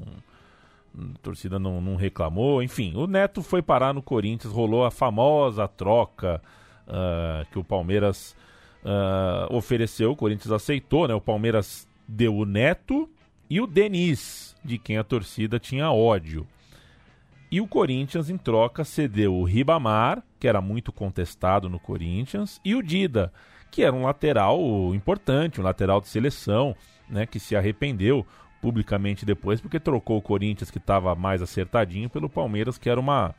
a 0.99 1.19
torcida 1.23 1.59
não, 1.59 1.81
não, 1.81 1.97
reclamou. 1.97 2.63
Enfim, 2.63 2.95
o 2.97 3.07
Neto 3.07 3.43
foi 3.43 3.61
parar 3.61 3.93
no 3.93 4.03
Corinthians, 4.03 4.53
rolou 4.53 4.85
a 4.85 4.91
famosa 4.91 5.69
troca 5.69 6.41
uh, 6.87 7.47
que 7.51 7.59
o 7.59 7.65
Palmeiras 7.65 8.35
uh, 8.83 9.55
ofereceu, 9.55 10.13
o 10.13 10.17
Corinthians 10.17 10.53
aceitou, 10.53 11.07
né? 11.07 11.15
O 11.15 11.21
Palmeiras 11.21 11.87
deu 12.09 12.35
o 12.35 12.47
Neto 12.47 13.09
e 13.49 13.61
o 13.61 13.67
Denis, 13.67 14.57
de 14.65 14.79
quem 14.79 14.97
a 14.97 15.05
torcida 15.05 15.59
tinha 15.59 15.91
ódio. 15.93 16.47
E 17.53 17.61
o 17.61 17.67
Corinthians, 17.67 18.31
em 18.31 18.39
troca, 18.39 18.83
cedeu 18.83 19.35
o 19.35 19.45
Ribamar, 19.45 20.23
que 20.41 20.49
era 20.49 20.63
muito 20.63 20.91
contestado 20.91 21.69
no 21.69 21.79
Corinthians, 21.79 22.59
e 22.65 22.75
o 22.75 22.83
Dida, 22.83 23.31
que 23.71 23.83
era 23.83 23.95
um 23.95 24.05
lateral 24.05 24.59
importante, 24.95 25.61
um 25.61 25.65
lateral 25.65 26.01
de 26.01 26.09
seleção, 26.09 26.75
né, 27.11 27.27
que 27.27 27.39
se 27.39 27.55
arrependeu 27.55 28.27
publicamente 28.63 29.27
depois 29.27 29.61
porque 29.61 29.79
trocou 29.79 30.17
o 30.17 30.23
Corinthians, 30.23 30.71
que 30.71 30.79
estava 30.79 31.15
mais 31.15 31.43
acertadinho, 31.43 32.09
pelo 32.09 32.31
Palmeiras, 32.31 32.79
que 32.79 32.89
era 32.89 32.99
uma, 32.99 33.35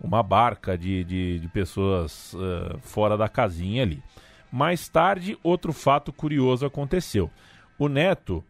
uma 0.00 0.24
barca 0.24 0.76
de, 0.76 1.04
de, 1.04 1.38
de 1.38 1.46
pessoas 1.46 2.34
uh, 2.34 2.76
fora 2.80 3.16
da 3.16 3.28
casinha 3.28 3.84
ali. 3.84 4.02
Mais 4.50 4.88
tarde, 4.88 5.38
outro 5.40 5.72
fato 5.72 6.12
curioso 6.12 6.66
aconteceu. 6.66 7.30
O 7.78 7.88
Neto 7.88 8.42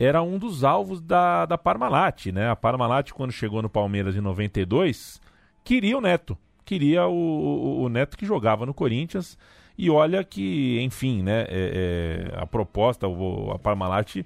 era 0.00 0.22
um 0.22 0.38
dos 0.38 0.64
alvos 0.64 0.98
da, 0.98 1.44
da 1.44 1.58
Parmalat, 1.58 2.32
né? 2.32 2.48
A 2.48 2.56
Parmalat, 2.56 3.12
quando 3.12 3.32
chegou 3.32 3.60
no 3.60 3.68
Palmeiras 3.68 4.16
em 4.16 4.20
92, 4.22 5.20
queria 5.62 5.98
o 5.98 6.00
Neto. 6.00 6.38
Queria 6.64 7.06
o, 7.06 7.12
o, 7.12 7.82
o 7.82 7.88
Neto 7.90 8.16
que 8.16 8.24
jogava 8.24 8.64
no 8.64 8.72
Corinthians. 8.72 9.36
E 9.76 9.90
olha 9.90 10.24
que, 10.24 10.80
enfim, 10.80 11.22
né? 11.22 11.42
É, 11.48 12.30
é, 12.32 12.40
a 12.40 12.46
proposta, 12.46 13.06
a 13.54 13.58
Parmalat 13.58 14.24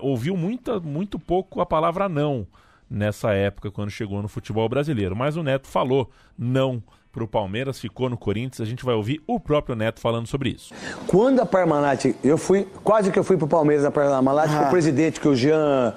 ouviu 0.00 0.36
muita, 0.36 0.78
muito 0.78 1.18
pouco 1.18 1.60
a 1.60 1.66
palavra 1.66 2.08
não 2.08 2.46
nessa 2.88 3.32
época, 3.32 3.72
quando 3.72 3.90
chegou 3.90 4.22
no 4.22 4.28
futebol 4.28 4.68
brasileiro. 4.68 5.16
Mas 5.16 5.36
o 5.36 5.42
Neto 5.42 5.66
falou 5.66 6.08
não 6.38 6.80
para 7.12 7.22
o 7.22 7.28
Palmeiras, 7.28 7.78
ficou 7.78 8.08
no 8.08 8.16
Corinthians. 8.16 8.60
A 8.60 8.64
gente 8.64 8.84
vai 8.84 8.94
ouvir 8.94 9.22
o 9.26 9.38
próprio 9.38 9.76
Neto 9.76 10.00
falando 10.00 10.26
sobre 10.26 10.48
isso. 10.48 10.72
Quando 11.06 11.40
a 11.40 11.46
Parmalat, 11.46 12.14
eu 12.24 12.38
fui, 12.38 12.66
quase 12.82 13.10
que 13.10 13.18
eu 13.18 13.24
fui 13.24 13.36
para 13.36 13.44
o 13.44 13.48
Palmeiras 13.48 13.84
na 13.84 13.90
Parmalat, 13.90 14.50
ah. 14.50 14.58
com 14.58 14.64
o 14.64 14.70
presidente, 14.70 15.20
que 15.20 15.28
o 15.28 15.36
Jean, 15.36 15.94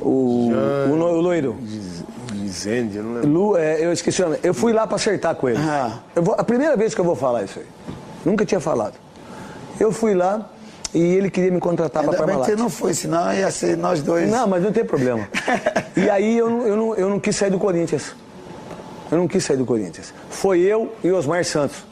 o, 0.00 0.48
Jean... 0.50 0.88
o, 0.88 0.92
o 0.92 1.20
loiro. 1.20 1.58
Lizende, 2.32 2.96
eu 2.96 3.04
não 3.04 3.14
lembro. 3.14 3.28
Lu, 3.28 3.56
é, 3.56 3.84
eu 3.84 3.92
esqueci 3.92 4.22
o 4.22 4.26
nome. 4.26 4.38
Eu 4.42 4.54
fui 4.54 4.72
lá 4.72 4.86
para 4.86 4.96
acertar 4.96 5.34
com 5.34 5.48
ele. 5.48 5.58
Ah. 5.58 5.98
Vou, 6.16 6.34
a 6.36 6.42
primeira 6.42 6.74
vez 6.76 6.94
que 6.94 7.00
eu 7.00 7.04
vou 7.04 7.14
falar 7.14 7.44
isso 7.44 7.58
aí. 7.58 7.66
Nunca 8.24 8.46
tinha 8.46 8.60
falado. 8.60 8.94
Eu 9.78 9.92
fui 9.92 10.14
lá 10.14 10.50
e 10.94 11.00
ele 11.00 11.30
queria 11.30 11.50
me 11.50 11.60
contratar 11.60 12.02
para 12.02 12.16
Parmalat. 12.16 12.46
você 12.46 12.56
não 12.56 12.70
foi, 12.70 12.94
senão 12.94 13.32
ia 13.32 13.50
ser 13.50 13.76
nós 13.76 14.02
dois. 14.02 14.28
Não, 14.28 14.46
mas 14.48 14.62
não 14.62 14.72
tem 14.72 14.84
problema. 14.84 15.28
e 15.94 16.08
aí 16.08 16.38
eu, 16.38 16.66
eu, 16.66 16.76
não, 16.76 16.94
eu 16.94 17.08
não 17.10 17.20
quis 17.20 17.36
sair 17.36 17.50
do 17.50 17.58
Corinthians. 17.58 18.14
Eu 19.10 19.18
não 19.18 19.26
quis 19.26 19.44
sair 19.44 19.56
do 19.56 19.66
Corinthians. 19.66 20.14
Foi 20.28 20.60
eu 20.60 20.94
e 21.02 21.10
Osmar 21.10 21.44
Santos. 21.44 21.84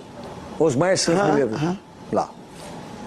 Osmar 0.58 0.96
Santos 0.96 1.34
me 1.34 1.40
levou 1.40 1.76
lá. 2.12 2.30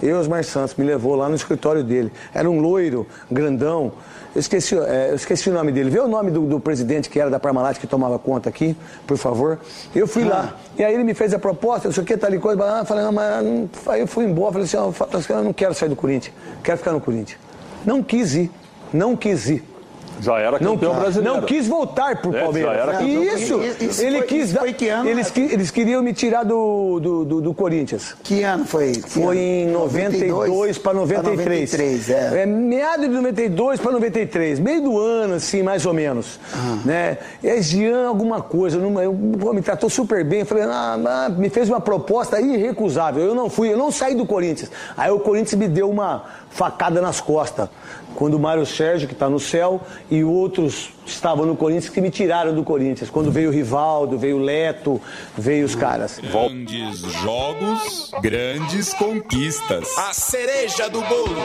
Eu 0.01 0.09
e 0.09 0.14
Osmar 0.14 0.43
Santos 0.43 0.76
me 0.76 0.84
levou 0.84 1.16
lá 1.16 1.30
no 1.30 1.36
escritório 1.36 1.84
dele. 1.84 2.12
Era 2.34 2.49
um 2.49 2.59
loiro, 2.59 3.07
grandão. 3.30 3.93
Eu 4.34 4.39
esqueci, 4.39 4.78
é, 4.78 5.12
eu 5.12 5.16
esqueci 5.16 5.49
o 5.49 5.53
nome 5.53 5.72
dele. 5.72 5.89
Vê 5.89 5.99
o 5.99 6.07
nome 6.07 6.32
do, 6.32 6.41
do, 6.41 6.59
presidente 6.59 7.09
que 7.09 7.20
era 7.20 7.30
da 7.30 7.39
Parmalat 7.39 7.78
que 7.78 7.86
tomava 7.86 8.18
conta 8.18 8.49
aqui, 8.49 8.76
por 9.05 9.18
favor. 9.18 9.59
Eu 9.93 10.07
fui 10.07 10.24
lá. 10.24 10.55
E 10.78 10.84
aí 10.84 10.93
ele 10.93 11.03
me 11.03 11.14
fez 11.14 11.34
a 11.34 11.39
proposta, 11.39 11.88
eu 11.88 11.91
sei 11.91 12.03
o 12.03 12.05
que, 12.05 12.18
tá 12.18 12.28
ali 12.28 12.39
coisa. 12.39 12.64
Ah, 12.64 12.86
falei, 12.86 13.03
não, 13.03 13.12
mas 13.12 13.45
não... 13.45 13.70
aí 13.88 14.01
eu 14.01 14.07
fui 14.07 14.26
embora. 14.26 14.53
Falei 14.53 14.66
assim, 14.66 15.34
eu 15.34 15.43
não 15.43 15.53
quero 15.53 15.74
sair 15.74 15.89
do 15.89 15.95
Corinthians. 15.95 16.34
Quero 16.64 16.78
ficar 16.78 16.93
no 16.93 17.01
Corinthians. 17.01 17.39
Não 17.86 18.01
quis 18.01 18.34
ir. 18.34 18.51
Não 18.93 19.16
quis 19.16 19.49
ir. 19.49 19.71
Já 20.20 20.38
era 20.39 20.59
campeão 20.59 20.93
não, 20.93 20.99
brasileiro. 20.99 21.38
Não 21.38 21.41
quis 21.43 21.68
voltar 21.68 22.22
pro 22.22 22.36
é, 22.36 22.41
Palmeiras. 22.41 22.76
Já 22.76 22.82
era 22.82 22.91
campeão 22.93 23.24
isso, 23.24 23.62
isso 23.80 24.01
ele 24.01 24.18
foi, 24.18 24.28
quis 24.28 24.49
isso 24.49 24.59
foi 24.59 24.74
que 24.74 24.89
ano? 24.89 25.09
Eles, 25.09 25.32
eles 25.36 25.72
queriam 25.72 26.03
me 26.03 26.14
tirar 26.14 26.43
do, 26.43 26.99
do, 26.99 27.26
do, 27.26 27.41
do 27.41 27.53
Corinthians. 27.53 28.16
Que 28.24 28.43
ano 28.43 28.66
foi? 28.66 28.91
Que 28.91 29.09
foi 29.09 29.38
em 29.38 29.68
92 29.68 30.78
para 30.78 30.93
93. 30.93 31.72
93 31.72 32.09
é. 32.09 32.41
é. 32.41 32.45
Meado 32.45 33.07
de 33.07 33.09
92 33.09 33.80
para 33.80 33.91
93. 33.91 34.59
Meio 34.59 34.82
do 34.82 34.99
ano, 34.99 35.36
assim, 35.36 35.64
mais 35.64 35.86
ou 35.86 35.93
menos. 35.93 36.39
Ah. 36.53 36.78
Né? 36.86 37.18
Aí, 37.43 37.62
Jean, 37.62 38.07
alguma 38.07 38.41
coisa, 38.41 38.78
não, 38.78 39.01
eu, 39.01 39.18
pô, 39.39 39.53
me 39.53 39.62
tratou 39.62 39.89
super 39.89 40.24
bem. 40.24 40.45
Falei, 40.45 40.64
ah, 40.66 40.99
ah, 41.05 41.30
me 41.30 41.49
fez 41.49 41.70
uma 41.70 41.82
proposta 41.82 42.39
irrecusável. 42.39 43.24
Eu 43.24 43.36
não 43.36 43.49
fui, 43.49 43.72
eu 43.72 43.78
não 43.78 43.91
saí 43.91 44.16
do 44.16 44.26
Corinthians. 44.26 44.72
Aí 44.95 45.12
o 45.12 45.20
Corinthians 45.20 45.55
me 45.55 45.68
deu 45.68 45.89
uma 45.89 46.26
facada 46.49 47.01
nas 47.01 47.22
costas 47.22 47.70
quando 48.16 48.36
o 48.36 48.39
Mário 48.39 48.66
Sérgio, 48.66 49.07
que 49.07 49.14
está 49.14 49.30
no 49.30 49.39
céu, 49.39 49.82
e 50.09 50.24
outros 50.24 50.89
estavam 51.05 51.45
no 51.45 51.55
Corinthians 51.55 51.89
que 51.89 52.01
me 52.01 52.09
tiraram 52.09 52.53
do 52.53 52.64
Corinthians. 52.64 53.09
Quando 53.09 53.32
veio 53.32 53.49
o 53.49 53.53
Rivaldo, 53.53 54.18
veio 54.18 54.38
o 54.38 54.39
Leto, 54.39 55.01
veio 55.38 55.66
os 55.66 55.76
caras. 55.76 56.20
Grandes 56.20 56.99
jogos, 56.99 58.12
grandes 58.22 58.93
conquistas. 58.93 59.88
A 59.97 60.14
cereja 60.14 60.89
do 60.89 61.01
bolo. 61.01 61.36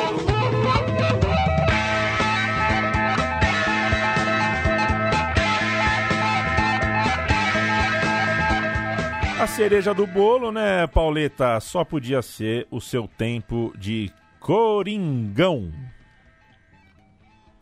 A 9.38 9.46
cereja 9.46 9.92
do 9.92 10.06
bolo, 10.06 10.50
né, 10.50 10.86
Pauleta? 10.86 11.60
Só 11.60 11.84
podia 11.84 12.22
ser 12.22 12.66
o 12.70 12.80
seu 12.80 13.06
tempo 13.06 13.72
de 13.78 14.10
Coringão. 14.40 15.70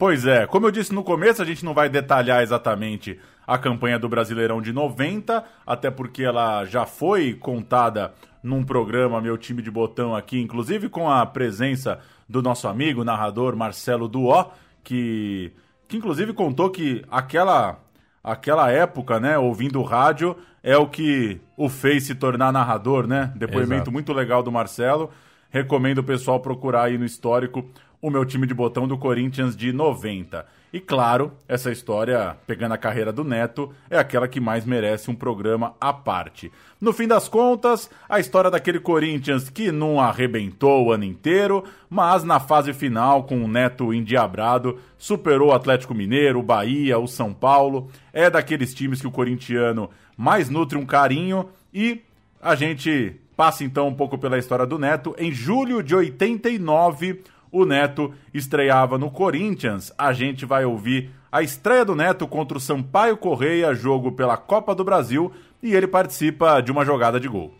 Pois 0.04 0.26
é, 0.26 0.46
como 0.46 0.66
eu 0.66 0.70
disse 0.70 0.92
no 0.92 1.02
começo, 1.02 1.40
a 1.40 1.46
gente 1.46 1.64
não 1.64 1.72
vai 1.72 1.88
detalhar 1.88 2.42
exatamente 2.42 3.18
a 3.46 3.56
campanha 3.56 3.98
do 3.98 4.06
Brasileirão 4.06 4.60
de 4.60 4.70
90, 4.70 5.42
até 5.66 5.90
porque 5.90 6.22
ela 6.22 6.66
já 6.66 6.84
foi 6.84 7.32
contada 7.32 8.12
num 8.42 8.62
programa 8.62 9.18
Meu 9.18 9.38
Time 9.38 9.62
de 9.62 9.70
Botão 9.70 10.14
aqui, 10.14 10.38
inclusive 10.38 10.90
com 10.90 11.10
a 11.10 11.24
presença 11.24 12.00
do 12.28 12.42
nosso 12.42 12.68
amigo, 12.68 13.02
narrador 13.02 13.56
Marcelo 13.56 14.06
Duó, 14.06 14.50
que, 14.82 15.54
que 15.88 15.96
inclusive 15.96 16.34
contou 16.34 16.68
que 16.68 17.02
aquela, 17.10 17.78
aquela 18.22 18.70
época, 18.70 19.18
né, 19.18 19.38
ouvindo 19.38 19.80
rádio, 19.80 20.36
é 20.62 20.76
o 20.76 20.86
que 20.86 21.40
o 21.56 21.66
fez 21.66 22.04
se 22.04 22.14
tornar 22.14 22.52
narrador, 22.52 23.06
né? 23.06 23.32
Depoimento 23.34 23.74
Exato. 23.74 23.92
muito 23.92 24.12
legal 24.12 24.42
do 24.42 24.52
Marcelo. 24.52 25.10
Recomendo 25.48 25.98
o 25.98 26.04
pessoal 26.04 26.40
procurar 26.40 26.82
aí 26.82 26.98
no 26.98 27.06
histórico 27.06 27.66
o 28.04 28.10
meu 28.10 28.22
time 28.22 28.46
de 28.46 28.52
botão 28.52 28.86
do 28.86 28.98
Corinthians 28.98 29.56
de 29.56 29.72
90. 29.72 30.44
E 30.70 30.78
claro, 30.78 31.32
essa 31.48 31.72
história, 31.72 32.36
pegando 32.46 32.72
a 32.72 32.76
carreira 32.76 33.10
do 33.10 33.24
Neto, 33.24 33.72
é 33.88 33.96
aquela 33.96 34.28
que 34.28 34.38
mais 34.38 34.66
merece 34.66 35.10
um 35.10 35.14
programa 35.14 35.74
à 35.80 35.90
parte. 35.90 36.52
No 36.78 36.92
fim 36.92 37.08
das 37.08 37.28
contas, 37.28 37.88
a 38.06 38.20
história 38.20 38.50
daquele 38.50 38.78
Corinthians 38.78 39.48
que 39.48 39.72
não 39.72 39.98
arrebentou 39.98 40.84
o 40.84 40.92
ano 40.92 41.04
inteiro, 41.04 41.64
mas 41.88 42.22
na 42.22 42.38
fase 42.38 42.74
final, 42.74 43.24
com 43.24 43.42
o 43.42 43.48
Neto 43.48 43.94
endiabrado, 43.94 44.78
superou 44.98 45.48
o 45.48 45.54
Atlético 45.54 45.94
Mineiro, 45.94 46.40
o 46.40 46.42
Bahia, 46.42 46.98
o 46.98 47.08
São 47.08 47.32
Paulo. 47.32 47.88
É 48.12 48.28
daqueles 48.28 48.74
times 48.74 49.00
que 49.00 49.06
o 49.06 49.10
corintiano 49.12 49.88
mais 50.14 50.50
nutre 50.50 50.76
um 50.76 50.84
carinho 50.84 51.48
e 51.72 52.02
a 52.42 52.54
gente 52.54 53.18
passa 53.34 53.64
então 53.64 53.88
um 53.88 53.94
pouco 53.94 54.18
pela 54.18 54.38
história 54.38 54.66
do 54.66 54.78
Neto. 54.78 55.14
Em 55.18 55.32
julho 55.32 55.82
de 55.82 55.94
89, 55.94 57.22
o 57.54 57.64
Neto 57.64 58.12
estreava 58.34 58.98
no 58.98 59.08
Corinthians. 59.08 59.92
A 59.96 60.12
gente 60.12 60.44
vai 60.44 60.64
ouvir 60.64 61.12
a 61.30 61.40
estreia 61.40 61.84
do 61.84 61.94
Neto 61.94 62.26
contra 62.26 62.58
o 62.58 62.60
Sampaio 62.60 63.16
Correia, 63.16 63.72
jogo 63.72 64.10
pela 64.10 64.36
Copa 64.36 64.74
do 64.74 64.82
Brasil, 64.82 65.32
e 65.62 65.72
ele 65.72 65.86
participa 65.86 66.60
de 66.60 66.72
uma 66.72 66.84
jogada 66.84 67.20
de 67.20 67.28
gol. 67.28 67.54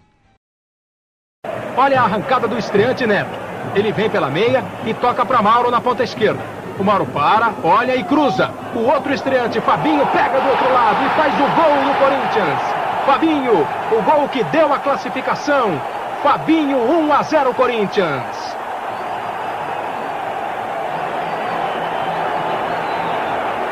Olha 1.76 2.00
a 2.00 2.04
arrancada 2.04 2.48
do 2.48 2.58
estreante 2.58 3.06
Neto. 3.06 3.30
Ele 3.76 3.92
vem 3.92 4.10
pela 4.10 4.28
meia 4.28 4.64
e 4.84 4.92
toca 4.94 5.24
para 5.24 5.40
Mauro 5.40 5.70
na 5.70 5.80
ponta 5.80 6.02
esquerda. 6.02 6.40
O 6.76 6.82
Mauro 6.82 7.06
para, 7.06 7.54
olha 7.62 7.94
e 7.94 8.02
cruza. 8.02 8.50
O 8.74 8.80
outro 8.80 9.14
estreante, 9.14 9.60
Fabinho, 9.60 10.04
pega 10.08 10.40
do 10.40 10.48
outro 10.48 10.72
lado 10.72 11.06
e 11.06 11.08
faz 11.10 11.32
o 11.34 11.46
gol 11.54 11.84
do 11.84 11.98
Corinthians. 12.00 12.60
Fabinho, 13.06 13.66
o 13.92 14.02
gol 14.02 14.28
que 14.28 14.42
deu 14.44 14.72
a 14.72 14.78
classificação. 14.80 15.80
Fabinho, 16.20 16.78
1 16.78 17.12
a 17.12 17.22
0 17.22 17.54
Corinthians. 17.54 18.63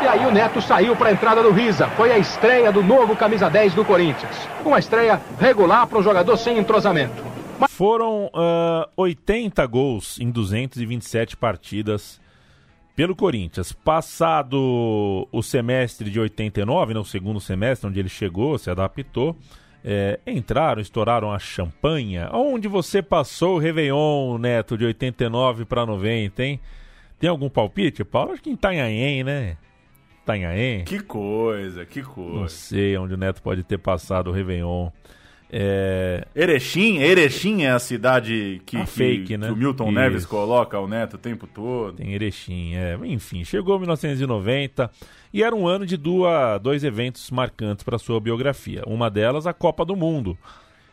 E 0.03 0.09
aí 0.09 0.27
o 0.27 0.33
Neto 0.33 0.61
saiu 0.61 0.97
para 0.97 1.11
a 1.11 1.13
entrada 1.13 1.45
do 1.45 1.53
Risa. 1.53 1.87
Foi 1.91 2.11
a 2.11 2.19
estreia 2.19 2.73
do 2.73 2.83
novo 2.83 3.15
camisa 3.15 3.49
10 3.49 3.75
do 3.75 3.85
Corinthians. 3.85 4.37
Uma 4.65 4.81
estreia 4.81 5.21
regular 5.39 5.87
para 5.87 5.97
um 5.97 6.03
jogador 6.03 6.37
sem 6.37 6.59
entrosamento. 6.59 7.23
Mas... 7.57 7.71
Foram 7.71 8.27
uh, 8.27 8.91
80 8.97 9.65
gols 9.67 10.19
em 10.19 10.29
227 10.29 11.37
partidas 11.37 12.21
pelo 12.97 13.15
Corinthians. 13.15 13.71
Passado 13.73 15.29
o 15.31 15.41
semestre 15.41 16.11
de 16.11 16.19
89, 16.19 16.95
no 16.95 17.01
né, 17.01 17.07
segundo 17.07 17.39
semestre, 17.39 17.89
onde 17.89 18.01
ele 18.01 18.09
chegou, 18.09 18.59
se 18.59 18.69
adaptou, 18.69 19.37
é, 19.85 20.19
entraram, 20.27 20.83
estouraram 20.83 21.31
a 21.31 21.39
champanha. 21.39 22.29
Onde 22.33 22.67
você 22.67 23.01
passou 23.03 23.55
o 23.55 23.59
Réveillon, 23.59 24.37
Neto, 24.37 24.77
de 24.77 24.85
89 24.85 25.65
para 25.65 25.87
90, 25.87 26.43
hein? 26.43 26.61
Tem 27.21 27.31
algum 27.31 27.49
palpite, 27.49 28.03
Paulo? 28.03 28.33
Acho 28.33 28.43
que 28.43 28.51
em 28.51 28.55
Itanhaém, 28.55 29.23
né? 29.23 29.57
Itanhaém. 30.23 30.85
Que 30.85 31.01
coisa, 31.01 31.85
que 31.85 32.03
coisa. 32.03 32.41
Não 32.41 32.49
sei 32.49 32.97
onde 32.97 33.15
o 33.15 33.17
Neto 33.17 33.43
pode 33.43 33.63
ter 33.63 33.79
passado 33.79 34.31
o 34.31 34.33
Réveillon. 34.33 34.91
É... 35.55 36.27
Erechim, 36.35 36.97
Erechim 36.97 37.63
é 37.65 37.73
a 37.73 37.79
cidade 37.79 38.63
que, 38.65 38.79
A 38.79 38.85
que- 38.85 38.91
fake, 38.91 39.37
né? 39.37 39.49
que 39.49 39.53
o 39.53 39.57
Milton 39.57 39.85
Isso. 39.85 39.93
Neves 39.93 40.25
coloca 40.25 40.79
o 40.81 40.89
Neto 40.89 41.15
o 41.15 41.19
tempo 41.19 41.47
todo. 41.47 41.97
Tem 41.97 42.15
Erechim, 42.15 42.75
é. 42.75 42.99
Enfim, 43.05 43.45
chegou 43.45 43.79
1990 43.79 44.91
e 45.31 45.43
era 45.43 45.55
um 45.55 45.67
ano 45.67 45.85
de 45.85 45.99
duas, 45.99 46.59
dois 46.63 46.83
eventos 46.85 47.31
marcantes 47.31 47.85
para 47.85 47.99
sua 47.99 48.19
biografia. 48.19 48.83
Uma 48.87 49.11
delas, 49.11 49.47
a 49.47 49.53
Copa 49.53 49.85
do 49.85 49.95
Mundo, 49.95 50.39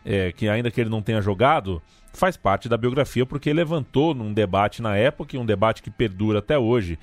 é, 0.04 0.34
que 0.34 0.50
ainda 0.50 0.70
que 0.70 0.82
ele 0.82 0.90
não 0.90 1.02
tenha 1.02 1.22
jogado, 1.22 1.82
faz 2.14 2.36
parte 2.36 2.68
da 2.68 2.76
biografia 2.76 3.26
porque 3.26 3.54
levantou 3.54 4.14
num 4.14 4.34
debate 4.34 4.82
na 4.82 4.98
época 4.98 5.38
e 5.38 5.40
um 5.40 5.46
debate 5.46 5.82
que 5.82 5.90
perdura 5.90 6.40
até 6.40 6.60
hoje 6.60 7.00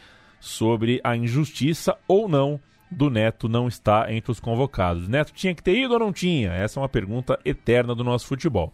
sobre 0.46 1.00
a 1.02 1.16
injustiça 1.16 1.96
ou 2.06 2.28
não 2.28 2.60
do 2.90 3.10
Neto 3.10 3.48
não 3.48 3.66
estar 3.66 4.12
entre 4.12 4.30
os 4.30 4.40
convocados. 4.40 5.08
Neto 5.08 5.32
tinha 5.32 5.54
que 5.54 5.62
ter 5.62 5.76
ido 5.76 5.94
ou 5.94 6.00
não 6.00 6.12
tinha? 6.12 6.52
Essa 6.52 6.78
é 6.78 6.82
uma 6.82 6.88
pergunta 6.88 7.38
eterna 7.44 7.94
do 7.94 8.04
nosso 8.04 8.26
futebol. 8.26 8.72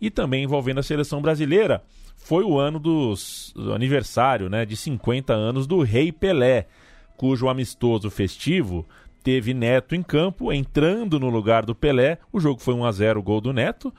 E 0.00 0.10
também 0.10 0.44
envolvendo 0.44 0.78
a 0.78 0.82
seleção 0.82 1.20
brasileira, 1.20 1.82
foi 2.16 2.44
o 2.44 2.58
ano 2.58 2.78
dos, 2.78 3.52
do 3.54 3.72
aniversário 3.72 4.48
né, 4.48 4.64
de 4.64 4.76
50 4.76 5.32
anos 5.32 5.66
do 5.66 5.82
Rei 5.82 6.12
Pelé, 6.12 6.66
cujo 7.16 7.48
amistoso 7.48 8.10
festivo 8.10 8.86
teve 9.24 9.52
Neto 9.52 9.94
em 9.94 10.02
campo, 10.02 10.52
entrando 10.52 11.18
no 11.18 11.28
lugar 11.28 11.66
do 11.66 11.74
Pelé. 11.74 12.18
O 12.32 12.38
jogo 12.38 12.60
foi 12.60 12.74
1 12.74 12.84
a 12.84 12.92
0 12.92 13.20
o 13.20 13.22
gol 13.22 13.40
do 13.40 13.52
Neto. 13.52 13.92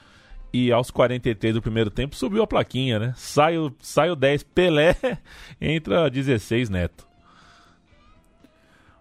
E 0.51 0.71
aos 0.71 0.89
43 0.89 1.53
do 1.53 1.61
primeiro 1.61 1.91
tempo 1.91 2.15
subiu 2.15 2.41
a 2.41 2.47
plaquinha, 2.47 2.97
né? 2.97 3.13
Sai 3.15 3.57
o, 3.57 3.71
sai 3.79 4.09
o 4.09 4.15
10 4.15 4.43
Pelé, 4.43 4.95
entra 5.61 6.09
16 6.09 6.69
Neto. 6.69 7.08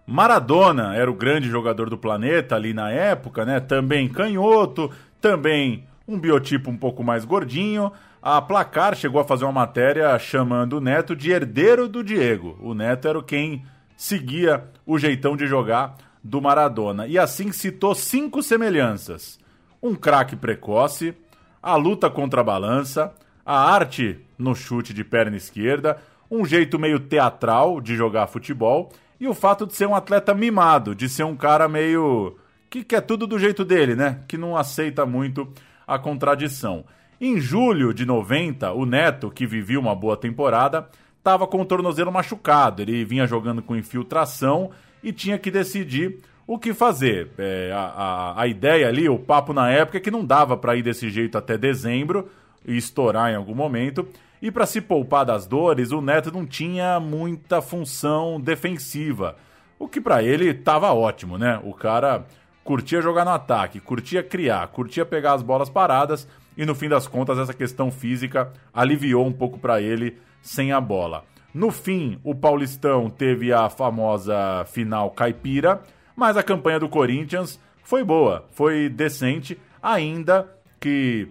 Maradona 0.09 0.95
era 0.95 1.09
o 1.09 1.13
grande 1.13 1.47
jogador 1.47 1.87
do 1.87 1.97
planeta 1.97 2.55
ali 2.55 2.73
na 2.73 2.89
época, 2.89 3.45
né? 3.45 3.59
Também 3.59 4.09
canhoto, 4.09 4.89
também 5.21 5.83
um 6.07 6.19
biotipo 6.19 6.71
um 6.71 6.77
pouco 6.77 7.03
mais 7.03 7.23
gordinho. 7.23 7.91
A 8.19 8.41
Placar 8.41 8.95
chegou 8.95 9.21
a 9.21 9.23
fazer 9.23 9.45
uma 9.45 9.51
matéria 9.51 10.17
chamando 10.17 10.77
o 10.77 10.81
Neto 10.81 11.15
de 11.15 11.29
herdeiro 11.29 11.87
do 11.87 12.03
Diego. 12.03 12.57
O 12.59 12.73
Neto 12.73 13.07
era 13.07 13.21
quem 13.21 13.63
seguia 13.95 14.63
o 14.83 14.97
jeitão 14.97 15.37
de 15.37 15.45
jogar 15.45 15.95
do 16.23 16.41
Maradona. 16.41 17.05
E 17.05 17.19
assim 17.19 17.51
citou 17.51 17.93
cinco 17.93 18.41
semelhanças: 18.41 19.39
um 19.79 19.93
craque 19.93 20.35
precoce, 20.35 21.13
a 21.61 21.75
luta 21.75 22.09
contra 22.09 22.41
a 22.41 22.43
balança, 22.43 23.13
a 23.45 23.71
arte 23.71 24.19
no 24.39 24.55
chute 24.55 24.91
de 24.91 25.03
perna 25.03 25.37
esquerda, 25.37 25.97
um 26.31 26.43
jeito 26.45 26.79
meio 26.79 26.99
teatral 26.99 27.79
de 27.79 27.95
jogar 27.95 28.25
futebol 28.25 28.91
e 29.19 29.27
o 29.27 29.33
fato 29.33 29.67
de 29.67 29.73
ser 29.73 29.87
um 29.87 29.95
atleta 29.95 30.33
mimado, 30.33 30.95
de 30.95 31.09
ser 31.09 31.23
um 31.23 31.35
cara 31.35 31.67
meio 31.67 32.37
que 32.69 32.83
quer 32.83 33.01
tudo 33.01 33.27
do 33.27 33.37
jeito 33.37 33.65
dele, 33.65 33.95
né? 33.95 34.21
Que 34.27 34.37
não 34.37 34.55
aceita 34.55 35.05
muito 35.05 35.47
a 35.85 35.97
contradição. 35.97 36.85
Em 37.19 37.39
julho 37.39 37.93
de 37.93 38.05
90, 38.05 38.71
o 38.71 38.85
Neto, 38.85 39.29
que 39.29 39.45
vivia 39.45 39.79
uma 39.79 39.93
boa 39.93 40.15
temporada, 40.15 40.87
estava 41.17 41.45
com 41.45 41.61
o 41.61 41.65
tornozelo 41.65 42.11
machucado. 42.11 42.81
Ele 42.81 43.03
vinha 43.03 43.27
jogando 43.27 43.61
com 43.61 43.75
infiltração 43.75 44.71
e 45.03 45.11
tinha 45.11 45.37
que 45.37 45.51
decidir 45.51 46.19
o 46.47 46.57
que 46.57 46.73
fazer. 46.73 47.29
É, 47.37 47.71
a, 47.73 47.79
a, 47.79 48.41
a 48.41 48.47
ideia 48.47 48.87
ali, 48.87 49.09
o 49.09 49.19
papo 49.19 49.51
na 49.51 49.69
época 49.69 49.97
é 49.97 50.01
que 50.01 50.09
não 50.09 50.23
dava 50.23 50.55
para 50.55 50.75
ir 50.75 50.81
desse 50.81 51.09
jeito 51.09 51.37
até 51.37 51.57
dezembro 51.57 52.29
e 52.65 52.77
estourar 52.77 53.31
em 53.31 53.35
algum 53.35 53.55
momento. 53.55 54.07
E 54.41 54.49
para 54.49 54.65
se 54.65 54.79
poupar 54.79 55.25
das 55.25 55.45
dores, 55.45 55.91
o 55.91 56.01
Neto 56.01 56.31
não 56.31 56.45
tinha 56.45 56.99
muita 56.99 57.61
função 57.61 58.39
defensiva. 58.39 59.35
O 59.77 59.87
que 59.87 59.99
para 59.99 60.23
ele 60.23 60.53
tava 60.53 60.93
ótimo, 60.93 61.37
né? 61.37 61.59
O 61.63 61.73
cara 61.73 62.25
curtia 62.63 63.01
jogar 63.01 63.25
no 63.25 63.31
ataque, 63.31 63.79
curtia 63.79 64.21
criar, 64.21 64.67
curtia 64.67 65.05
pegar 65.05 65.33
as 65.33 65.41
bolas 65.41 65.69
paradas 65.69 66.27
e 66.55 66.65
no 66.65 66.75
fim 66.75 66.87
das 66.87 67.07
contas 67.07 67.37
essa 67.37 67.53
questão 67.53 67.89
física 67.89 68.51
aliviou 68.73 69.25
um 69.25 69.31
pouco 69.31 69.57
para 69.57 69.81
ele 69.81 70.17
sem 70.41 70.71
a 70.71 70.79
bola. 70.79 71.23
No 71.53 71.71
fim, 71.71 72.19
o 72.23 72.35
Paulistão 72.35 73.09
teve 73.09 73.51
a 73.51 73.69
famosa 73.69 74.65
final 74.65 75.09
caipira, 75.11 75.81
mas 76.15 76.37
a 76.37 76.43
campanha 76.43 76.79
do 76.79 76.87
Corinthians 76.87 77.59
foi 77.81 78.03
boa, 78.03 78.45
foi 78.51 78.87
decente, 78.87 79.59
ainda 79.81 80.47
que 80.79 81.27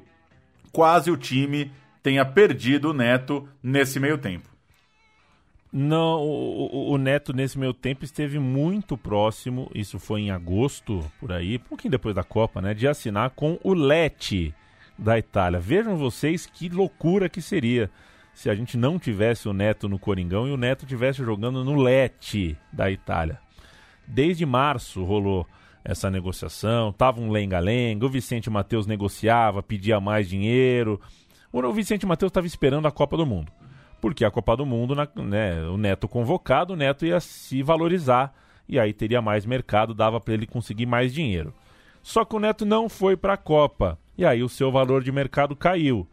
quase 0.72 1.10
o 1.10 1.16
time 1.16 1.70
tenha 2.08 2.24
perdido 2.24 2.88
o 2.90 2.94
Neto 2.94 3.46
nesse 3.62 4.00
meio 4.00 4.16
tempo. 4.16 4.48
Não, 5.70 6.22
o, 6.22 6.92
o- 6.92 6.96
Neto 6.96 7.34
nesse 7.34 7.58
meio 7.58 7.74
tempo 7.74 8.02
esteve 8.02 8.38
muito 8.38 8.96
próximo, 8.96 9.70
isso 9.74 9.98
foi 9.98 10.22
em 10.22 10.30
agosto, 10.30 11.04
por 11.20 11.30
aí, 11.30 11.56
um 11.56 11.68
pouquinho 11.68 11.90
depois 11.90 12.14
da 12.14 12.24
Copa, 12.24 12.62
né, 12.62 12.72
de 12.72 12.88
assinar 12.88 13.28
com 13.30 13.58
o 13.62 13.74
Lecce 13.74 14.54
da 14.98 15.18
Itália. 15.18 15.60
Vejam 15.60 15.98
vocês 15.98 16.46
que 16.46 16.70
loucura 16.70 17.28
que 17.28 17.42
seria 17.42 17.90
se 18.32 18.48
a 18.48 18.54
gente 18.54 18.78
não 18.78 18.98
tivesse 18.98 19.46
o 19.46 19.52
Neto 19.52 19.86
no 19.86 19.98
Coringão 19.98 20.48
e 20.48 20.50
o 20.50 20.56
Neto 20.56 20.86
tivesse 20.86 21.22
jogando 21.22 21.62
no 21.62 21.74
Lecce 21.74 22.56
da 22.72 22.90
Itália. 22.90 23.38
Desde 24.06 24.46
março 24.46 25.04
rolou 25.04 25.46
essa 25.84 26.10
negociação, 26.10 26.90
tava 26.90 27.20
um 27.20 27.30
lenga-lenga, 27.30 28.06
o 28.06 28.10
Vicente 28.10 28.48
Matheus 28.48 28.86
negociava, 28.86 29.62
pedia 29.62 30.00
mais 30.00 30.26
dinheiro. 30.26 30.98
O 31.52 31.72
Vicente 31.72 32.06
Matheus 32.06 32.30
estava 32.30 32.46
esperando 32.46 32.86
a 32.86 32.90
Copa 32.92 33.16
do 33.16 33.26
Mundo. 33.26 33.50
Porque 34.00 34.24
a 34.24 34.30
Copa 34.30 34.56
do 34.56 34.64
Mundo, 34.66 34.94
na- 34.94 35.08
né, 35.16 35.62
o 35.66 35.76
Neto 35.76 36.06
convocado, 36.06 36.72
o 36.72 36.76
Neto 36.76 37.04
ia 37.04 37.18
se 37.20 37.62
valorizar 37.62 38.32
e 38.68 38.78
aí 38.78 38.92
teria 38.92 39.20
mais 39.20 39.44
mercado, 39.46 39.94
dava 39.94 40.20
para 40.20 40.34
ele 40.34 40.46
conseguir 40.46 40.86
mais 40.86 41.12
dinheiro. 41.12 41.52
Só 42.02 42.24
que 42.24 42.36
o 42.36 42.38
Neto 42.38 42.64
não 42.64 42.88
foi 42.88 43.16
para 43.16 43.32
a 43.32 43.36
Copa 43.38 43.98
e 44.16 44.24
aí 44.24 44.42
o 44.42 44.48
seu 44.48 44.70
valor 44.70 45.02
de 45.02 45.10
mercado 45.10 45.56
caiu. 45.56 46.06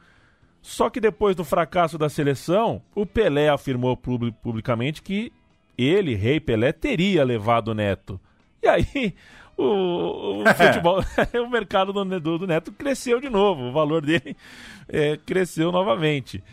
Só 0.61 0.89
que 0.89 0.99
depois 0.99 1.35
do 1.35 1.43
fracasso 1.43 1.95
da 1.97 2.09
seleção, 2.09 2.81
o 2.95 3.05
Pelé 3.05 3.49
afirmou 3.49 3.95
publi- 3.95 4.31
publicamente 4.31 5.01
que 5.01 5.31
ele, 5.77 6.15
Rei 6.15 6.39
Pelé, 6.39 6.71
teria 6.71 7.23
levado 7.23 7.67
o 7.67 7.73
Neto. 7.75 8.19
E 8.63 8.67
aí 8.67 9.13
o, 9.57 10.41
o 10.41 10.43
futebol, 10.55 11.03
o 11.45 11.49
mercado 11.49 11.91
do, 11.93 12.03
do- 12.19 12.37
do 12.39 12.47
Neto 12.47 12.71
cresceu 12.71 13.19
de 13.19 13.29
novo, 13.29 13.63
o 13.63 13.71
valor 13.71 14.01
dele 14.05 14.35
é, 14.87 15.17
cresceu 15.25 15.71
novamente. 15.71 16.43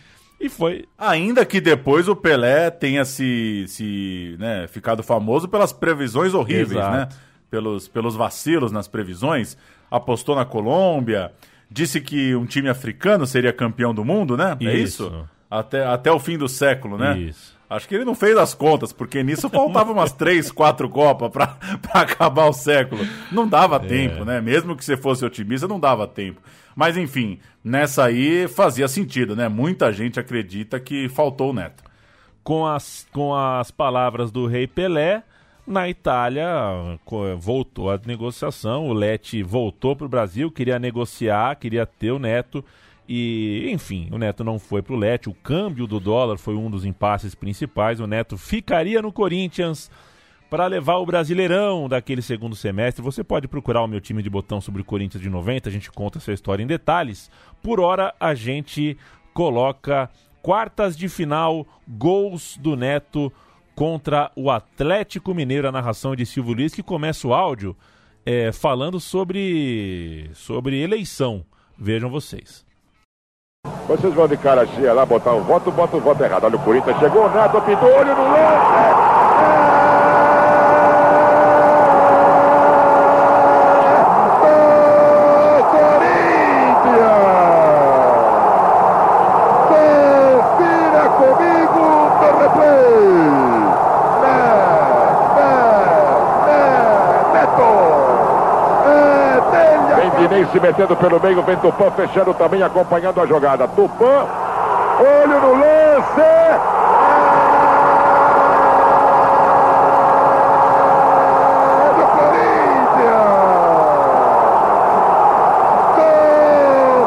E 0.41 0.49
foi. 0.49 0.87
Ainda 0.99 1.45
que 1.47 1.61
depois 1.61 2.09
o 2.09 2.17
Pelé 2.17 2.69
tenha 2.71 3.05
se, 3.05 3.65
se 3.69 4.35
né, 4.41 4.67
ficado 4.67 5.03
famoso 5.03 5.49
pelas 5.49 5.73
previsões 5.73 6.35
horríveis, 6.35 6.73
Exato. 6.73 6.97
né? 6.97 7.09
Pelos, 7.49 7.87
pelos 7.87 8.17
vacilos 8.17 8.73
nas 8.73 8.89
previsões. 8.89 9.57
Apostou 9.91 10.35
na 10.35 10.45
Colômbia, 10.45 11.31
disse 11.71 12.01
que 12.01 12.35
um 12.35 12.45
time 12.47 12.69
africano 12.69 13.25
seria 13.27 13.53
campeão 13.53 13.95
do 13.95 14.05
mundo, 14.05 14.37
né? 14.37 14.57
É 14.63 14.75
Isso. 14.75 15.05
isso? 15.05 15.29
Até, 15.51 15.85
até 15.87 16.11
o 16.11 16.19
fim 16.19 16.37
do 16.39 16.49
século, 16.49 16.97
né? 16.99 17.17
Isso. 17.19 17.55
Acho 17.75 17.89
que 17.89 17.95
ele 17.95 18.05
não 18.05 18.15
fez 18.15 18.37
as 18.37 18.55
contas, 18.55 18.93
porque 18.93 19.23
nisso 19.23 19.49
faltava 19.49 19.93
umas 19.93 20.13
três, 20.13 20.51
quatro 20.51 20.89
Copas 20.89 21.31
pra 21.33 21.57
acabar 21.95 22.47
o 22.47 22.53
século. 22.53 23.07
Não 23.31 23.49
dava 23.49 23.81
tempo, 23.81 24.25
né? 24.25 24.41
Mesmo 24.41 24.77
que 24.77 24.85
você 24.85 24.97
fosse 24.97 25.25
otimista, 25.25 25.67
não 25.67 25.81
dava 25.81 26.07
tempo. 26.07 26.41
Mas 26.77 26.97
enfim, 26.97 27.39
nessa 27.65 28.05
aí 28.05 28.47
fazia 28.49 28.89
sentido, 28.89 29.35
né? 29.35 29.49
Muita 29.49 29.93
gente 29.93 30.21
acredita 30.21 30.79
que 30.79 31.09
faltou 31.09 31.51
o 31.51 31.53
Neto. 31.53 31.83
com 32.43 32.67
as, 32.67 33.07
com 33.13 33.35
as 33.35 33.71
palavras 33.71 34.31
do 34.31 34.47
rei 34.47 34.67
Pelé, 34.67 35.23
na 35.67 35.89
Itália 35.89 36.47
voltou 37.39 37.91
a 37.91 38.01
negociação, 38.05 38.89
o 38.89 38.93
Lete 38.93 39.43
voltou 39.43 39.95
para 39.95 40.07
o 40.07 40.09
Brasil, 40.09 40.51
queria 40.51 40.79
negociar, 40.79 41.55
queria 41.57 41.87
ter 41.87 42.11
o 42.11 42.19
Neto, 42.19 42.65
e 43.09 43.69
enfim, 43.71 44.09
o 44.13 44.19
Neto 44.19 44.45
não 44.45 44.59
foi 44.59 44.83
para 44.83 44.95
o 44.95 44.99
Lete, 44.99 45.29
o 45.29 45.35
câmbio 45.35 45.87
do 45.87 45.99
dólar 45.99 46.39
foi 46.39 46.55
um 46.55 46.71
dos 46.71 46.85
impasses 46.85 47.35
principais, 47.35 48.01
o 48.01 48.07
Neto 48.07 48.37
ficaria 48.39 49.03
no 49.03 49.13
Corinthians 49.13 49.91
para 50.49 50.67
levar 50.67 50.97
o 50.97 51.07
Brasileirão 51.07 51.89
daquele 51.89 52.21
segundo 52.21 52.55
semestre. 52.55 53.03
Você 53.03 53.25
pode 53.25 53.49
procurar 53.49 53.83
o 53.83 53.87
meu 53.87 54.01
time 54.01 54.23
de 54.23 54.31
botão 54.31 54.61
sobre 54.61 54.83
o 54.83 54.85
Corinthians 54.85 55.23
de 55.23 55.31
90, 55.31 55.69
a 55.69 55.73
gente 55.73 55.91
conta 55.91 56.19
essa 56.19 56.33
história 56.33 56.63
em 56.63 56.67
detalhes. 56.67 57.31
Por 57.63 57.81
hora, 57.81 58.15
a 58.21 58.35
gente 58.35 58.97
coloca 59.33 60.11
quartas 60.43 60.97
de 60.97 61.09
final, 61.09 61.67
gols 61.89 62.57
do 62.59 62.77
Neto 62.77 63.33
contra 63.75 64.31
o 64.37 64.51
Atlético 64.51 65.35
Mineiro, 65.35 65.69
a 65.69 65.73
narração 65.73 66.15
de 66.15 66.27
Silvio 66.27 66.55
Luiz, 66.55 66.75
que 66.75 66.83
começa 66.83 67.27
o 67.27 67.33
áudio 67.33 67.77
é, 68.25 68.53
falando 68.53 69.01
sobre, 69.01 70.31
sobre 70.35 70.81
eleição. 70.81 71.45
Vejam 71.79 72.11
vocês. 72.11 72.65
Vocês 73.93 74.15
vão 74.15 74.27
de 74.27 74.39
cara 74.39 74.67
cheia 74.67 74.95
lá 74.95 75.05
botar 75.05 75.33
o 75.33 75.43
voto, 75.43 75.71
bota 75.71 75.99
o 75.99 76.01
voto 76.01 76.25
errado. 76.25 76.45
Olha 76.45 76.57
o 76.57 76.61
Corinthians, 76.61 76.99
chegou 76.99 77.27
o 77.27 77.29
Neto, 77.29 77.61
pintou 77.61 77.91
olho 77.91 78.17
no 78.17 78.23
lance. 78.23 78.73
Confira 89.69 91.09
comigo 91.11 91.85
no 92.19 92.29
replay. 92.41 93.13
Né, 94.23 94.41
né, 95.37 95.53
né, 96.47 96.61
Neto. 97.35 97.69
É 98.89 99.41
dele 99.53 99.93
a 99.93 99.97
Rodinei 100.23 100.42
se 100.53 100.61
metendo 100.61 100.95
pelo 100.95 101.19
meio, 101.19 101.43
vem 101.43 101.57
Tupã 101.57 101.91
fechando 101.93 102.35
também, 102.35 102.63
acompanhando 102.63 103.23
a 103.23 103.27
jogada. 103.27 103.67
Tupã, 103.69 104.27
olho 105.01 105.41
no 105.41 105.55
lance. 105.55 106.21
É 111.75 111.95
do 111.97 112.05
Corinthians! 112.13 113.33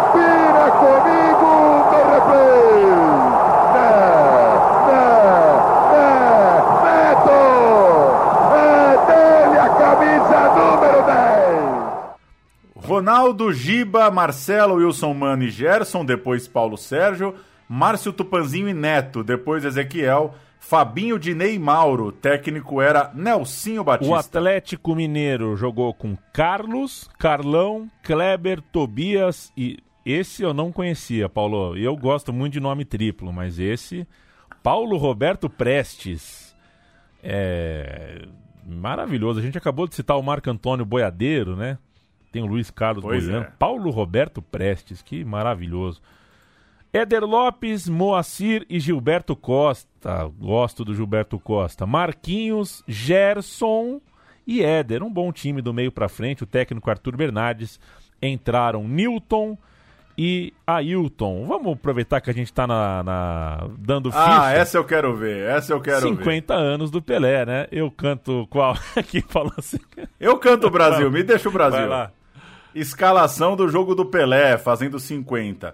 Confira 0.10 0.68
comigo 0.72 1.50
no 1.92 2.02
replay! 2.12 2.86
Né, 3.74 3.94
né, 4.88 5.06
né, 5.94 6.10
Neto! 6.84 7.40
É 8.56 8.66
dele 9.06 9.58
a 9.60 9.70
camisa 9.70 10.40
número 10.56 11.02
10! 11.04 11.16
Ronaldo, 13.36 13.52
Giba, 13.52 14.10
Marcelo, 14.10 14.76
Wilson 14.76 15.14
Mano 15.14 15.44
e 15.44 15.50
Gerson, 15.50 16.06
depois 16.06 16.48
Paulo 16.48 16.78
Sérgio, 16.78 17.36
Márcio 17.68 18.14
Tupanzinho 18.14 18.70
e 18.70 18.74
Neto, 18.74 19.24
depois 19.24 19.66
Ezequiel, 19.66 20.34
Fabinho, 20.58 21.20
Dinei 21.20 21.56
e 21.56 21.60
Mauro, 21.60 22.14
técnico 22.14 22.82
era 22.82 23.12
Nelsinho 23.14 23.84
Batista. 23.84 24.14
O 24.14 24.16
Atlético 24.16 24.96
Mineiro 24.96 25.56
jogou 25.58 25.94
com 25.94 26.18
Carlos, 26.32 27.10
Carlão, 27.20 27.92
Kleber, 28.02 28.62
Tobias 28.62 29.52
e 29.58 29.80
esse 30.06 30.42
eu 30.42 30.54
não 30.54 30.72
conhecia, 30.72 31.28
Paulo. 31.28 31.76
Eu 31.76 31.96
gosto 31.98 32.32
muito 32.32 32.54
de 32.54 32.60
nome 32.62 32.86
triplo, 32.86 33.34
mas 33.34 33.60
esse 33.60 34.08
Paulo 34.64 34.98
Roberto 34.98 35.50
Prestes. 35.50 36.56
É 37.22 38.28
maravilhoso. 38.66 39.40
A 39.40 39.44
gente 39.44 39.58
acabou 39.58 39.88
de 39.88 39.96
citar 39.96 40.18
o 40.18 40.24
Marco 40.24 40.50
Antônio 40.50 40.86
Boiadeiro, 40.86 41.56
né? 41.56 41.78
Tem 42.36 42.44
o 42.44 42.48
Luiz 42.48 42.70
Carlos 42.70 43.02
Pois 43.02 43.24
Boiano. 43.26 43.46
é. 43.46 43.52
Paulo 43.58 43.90
Roberto 43.92 44.42
Prestes, 44.42 45.02
que 45.02 45.24
maravilhoso. 45.24 46.02
Éder 46.92 47.24
Lopes, 47.24 47.88
Moacir 47.88 48.66
e 48.70 48.78
Gilberto 48.78 49.38
Costa. 49.38 50.30
Gosto 50.38 50.84
do 50.84 50.94
Gilberto 50.94 51.40
Costa. 51.40 51.86
Marquinhos, 51.86 52.84
Gerson 52.86 54.02
e 54.46 54.62
Éder. 54.62 55.02
Um 55.02 55.10
bom 55.10 55.32
time 55.32 55.62
do 55.62 55.74
meio 55.74 55.94
pra 55.94 56.10
frente. 56.10 56.44
O 56.44 56.46
técnico 56.46 56.90
Arthur 56.90 57.16
Bernardes. 57.16 57.80
Entraram 58.22 58.86
Newton 58.86 59.58
e 60.18 60.54
Ailton. 60.66 61.46
Vamos 61.46 61.74
aproveitar 61.74 62.20
que 62.22 62.30
a 62.30 62.34
gente 62.34 62.52
tá 62.54 62.66
na, 62.66 63.04
na- 63.04 63.68
dando 63.78 64.10
ficha. 64.12 64.42
Ah, 64.44 64.52
essa 64.54 64.78
eu 64.78 64.86
quero 64.86 65.14
ver, 65.16 65.50
essa 65.50 65.74
eu 65.74 65.82
quero 65.82 66.02
ver. 66.16 66.18
50 66.18 66.54
anos 66.54 66.90
do 66.90 67.02
Pelé, 67.02 67.46
né? 67.46 67.68
Eu 67.72 67.92
canto 67.92 68.48
qual? 68.50 68.74
Aqui 68.96 69.22
falou 69.22 69.52
assim. 69.58 69.80
Eu 70.18 70.38
canto 70.38 70.68
o 70.68 70.70
Brasil, 70.70 71.12
me 71.12 71.22
deixa 71.24 71.50
o 71.50 71.52
Brasil. 71.52 71.80
Vai 71.82 71.90
lá. 71.90 72.12
Escalação 72.76 73.56
do 73.56 73.70
jogo 73.70 73.96
do 73.96 74.06
Pelé, 74.06 74.58
fazendo 74.58 75.00
50. 75.00 75.74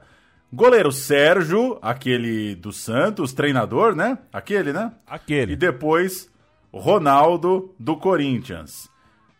Goleiro 0.53 0.91
Sérgio, 0.91 1.79
aquele 1.81 2.53
do 2.53 2.71
Santos, 2.71 3.33
treinador, 3.33 3.95
né? 3.95 4.19
Aquele, 4.31 4.71
né? 4.71 4.91
Aquele. 5.07 5.53
E 5.53 5.55
depois 5.55 6.29
Ronaldo 6.71 7.73
do 7.79 7.97
Corinthians. 7.97 8.87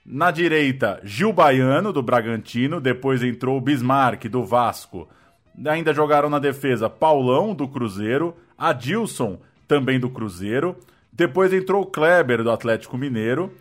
Na 0.03 0.32
direita, 0.32 0.99
Gil 1.03 1.32
Baiano 1.32 1.93
do 1.93 2.01
Bragantino, 2.01 2.82
depois 2.82 3.22
entrou 3.22 3.59
o 3.59 3.62
Bismarck 3.62 4.26
do 4.26 4.43
Vasco. 4.43 5.07
Ainda 5.68 5.93
jogaram 5.93 6.32
na 6.32 6.39
defesa 6.39 6.89
Paulão 6.89 7.53
do 7.53 7.68
Cruzeiro, 7.68 8.36
Adilson 8.57 9.39
também 9.68 9.99
do 9.99 10.09
Cruzeiro, 10.09 10.76
depois 11.14 11.53
entrou 11.53 11.84
o 11.84 11.86
Kleber 11.86 12.41
do 12.41 12.49
Atlético 12.49 12.97
Mineiro 12.97 13.53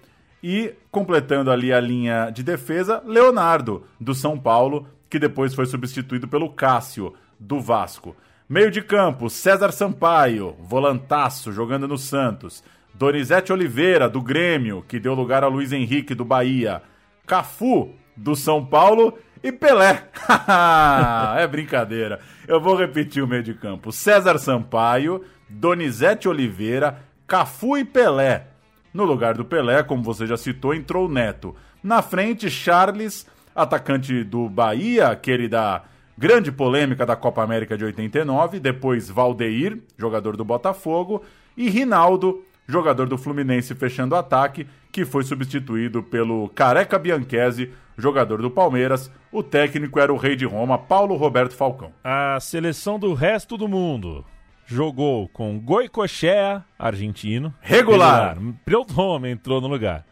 e 0.43 0.75
completando 0.91 1.51
ali 1.51 1.73
a 1.73 1.81
linha 1.81 2.31
de 2.31 2.43
defesa, 2.43 3.03
Leonardo 3.05 3.85
do 4.01 4.15
São 4.15 4.39
Paulo, 4.39 4.87
que 5.09 5.19
depois 5.19 5.55
foi 5.55 5.67
substituído 5.67 6.29
pelo 6.29 6.51
Cássio 6.51 7.15
do 7.39 7.61
Vasco. 7.61 8.17
Meio 8.49 8.71
de 8.71 8.83
campo, 8.83 9.31
César 9.31 9.71
Sampaio, 9.71 10.57
volantaço, 10.61 11.53
jogando 11.53 11.87
no 11.87 11.97
Santos. 11.97 12.65
Donizete 12.93 13.53
Oliveira, 13.53 14.09
do 14.09 14.21
Grêmio, 14.21 14.85
que 14.87 14.99
deu 14.99 15.15
lugar 15.15 15.45
a 15.45 15.49
Luiz 15.49 15.73
Henrique, 15.73 16.15
do 16.15 16.25
Bahia. 16.25 16.83
Cafu, 17.27 17.95
do 18.17 18.35
São 18.35 18.65
Paulo. 18.65 19.17
E 19.43 19.51
Pelé. 19.51 20.05
é 21.39 21.47
brincadeira. 21.47 22.21
Eu 22.47 22.61
vou 22.61 22.77
repetir 22.77 23.23
o 23.23 23.27
meio 23.27 23.43
de 23.43 23.55
campo. 23.55 23.91
César 23.93 24.37
Sampaio, 24.39 25.25
Donizete 25.49 26.29
Oliveira, 26.29 26.99
Cafu 27.27 27.79
e 27.79 27.85
Pelé. 27.85 28.50
No 28.93 29.05
lugar 29.05 29.35
do 29.35 29.45
Pelé, 29.45 29.83
como 29.83 30.03
você 30.03 30.27
já 30.27 30.37
citou, 30.37 30.75
entrou 30.75 31.07
o 31.07 31.13
Neto. 31.13 31.55
Na 31.83 32.03
frente, 32.03 32.51
Charles, 32.51 33.27
atacante 33.55 34.25
do 34.25 34.49
Bahia, 34.49 35.09
aquele 35.09 35.49
da 35.49 35.83
grande 36.19 36.51
polêmica 36.51 37.07
da 37.07 37.17
Copa 37.17 37.43
América 37.43 37.79
de 37.79 37.85
89. 37.85 38.59
Depois, 38.59 39.09
Valdeir, 39.09 39.79
jogador 39.97 40.37
do 40.37 40.45
Botafogo. 40.45 41.23
E 41.57 41.71
Rinaldo, 41.71 42.45
jogador 42.67 43.09
do 43.09 43.17
Fluminense, 43.17 43.75
fechando 43.75 44.15
o 44.15 44.19
ataque, 44.19 44.67
que 44.91 45.05
foi 45.05 45.23
substituído 45.23 46.03
pelo 46.03 46.49
Careca 46.49 46.99
Bianchese, 46.99 47.71
jogador 47.97 48.43
do 48.43 48.51
Palmeiras. 48.51 49.11
O 49.31 49.43
técnico 49.43 50.01
era 50.01 50.13
o 50.13 50.17
rei 50.17 50.35
de 50.35 50.45
Roma, 50.45 50.77
Paulo 50.77 51.17
Roberto 51.17 51.55
Falcão. 51.55 51.93
A 52.03 52.39
seleção 52.41 52.99
do 52.99 53.15
resto 53.15 53.57
do 53.57 53.69
mundo 53.69 54.25
jogou 54.71 55.29
com 55.29 55.59
Goicoechea, 55.59 56.65
argentino. 56.79 57.53
Regular. 57.61 58.39
Preutome 58.65 59.29
entrou 59.31 59.61
no 59.61 59.67
lugar. 59.67 60.07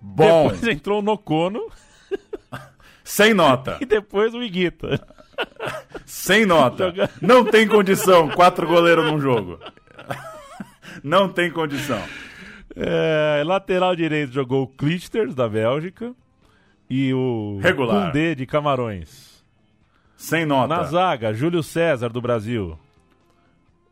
Bom. 0.00 0.48
Depois 0.48 0.68
entrou 0.68 0.98
o 0.98 1.02
Nocono. 1.02 1.66
Sem 3.02 3.32
nota. 3.32 3.78
E 3.82 3.86
depois 3.86 4.34
o 4.34 4.42
Iguita. 4.42 5.00
Sem 6.04 6.44
nota. 6.44 6.92
Não 7.20 7.44
tem 7.44 7.66
condição, 7.66 8.28
quatro 8.28 8.66
goleiros 8.66 9.10
num 9.10 9.18
jogo. 9.18 9.58
Não 11.02 11.28
tem 11.28 11.50
condição. 11.50 12.00
É, 12.76 13.42
lateral 13.44 13.96
direito 13.96 14.32
jogou 14.32 14.64
o 14.64 14.68
Clijsters, 14.68 15.34
da 15.34 15.48
Bélgica. 15.48 16.14
E 16.88 17.12
o 17.14 17.58
Regular. 17.62 18.12
De 18.12 18.46
Camarões. 18.46 19.42
Sem 20.16 20.44
nota. 20.44 20.68
Na 20.68 20.82
zaga, 20.84 21.32
Júlio 21.32 21.62
César, 21.62 22.10
do 22.10 22.20
Brasil. 22.20 22.78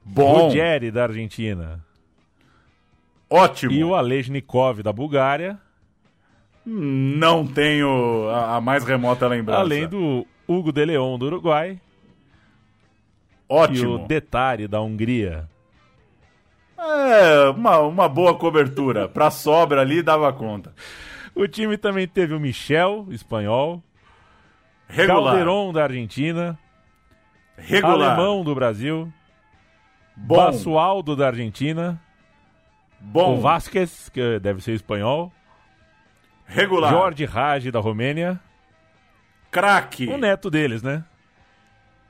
Bom. 0.05 0.49
Ruggeri, 0.49 0.91
da 0.91 1.05
Argentina. 1.05 1.85
Ótimo. 3.31 3.73
E 3.73 3.83
o 3.83 3.95
Alejnikov, 3.95 4.83
da 4.83 4.93
Bulgária. 4.93 5.59
Não 6.65 7.47
tenho 7.47 8.29
a, 8.29 8.57
a 8.57 8.61
mais 8.61 8.85
remota 8.85 9.27
lembrança. 9.27 9.61
Além 9.61 9.89
do 9.89 10.27
Hugo 10.47 10.71
de 10.71 10.85
Leon, 10.85 11.19
do 11.19 11.27
Uruguai. 11.27 11.81
Ótimo. 13.49 13.79
E 13.79 13.87
o 13.87 13.99
Detari, 14.07 14.69
da 14.69 14.81
Hungria. 14.81 15.49
É, 16.79 17.51
uma, 17.51 17.79
uma 17.81 18.09
boa 18.09 18.35
cobertura. 18.35 19.09
Pra 19.09 19.31
sobra 19.31 19.81
ali, 19.81 20.03
dava 20.03 20.33
conta. 20.33 20.75
O 21.35 21.47
time 21.47 21.77
também 21.77 22.07
teve 22.07 22.35
o 22.35 22.41
Michel, 22.41 23.07
espanhol. 23.11 23.83
Regular. 24.89 25.35
Calderon, 25.35 25.73
da 25.73 25.85
Argentina. 25.85 26.59
Regular. 27.57 28.11
Alemão, 28.13 28.45
do 28.45 28.55
Brasil. 28.55 29.13
Bom. 30.17 30.37
Basualdo, 30.37 31.17
da 31.17 31.29
Argentina. 31.29 32.01
Bom. 33.01 33.37
O 33.37 33.41
Vasquez, 33.41 34.09
que 34.09 34.39
deve 34.39 34.61
ser 34.63 34.73
espanhol. 34.73 35.33
Regular. 36.47 36.91
Jorge 36.91 37.25
Raj, 37.25 37.71
da 37.71 37.81
Romênia. 37.81 38.39
Craque. 39.51 40.07
O 40.09 40.17
neto 40.17 40.51
deles, 40.51 40.83
né? 40.83 41.05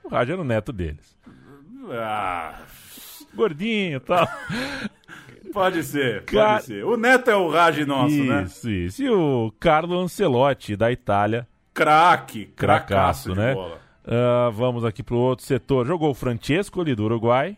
O 0.05 0.09
Raj 0.09 0.31
era 0.31 0.41
o 0.41 0.45
neto 0.45 0.73
deles. 0.73 1.17
Ah, 1.93 2.61
Gordinho 3.35 3.97
e 3.97 4.01
tal. 4.01 4.29
pode 5.53 5.83
ser, 5.83 6.23
pode 6.25 6.33
Ca- 6.37 6.61
ser. 6.61 6.85
O 6.85 6.97
Neto 6.97 7.31
é 7.31 7.37
o 7.37 7.49
Raj 7.51 7.85
nosso, 7.87 8.23
né? 8.25 8.43
isso, 8.45 8.71
isso. 8.71 9.03
E 9.03 9.11
o 9.11 9.53
Carlo 9.59 9.99
Ancelotti, 9.99 10.77
da 10.77 10.93
Itália. 10.93 11.47
Craque. 11.75 12.47
Cracaço, 12.55 13.35
né? 13.35 13.55
Ah, 14.07 14.51
vamos 14.53 14.85
aqui 14.85 15.03
pro 15.03 15.17
outro 15.17 15.45
setor. 15.45 15.87
Jogou 15.87 16.11
o 16.11 16.15
Francesco 16.15 16.81
ali 16.81 16.95
do 16.95 17.05
Uruguai. 17.05 17.57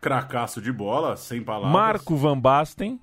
Cracaço 0.00 0.60
de 0.62 0.72
bola, 0.72 1.16
sem 1.16 1.42
palavras. 1.42 1.72
Marco 1.72 2.16
Van 2.16 2.38
Basten. 2.38 3.00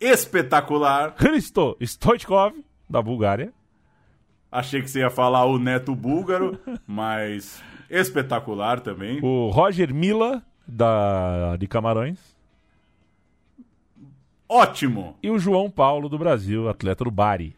Espetacular. 0.00 1.14
Hristo 1.18 1.76
Stoichkov, 1.80 2.54
da 2.88 3.02
Bulgária. 3.02 3.52
Achei 4.50 4.80
que 4.80 4.88
você 4.88 5.00
ia 5.00 5.10
falar 5.10 5.44
o 5.44 5.58
Neto 5.58 5.94
Búlgaro, 5.94 6.58
mas 6.86 7.62
espetacular 7.90 8.80
também. 8.80 9.20
O 9.22 9.50
Roger 9.50 9.92
Mila, 9.92 10.42
da, 10.66 11.56
de 11.56 11.66
Camarões. 11.66 12.34
Ótimo. 14.48 15.16
E 15.22 15.30
o 15.30 15.38
João 15.38 15.70
Paulo, 15.70 16.08
do 16.08 16.18
Brasil, 16.18 16.68
atleta 16.68 17.04
do 17.04 17.10
Bari. 17.10 17.56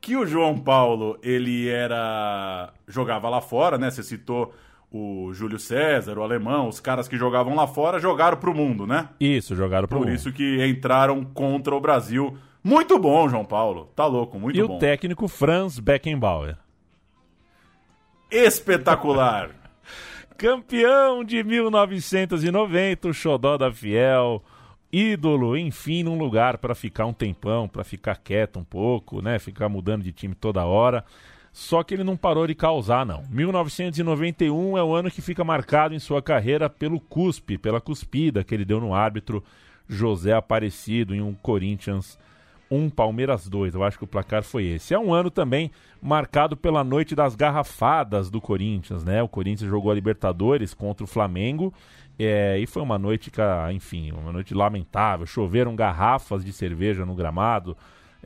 Que 0.00 0.16
o 0.16 0.26
João 0.26 0.58
Paulo, 0.58 1.18
ele 1.22 1.68
era. 1.68 2.72
jogava 2.86 3.28
lá 3.28 3.40
fora, 3.40 3.76
né? 3.76 3.90
Você 3.90 4.02
citou 4.02 4.52
o 4.96 5.32
Júlio 5.34 5.58
César, 5.58 6.18
o 6.18 6.22
alemão, 6.22 6.68
os 6.68 6.80
caras 6.80 7.06
que 7.08 7.16
jogavam 7.16 7.54
lá 7.54 7.66
fora, 7.66 7.98
jogaram 7.98 8.36
pro 8.38 8.54
mundo, 8.54 8.86
né? 8.86 9.08
Isso, 9.20 9.54
jogaram 9.54 9.86
pro 9.86 9.98
Por 9.98 10.06
mundo. 10.06 10.14
isso 10.14 10.32
que 10.32 10.64
entraram 10.66 11.24
contra 11.24 11.74
o 11.74 11.80
Brasil. 11.80 12.36
Muito 12.62 12.98
bom, 12.98 13.28
João 13.28 13.44
Paulo. 13.44 13.90
Tá 13.94 14.06
louco, 14.06 14.38
muito 14.38 14.58
e 14.58 14.62
bom. 14.62 14.76
o 14.76 14.78
técnico 14.78 15.28
Franz 15.28 15.78
Beckenbauer. 15.78 16.56
Espetacular. 18.30 19.50
Campeão 20.36 21.24
de 21.24 21.42
1990, 21.42 23.08
o 23.08 23.14
xodó 23.14 23.56
da 23.56 23.72
Fiel, 23.72 24.42
ídolo, 24.92 25.56
enfim, 25.56 26.02
num 26.02 26.18
lugar 26.18 26.58
para 26.58 26.74
ficar 26.74 27.06
um 27.06 27.12
tempão, 27.12 27.68
para 27.68 27.84
ficar 27.84 28.16
quieto 28.16 28.58
um 28.58 28.64
pouco, 28.64 29.22
né? 29.22 29.38
Ficar 29.38 29.68
mudando 29.68 30.02
de 30.02 30.12
time 30.12 30.34
toda 30.34 30.64
hora. 30.64 31.04
Só 31.56 31.82
que 31.82 31.94
ele 31.94 32.04
não 32.04 32.18
parou 32.18 32.46
de 32.46 32.54
causar, 32.54 33.06
não. 33.06 33.24
1991 33.30 34.76
é 34.76 34.84
o 34.84 34.94
ano 34.94 35.10
que 35.10 35.22
fica 35.22 35.42
marcado 35.42 35.94
em 35.94 35.98
sua 35.98 36.20
carreira 36.20 36.68
pelo 36.68 37.00
cuspe, 37.00 37.56
pela 37.56 37.80
cuspida 37.80 38.44
que 38.44 38.54
ele 38.54 38.62
deu 38.62 38.78
no 38.78 38.92
árbitro 38.92 39.42
José 39.88 40.34
Aparecido 40.34 41.14
em 41.14 41.22
um 41.22 41.32
Corinthians 41.32 42.18
1 42.70 42.90
Palmeiras 42.90 43.48
2. 43.48 43.74
Eu 43.74 43.82
acho 43.82 43.96
que 43.96 44.04
o 44.04 44.06
placar 44.06 44.42
foi 44.42 44.66
esse. 44.66 44.92
É 44.92 44.98
um 44.98 45.14
ano 45.14 45.30
também 45.30 45.70
marcado 46.02 46.58
pela 46.58 46.84
noite 46.84 47.14
das 47.14 47.34
garrafadas 47.34 48.28
do 48.28 48.38
Corinthians, 48.38 49.02
né? 49.02 49.22
O 49.22 49.28
Corinthians 49.28 49.70
jogou 49.70 49.90
a 49.90 49.94
Libertadores 49.94 50.74
contra 50.74 51.04
o 51.04 51.08
Flamengo 51.08 51.72
é, 52.18 52.58
e 52.58 52.66
foi 52.66 52.82
uma 52.82 52.98
noite, 52.98 53.32
enfim, 53.72 54.12
uma 54.12 54.30
noite 54.30 54.52
lamentável. 54.52 55.24
Choveram 55.24 55.74
garrafas 55.74 56.44
de 56.44 56.52
cerveja 56.52 57.06
no 57.06 57.14
gramado. 57.14 57.74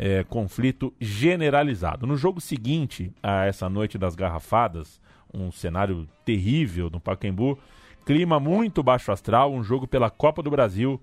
É, 0.02 0.24
conflito 0.24 0.94
generalizado. 0.98 2.06
No 2.06 2.16
jogo 2.16 2.40
seguinte 2.40 3.12
a 3.22 3.44
essa 3.44 3.68
noite 3.68 3.98
das 3.98 4.14
garrafadas, 4.14 4.98
um 5.32 5.52
cenário 5.52 6.08
terrível 6.24 6.88
no 6.88 6.98
Pacaembu, 6.98 7.58
clima 8.06 8.40
muito 8.40 8.82
baixo 8.82 9.12
astral, 9.12 9.52
um 9.52 9.62
jogo 9.62 9.86
pela 9.86 10.08
Copa 10.08 10.42
do 10.42 10.50
Brasil 10.50 10.98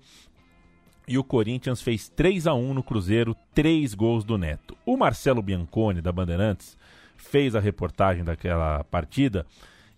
e 1.06 1.16
o 1.16 1.22
Corinthians 1.22 1.80
fez 1.80 2.08
3 2.08 2.48
a 2.48 2.54
1 2.54 2.74
no 2.74 2.82
Cruzeiro, 2.82 3.36
três 3.54 3.94
gols 3.94 4.24
do 4.24 4.36
Neto. 4.36 4.76
O 4.84 4.96
Marcelo 4.96 5.42
Bianconi 5.42 6.02
da 6.02 6.10
Bandeirantes 6.10 6.76
fez 7.16 7.54
a 7.54 7.60
reportagem 7.60 8.24
daquela 8.24 8.82
partida 8.82 9.46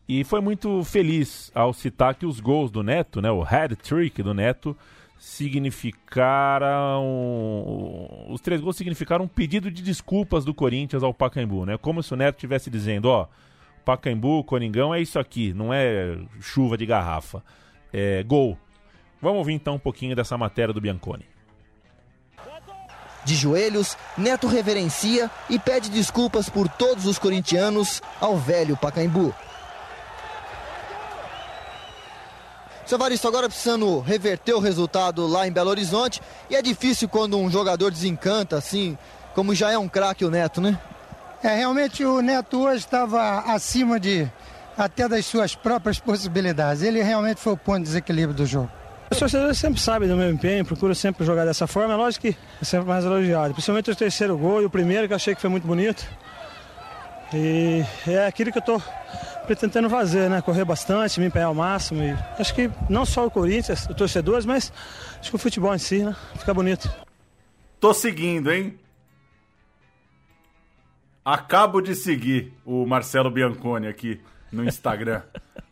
e 0.06 0.24
foi 0.24 0.40
muito 0.40 0.84
feliz 0.84 1.50
ao 1.54 1.72
citar 1.72 2.14
que 2.14 2.26
os 2.26 2.38
gols 2.38 2.70
do 2.70 2.82
Neto, 2.82 3.22
né, 3.22 3.30
o 3.30 3.42
hat 3.42 3.74
trick 3.76 4.22
do 4.22 4.34
Neto, 4.34 4.76
significaram. 5.20 7.04
Os 8.30 8.40
três 8.40 8.58
gols 8.62 8.76
significaram 8.76 9.26
um 9.26 9.28
pedido 9.28 9.70
de 9.70 9.82
desculpas 9.82 10.46
do 10.46 10.54
Corinthians 10.54 11.02
ao 11.02 11.12
Pacaembu, 11.12 11.66
né? 11.66 11.76
Como 11.76 12.02
se 12.02 12.14
o 12.14 12.16
Neto 12.16 12.36
estivesse 12.36 12.70
dizendo: 12.70 13.04
ó, 13.10 13.28
Pacaembu, 13.84 14.42
Coringão 14.44 14.94
é 14.94 15.00
isso 15.00 15.18
aqui, 15.18 15.52
não 15.52 15.74
é 15.74 16.16
chuva 16.40 16.78
de 16.78 16.86
garrafa. 16.86 17.44
É 17.92 18.22
gol. 18.22 18.56
Vamos 19.20 19.38
ouvir 19.38 19.52
então 19.52 19.74
um 19.74 19.78
pouquinho 19.78 20.16
dessa 20.16 20.38
matéria 20.38 20.72
do 20.72 20.80
Bianconi. 20.80 21.26
De 23.22 23.34
joelhos, 23.34 23.98
Neto 24.16 24.46
reverencia 24.46 25.30
e 25.50 25.58
pede 25.58 25.90
desculpas 25.90 26.48
por 26.48 26.66
todos 26.66 27.04
os 27.04 27.18
corintianos 27.18 28.00
ao 28.18 28.38
velho 28.38 28.74
Pacaembu. 28.78 29.34
Seu 32.90 32.96
Evaristo, 32.96 33.28
agora 33.28 33.48
precisando 33.48 34.00
reverter 34.00 34.52
o 34.52 34.58
resultado 34.58 35.24
lá 35.24 35.46
em 35.46 35.52
Belo 35.52 35.70
Horizonte. 35.70 36.20
E 36.50 36.56
é 36.56 36.60
difícil 36.60 37.08
quando 37.08 37.38
um 37.38 37.48
jogador 37.48 37.88
desencanta, 37.88 38.56
assim, 38.56 38.98
como 39.32 39.54
já 39.54 39.70
é 39.70 39.78
um 39.78 39.88
craque 39.88 40.24
o 40.24 40.28
Neto, 40.28 40.60
né? 40.60 40.76
É, 41.40 41.54
realmente 41.54 42.04
o 42.04 42.20
Neto 42.20 42.60
hoje 42.62 42.78
estava 42.78 43.42
acima 43.54 44.00
de 44.00 44.28
até 44.76 45.08
das 45.08 45.24
suas 45.24 45.54
próprias 45.54 46.00
possibilidades. 46.00 46.82
Ele 46.82 47.00
realmente 47.00 47.40
foi 47.40 47.52
o 47.52 47.56
ponto 47.56 47.78
de 47.78 47.84
desequilíbrio 47.84 48.34
do 48.34 48.44
jogo. 48.44 48.68
Os 49.08 49.18
torcedores 49.18 49.56
sempre 49.56 49.80
sabem 49.80 50.08
do 50.08 50.16
meu 50.16 50.28
empenho, 50.28 50.64
procuro 50.64 50.92
sempre 50.92 51.24
jogar 51.24 51.44
dessa 51.44 51.68
forma. 51.68 51.94
É 51.94 51.96
lógico 51.96 52.22
que 52.22 52.36
é 52.60 52.64
sempre 52.64 52.88
mais 52.88 53.04
elogiado. 53.04 53.54
Principalmente 53.54 53.88
o 53.88 53.94
terceiro 53.94 54.36
gol 54.36 54.62
e 54.62 54.64
o 54.64 54.70
primeiro, 54.70 55.06
que 55.06 55.12
eu 55.12 55.16
achei 55.16 55.32
que 55.32 55.40
foi 55.40 55.48
muito 55.48 55.64
bonito. 55.64 56.04
E 57.32 57.84
é 58.08 58.26
aquilo 58.26 58.50
que 58.50 58.58
eu 58.58 58.60
estou 58.60 58.82
pretendendo 59.46 59.88
fazer, 59.90 60.28
né? 60.30 60.40
Correr 60.42 60.64
bastante, 60.64 61.18
me 61.20 61.26
empenhar 61.26 61.48
ao 61.48 61.54
máximo. 61.54 62.02
E 62.02 62.16
acho 62.38 62.54
que 62.54 62.70
não 62.88 63.04
só 63.04 63.26
o 63.26 63.30
Corinthians, 63.30 63.86
os 63.88 63.96
torcedores, 63.96 64.44
mas 64.46 64.72
acho 65.20 65.30
que 65.30 65.36
o 65.36 65.38
futebol 65.38 65.74
em 65.74 65.78
si, 65.78 66.02
né? 66.02 66.14
Fica 66.36 66.52
bonito. 66.54 66.90
Tô 67.80 67.92
seguindo, 67.94 68.50
hein? 68.52 68.78
Acabo 71.24 71.80
de 71.80 71.94
seguir 71.94 72.52
o 72.64 72.86
Marcelo 72.86 73.30
Bianconi 73.30 73.86
aqui 73.86 74.20
no 74.50 74.64
Instagram. 74.64 75.22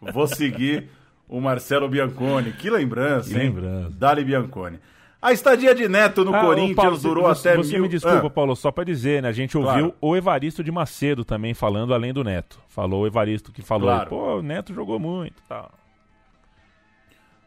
Vou 0.00 0.26
seguir 0.26 0.88
o 1.28 1.40
Marcelo 1.40 1.88
Bianconi. 1.88 2.52
Que 2.52 2.70
lembrança, 2.70 3.30
Que 3.30 3.34
hein? 3.36 3.48
lembrança. 3.48 3.90
Dali 3.90 4.24
Bianconi. 4.24 4.78
A 5.20 5.32
estadia 5.32 5.74
de 5.74 5.88
Neto 5.88 6.24
no 6.24 6.32
Ah, 6.34 6.40
Corinthians 6.40 6.76
Paulo, 6.76 6.98
durou 6.98 7.24
você, 7.24 7.48
até 7.48 7.56
Você 7.58 7.72
mil... 7.72 7.82
me 7.82 7.88
desculpa, 7.88 8.26
Ah, 8.28 8.30
Paulo, 8.30 8.54
só 8.54 8.70
pra 8.70 8.84
dizer, 8.84 9.20
né? 9.22 9.28
A 9.28 9.32
gente 9.32 9.58
ouviu 9.58 9.72
Claro. 9.90 9.94
o 10.00 10.16
Evaristo 10.16 10.62
de 10.62 10.70
Macedo 10.70 11.24
também 11.24 11.54
falando 11.54 11.92
além 11.92 12.12
do 12.12 12.22
Neto. 12.22 12.60
Falou 12.68 13.02
o 13.02 13.06
Evaristo 13.06 13.50
que 13.50 13.60
falou, 13.60 13.88
Claro. 13.88 14.10
pô, 14.10 14.36
o 14.36 14.42
Neto 14.42 14.72
jogou 14.72 14.98
muito 15.00 15.42
tal. 15.48 15.72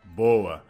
Boa. 0.04 0.64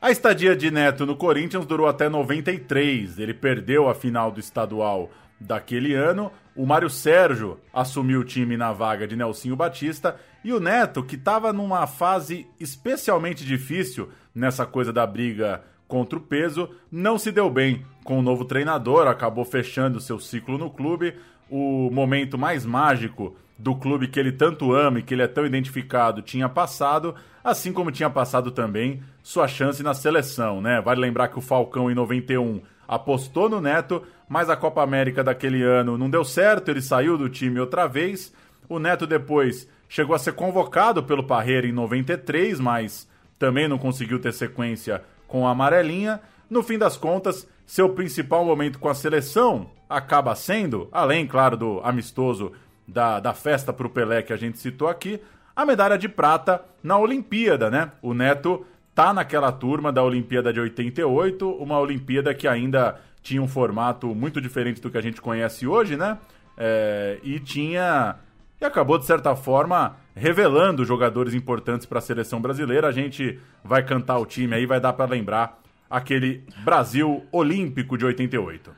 A 0.00 0.10
estadia 0.10 0.54
de 0.56 0.70
Neto 0.70 1.04
no 1.06 1.16
Corinthians 1.16 1.66
durou 1.66 1.86
até 1.86 2.08
93. 2.08 3.18
Ele 3.18 3.34
perdeu 3.34 3.88
a 3.88 3.94
final 3.94 4.30
do 4.30 4.40
estadual 4.40 5.10
daquele 5.40 5.94
ano. 5.94 6.32
O 6.56 6.66
Mário 6.66 6.90
Sérgio 6.90 7.60
assumiu 7.72 8.20
o 8.20 8.24
time 8.24 8.56
na 8.56 8.72
vaga 8.72 9.06
de 9.06 9.16
Nelsinho 9.16 9.54
Batista. 9.56 10.16
E 10.44 10.52
o 10.52 10.60
Neto, 10.60 11.02
que 11.04 11.14
estava 11.16 11.52
numa 11.52 11.86
fase 11.86 12.46
especialmente 12.58 13.44
difícil 13.44 14.08
nessa 14.34 14.64
coisa 14.66 14.92
da 14.92 15.06
briga 15.06 15.62
contra 15.88 16.18
o 16.18 16.22
peso, 16.22 16.68
não 16.92 17.18
se 17.18 17.32
deu 17.32 17.48
bem 17.48 17.84
com 18.04 18.18
o 18.18 18.22
novo 18.22 18.44
treinador, 18.44 19.08
acabou 19.08 19.44
fechando 19.44 20.00
seu 20.00 20.20
ciclo 20.20 20.58
no 20.58 20.70
clube. 20.70 21.14
O 21.50 21.90
momento 21.90 22.36
mais 22.36 22.66
mágico 22.66 23.34
do 23.58 23.74
clube 23.74 24.06
que 24.06 24.20
ele 24.20 24.30
tanto 24.30 24.72
ama 24.72 25.00
e 25.00 25.02
que 25.02 25.14
ele 25.14 25.22
é 25.22 25.26
tão 25.26 25.44
identificado 25.44 26.22
tinha 26.22 26.48
passado, 26.48 27.14
assim 27.42 27.72
como 27.72 27.90
tinha 27.90 28.08
passado 28.08 28.50
também 28.50 29.02
sua 29.22 29.48
chance 29.48 29.82
na 29.82 29.94
seleção, 29.94 30.60
né? 30.60 30.80
Vale 30.80 31.00
lembrar 31.00 31.28
que 31.28 31.38
o 31.38 31.42
Falcão 31.42 31.90
em 31.90 31.94
91 31.94 32.60
apostou 32.86 33.48
no 33.48 33.60
Neto, 33.60 34.02
mas 34.28 34.48
a 34.48 34.56
Copa 34.56 34.82
América 34.82 35.24
daquele 35.24 35.62
ano 35.62 35.98
não 35.98 36.08
deu 36.08 36.24
certo, 36.24 36.70
ele 36.70 36.80
saiu 36.80 37.18
do 37.18 37.28
time 37.28 37.58
outra 37.58 37.86
vez. 37.86 38.32
O 38.68 38.78
Neto 38.78 39.06
depois 39.06 39.68
chegou 39.88 40.14
a 40.14 40.18
ser 40.18 40.34
convocado 40.34 41.02
pelo 41.02 41.24
Parreira 41.24 41.66
em 41.66 41.72
93, 41.72 42.60
mas 42.60 43.08
também 43.38 43.66
não 43.66 43.78
conseguiu 43.78 44.18
ter 44.18 44.32
sequência 44.32 45.02
com 45.28 45.46
a 45.46 45.52
amarelinha. 45.52 46.20
No 46.50 46.62
fim 46.64 46.76
das 46.76 46.96
contas, 46.96 47.46
seu 47.64 47.90
principal 47.90 48.44
momento 48.44 48.80
com 48.80 48.88
a 48.88 48.94
seleção 48.94 49.70
acaba 49.88 50.34
sendo, 50.34 50.88
além, 50.90 51.26
claro, 51.26 51.56
do 51.56 51.80
amistoso 51.84 52.52
da, 52.86 53.20
da 53.20 53.32
festa 53.32 53.72
pro 53.72 53.90
Pelé 53.90 54.22
que 54.22 54.32
a 54.32 54.36
gente 54.36 54.58
citou 54.58 54.88
aqui, 54.88 55.20
a 55.54 55.64
medalha 55.64 55.98
de 55.98 56.08
prata 56.08 56.64
na 56.82 56.98
Olimpíada, 56.98 57.70
né? 57.70 57.92
O 58.00 58.14
Neto 58.14 58.66
tá 58.94 59.12
naquela 59.12 59.52
turma 59.52 59.92
da 59.92 60.02
Olimpíada 60.02 60.52
de 60.52 60.60
88, 60.60 61.48
uma 61.50 61.78
Olimpíada 61.78 62.34
que 62.34 62.48
ainda 62.48 63.00
tinha 63.22 63.42
um 63.42 63.48
formato 63.48 64.14
muito 64.14 64.40
diferente 64.40 64.80
do 64.80 64.90
que 64.90 64.98
a 64.98 65.02
gente 65.02 65.20
conhece 65.20 65.66
hoje, 65.66 65.96
né? 65.96 66.18
É, 66.56 67.18
e 67.22 67.38
tinha. 67.38 68.16
E 68.60 68.64
acabou, 68.64 68.98
de 68.98 69.06
certa 69.06 69.36
forma, 69.36 69.96
revelando 70.18 70.84
jogadores 70.84 71.34
importantes 71.34 71.86
para 71.86 71.98
a 71.98 72.02
seleção 72.02 72.40
brasileira. 72.40 72.88
A 72.88 72.92
gente 72.92 73.38
vai 73.64 73.82
cantar 73.82 74.18
o 74.18 74.26
time 74.26 74.54
aí, 74.54 74.66
vai 74.66 74.80
dar 74.80 74.92
para 74.92 75.10
lembrar 75.10 75.60
aquele 75.88 76.44
Brasil 76.64 77.24
Olímpico 77.32 77.96
de 77.96 78.04
88. 78.04 78.70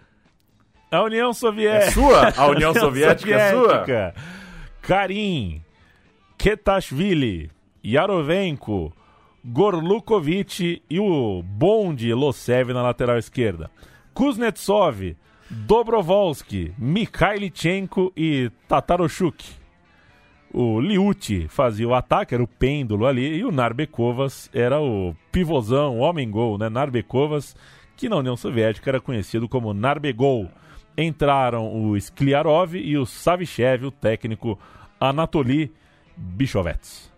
A 0.90 1.02
União 1.02 1.32
Soviética. 1.32 1.86
É 1.86 1.90
sua? 1.90 2.32
A 2.36 2.46
União 2.50 2.74
Soviética 2.74 3.34
é 3.34 3.52
sua? 3.52 3.84
Karim, 4.82 5.62
Ketashvili, 6.36 7.50
Yarovenko, 7.84 8.92
Gorlukovic 9.44 10.82
e 10.88 11.00
o 11.00 11.42
bonde 11.42 12.12
Losev 12.12 12.72
na 12.72 12.82
lateral 12.82 13.18
esquerda. 13.18 13.70
Kuznetsov, 14.12 15.16
Dobrovolski, 15.48 16.72
Mikhailichenko 16.78 18.12
e 18.16 18.50
Tataroshuk. 18.68 19.59
O 20.52 20.80
Liuti 20.80 21.46
fazia 21.48 21.86
o 21.86 21.94
ataque, 21.94 22.34
era 22.34 22.42
o 22.42 22.48
pêndulo 22.48 23.06
ali, 23.06 23.36
e 23.36 23.44
o 23.44 23.52
Narbekovas 23.52 24.50
era 24.52 24.80
o 24.80 25.14
pivôzão, 25.30 25.98
o 25.98 26.00
homem-gol, 26.00 26.58
né? 26.58 26.68
Narbekovas, 26.68 27.54
que 27.96 28.08
na 28.08 28.16
União 28.16 28.36
Soviética 28.36 28.90
era 28.90 29.00
conhecido 29.00 29.48
como 29.48 29.72
Narbegol. 29.72 30.50
Entraram 30.98 31.72
o 31.72 31.96
Skliarov 31.96 32.74
e 32.74 32.98
o 32.98 33.06
Savichev, 33.06 33.86
o 33.86 33.90
técnico 33.92 34.58
Anatoly 34.98 35.72
Bichovets. 36.16 37.08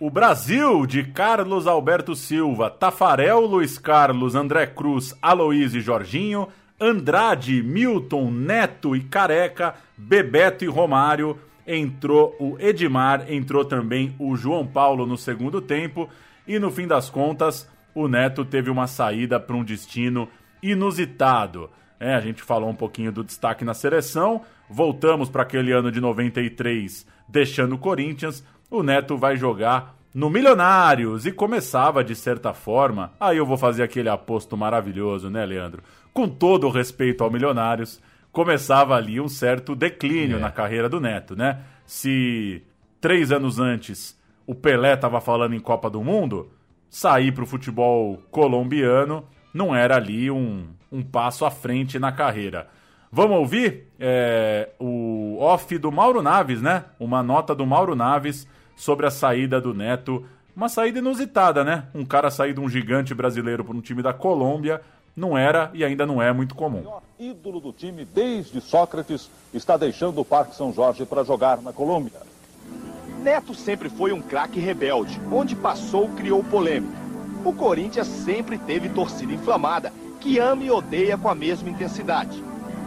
O 0.00 0.10
Brasil 0.10 0.84
de 0.84 1.04
Carlos 1.04 1.68
Alberto 1.68 2.16
Silva, 2.16 2.68
Tafarel, 2.68 3.42
Luiz 3.42 3.78
Carlos, 3.78 4.34
André 4.34 4.66
Cruz, 4.66 5.16
Aloysio 5.22 5.78
e 5.78 5.80
Jorginho, 5.80 6.48
Andrade, 6.80 7.62
Milton, 7.62 8.28
Neto 8.28 8.96
e 8.96 9.00
Careca, 9.04 9.76
Bebeto 9.96 10.64
e 10.64 10.66
Romário 10.66 11.38
entrou 11.66 12.36
o 12.38 12.56
Edmar, 12.58 13.30
entrou 13.32 13.64
também 13.64 14.14
o 14.18 14.36
João 14.36 14.66
Paulo 14.66 15.06
no 15.06 15.16
segundo 15.16 15.60
tempo 15.60 16.08
e 16.46 16.58
no 16.58 16.70
fim 16.70 16.86
das 16.86 17.08
contas 17.08 17.68
o 17.94 18.08
Neto 18.08 18.44
teve 18.44 18.70
uma 18.70 18.86
saída 18.86 19.38
para 19.38 19.56
um 19.56 19.64
destino 19.64 20.28
inusitado. 20.62 21.70
É, 22.00 22.14
a 22.14 22.20
gente 22.20 22.42
falou 22.42 22.68
um 22.68 22.74
pouquinho 22.74 23.12
do 23.12 23.22
destaque 23.22 23.64
na 23.64 23.74
seleção, 23.74 24.42
voltamos 24.68 25.28
para 25.28 25.42
aquele 25.42 25.72
ano 25.72 25.92
de 25.92 26.00
93, 26.00 27.06
deixando 27.28 27.74
o 27.74 27.78
Corinthians. 27.78 28.44
O 28.70 28.82
Neto 28.82 29.16
vai 29.16 29.36
jogar 29.36 29.94
no 30.14 30.28
Milionários 30.28 31.26
e 31.26 31.32
começava 31.32 32.02
de 32.02 32.14
certa 32.14 32.52
forma. 32.52 33.12
Aí 33.20 33.36
eu 33.36 33.46
vou 33.46 33.56
fazer 33.56 33.82
aquele 33.82 34.08
aposto 34.08 34.56
maravilhoso, 34.56 35.30
né, 35.30 35.44
Leandro? 35.44 35.82
Com 36.12 36.28
todo 36.28 36.66
o 36.66 36.70
respeito 36.70 37.22
ao 37.22 37.30
Milionários, 37.30 38.00
começava 38.32 38.96
ali 38.96 39.20
um 39.20 39.28
certo 39.28 39.76
declínio 39.76 40.38
É. 40.38 40.40
na 40.40 40.50
carreira 40.50 40.88
do 40.88 40.98
Neto, 41.00 41.36
né? 41.36 41.60
Se 41.84 42.62
três 43.00 43.30
anos 43.30 43.58
antes 43.60 44.18
o 44.46 44.54
Pelé 44.54 44.94
estava 44.94 45.20
falando 45.20 45.54
em 45.54 45.60
Copa 45.60 45.88
do 45.90 46.02
Mundo, 46.02 46.50
sair 46.88 47.32
para 47.32 47.44
o 47.44 47.46
futebol 47.46 48.20
colombiano 48.30 49.24
não 49.54 49.74
era 49.74 49.96
ali 49.96 50.30
um, 50.30 50.68
um 50.90 51.02
passo 51.02 51.44
à 51.44 51.50
frente 51.50 51.98
na 51.98 52.10
carreira. 52.10 52.68
Vamos 53.10 53.36
ouvir 53.36 53.88
é, 54.00 54.70
o 54.80 55.36
off 55.38 55.76
do 55.76 55.92
Mauro 55.92 56.22
Naves, 56.22 56.62
né? 56.62 56.86
Uma 56.98 57.22
nota 57.22 57.54
do 57.54 57.66
Mauro 57.66 57.94
Naves 57.94 58.48
sobre 58.74 59.06
a 59.06 59.10
saída 59.10 59.60
do 59.60 59.74
Neto. 59.74 60.24
Uma 60.56 60.70
saída 60.70 60.98
inusitada, 60.98 61.62
né? 61.62 61.84
Um 61.94 62.04
cara 62.06 62.30
sair 62.30 62.54
de 62.54 62.60
um 62.60 62.68
gigante 62.68 63.14
brasileiro 63.14 63.62
para 63.64 63.76
um 63.76 63.82
time 63.82 64.02
da 64.02 64.14
Colômbia 64.14 64.80
não 65.16 65.36
era 65.36 65.70
e 65.74 65.84
ainda 65.84 66.06
não 66.06 66.20
é 66.20 66.32
muito 66.32 66.54
comum. 66.54 66.84
ídolo 67.18 67.60
do 67.60 67.72
time 67.72 68.04
desde 68.04 68.60
Sócrates, 68.60 69.30
está 69.52 69.76
deixando 69.76 70.20
o 70.20 70.24
Parque 70.24 70.56
São 70.56 70.72
Jorge 70.72 71.04
para 71.04 71.24
jogar 71.24 71.60
na 71.60 71.72
Colômbia. 71.72 72.20
Neto 73.22 73.54
sempre 73.54 73.88
foi 73.88 74.12
um 74.12 74.20
craque 74.20 74.58
rebelde. 74.58 75.20
Onde 75.30 75.54
passou, 75.54 76.08
criou 76.08 76.42
polêmica. 76.42 77.00
O 77.44 77.52
Corinthians 77.52 78.06
sempre 78.06 78.58
teve 78.58 78.88
torcida 78.88 79.32
inflamada, 79.32 79.92
que 80.20 80.38
ama 80.38 80.64
e 80.64 80.70
odeia 80.70 81.18
com 81.18 81.28
a 81.28 81.34
mesma 81.34 81.68
intensidade. 81.68 82.42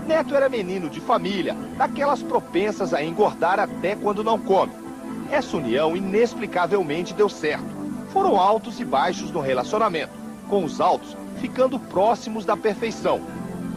Neto 0.07 0.35
era 0.35 0.49
menino 0.49 0.89
de 0.89 0.99
família, 0.99 1.55
daquelas 1.77 2.21
propensas 2.21 2.93
a 2.93 3.03
engordar 3.03 3.59
até 3.59 3.95
quando 3.95 4.23
não 4.23 4.39
come. 4.39 4.71
Essa 5.31 5.57
união 5.57 5.95
inexplicavelmente 5.95 7.13
deu 7.13 7.27
certo. 7.27 7.65
Foram 8.11 8.39
altos 8.39 8.79
e 8.79 8.85
baixos 8.85 9.31
no 9.31 9.41
relacionamento, 9.41 10.13
com 10.45 10.63
os 10.63 10.79
altos 10.79 11.15
ficando 11.39 11.77
próximos 11.77 12.45
da 12.45 12.55
perfeição. 12.55 13.21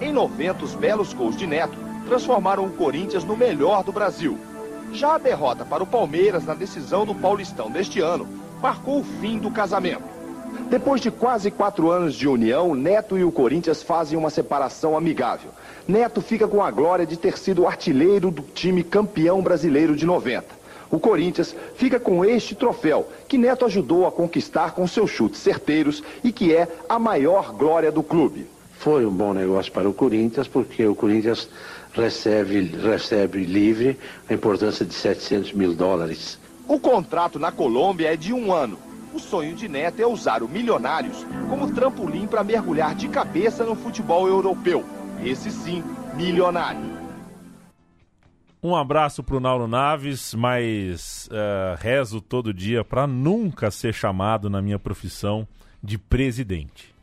Em 0.00 0.12
90, 0.12 0.64
os 0.64 0.74
belos 0.74 1.12
gols 1.12 1.36
de 1.36 1.46
Neto 1.46 1.76
transformaram 2.06 2.64
o 2.64 2.70
Corinthians 2.70 3.24
no 3.24 3.36
melhor 3.36 3.82
do 3.82 3.92
Brasil. 3.92 4.38
Já 4.92 5.16
a 5.16 5.18
derrota 5.18 5.64
para 5.64 5.82
o 5.82 5.86
Palmeiras 5.86 6.44
na 6.44 6.54
decisão 6.54 7.04
do 7.04 7.14
Paulistão 7.14 7.70
deste 7.70 8.00
ano 8.00 8.26
marcou 8.62 9.00
o 9.00 9.04
fim 9.04 9.38
do 9.38 9.50
casamento. 9.50 10.18
Depois 10.70 11.00
de 11.00 11.10
quase 11.10 11.50
quatro 11.50 11.90
anos 11.90 12.14
de 12.14 12.26
união, 12.26 12.74
Neto 12.74 13.18
e 13.18 13.24
o 13.24 13.32
Corinthians 13.32 13.82
fazem 13.82 14.18
uma 14.18 14.30
separação 14.30 14.96
amigável. 14.96 15.50
Neto 15.86 16.20
fica 16.20 16.48
com 16.48 16.62
a 16.62 16.70
glória 16.70 17.06
de 17.06 17.16
ter 17.16 17.38
sido 17.38 17.66
artilheiro 17.66 18.30
do 18.30 18.42
time 18.42 18.82
campeão 18.82 19.42
brasileiro 19.42 19.94
de 19.94 20.06
90. 20.06 20.46
O 20.91 20.99
Corinthians 20.99 21.55
fica 21.74 22.01
com 22.01 22.24
este 22.24 22.55
troféu, 22.55 23.09
que 23.26 23.36
Neto 23.36 23.64
ajudou 23.64 24.07
a 24.07 24.12
conquistar 24.12 24.72
com 24.72 24.86
seus 24.86 25.11
chutes 25.11 25.41
certeiros 25.41 26.03
e 26.24 26.32
que 26.32 26.55
é 26.55 26.68
a 26.89 26.99
maior 26.99 27.53
glória 27.53 27.93
do 27.93 28.03
clube. 28.03 28.47
Foi 28.78 29.05
um 29.05 29.11
bom 29.11 29.32
negócio 29.34 29.72
para 29.72 29.89
o 29.89 29.93
Corinthians, 29.93 30.49
porque 30.49 30.86
o 30.86 30.95
Corinthians 30.95 31.49
recebe, 31.93 32.61
recebe 32.61 33.45
livre 33.45 33.99
a 34.28 34.34
importância 34.34 34.86
de 34.86 34.95
700 34.95 35.53
mil 35.53 35.74
dólares. 35.74 36.39
O 36.66 36.78
contrato 36.78 37.39
na 37.39 37.51
Colômbia 37.51 38.12
é 38.12 38.16
de 38.16 38.32
um 38.32 38.53
ano. 38.53 38.78
O 39.12 39.18
sonho 39.18 39.55
de 39.55 39.68
Neto 39.68 40.01
é 40.01 40.07
usar 40.07 40.43
o 40.43 40.49
Milionários 40.49 41.26
como 41.49 41.72
trampolim 41.72 42.26
para 42.26 42.45
mergulhar 42.45 42.95
de 42.95 43.09
cabeça 43.09 43.64
no 43.64 43.74
futebol 43.74 44.28
europeu. 44.28 44.84
Esse 45.24 45.51
sim, 45.51 45.82
milionário. 46.14 47.07
Um 48.62 48.74
abraço 48.74 49.22
pro 49.22 49.38
Nauro 49.38 49.68
Naves, 49.68 50.34
mas 50.34 51.28
eh, 51.32 51.76
rezo 51.78 52.20
todo 52.20 52.52
dia 52.52 52.82
para 52.82 53.06
nunca 53.06 53.70
ser 53.70 53.94
chamado 53.94 54.50
na 54.50 54.61
minha 54.61 54.78
profissão 54.78 55.46
de 55.82 55.96
presidente. 55.96 56.94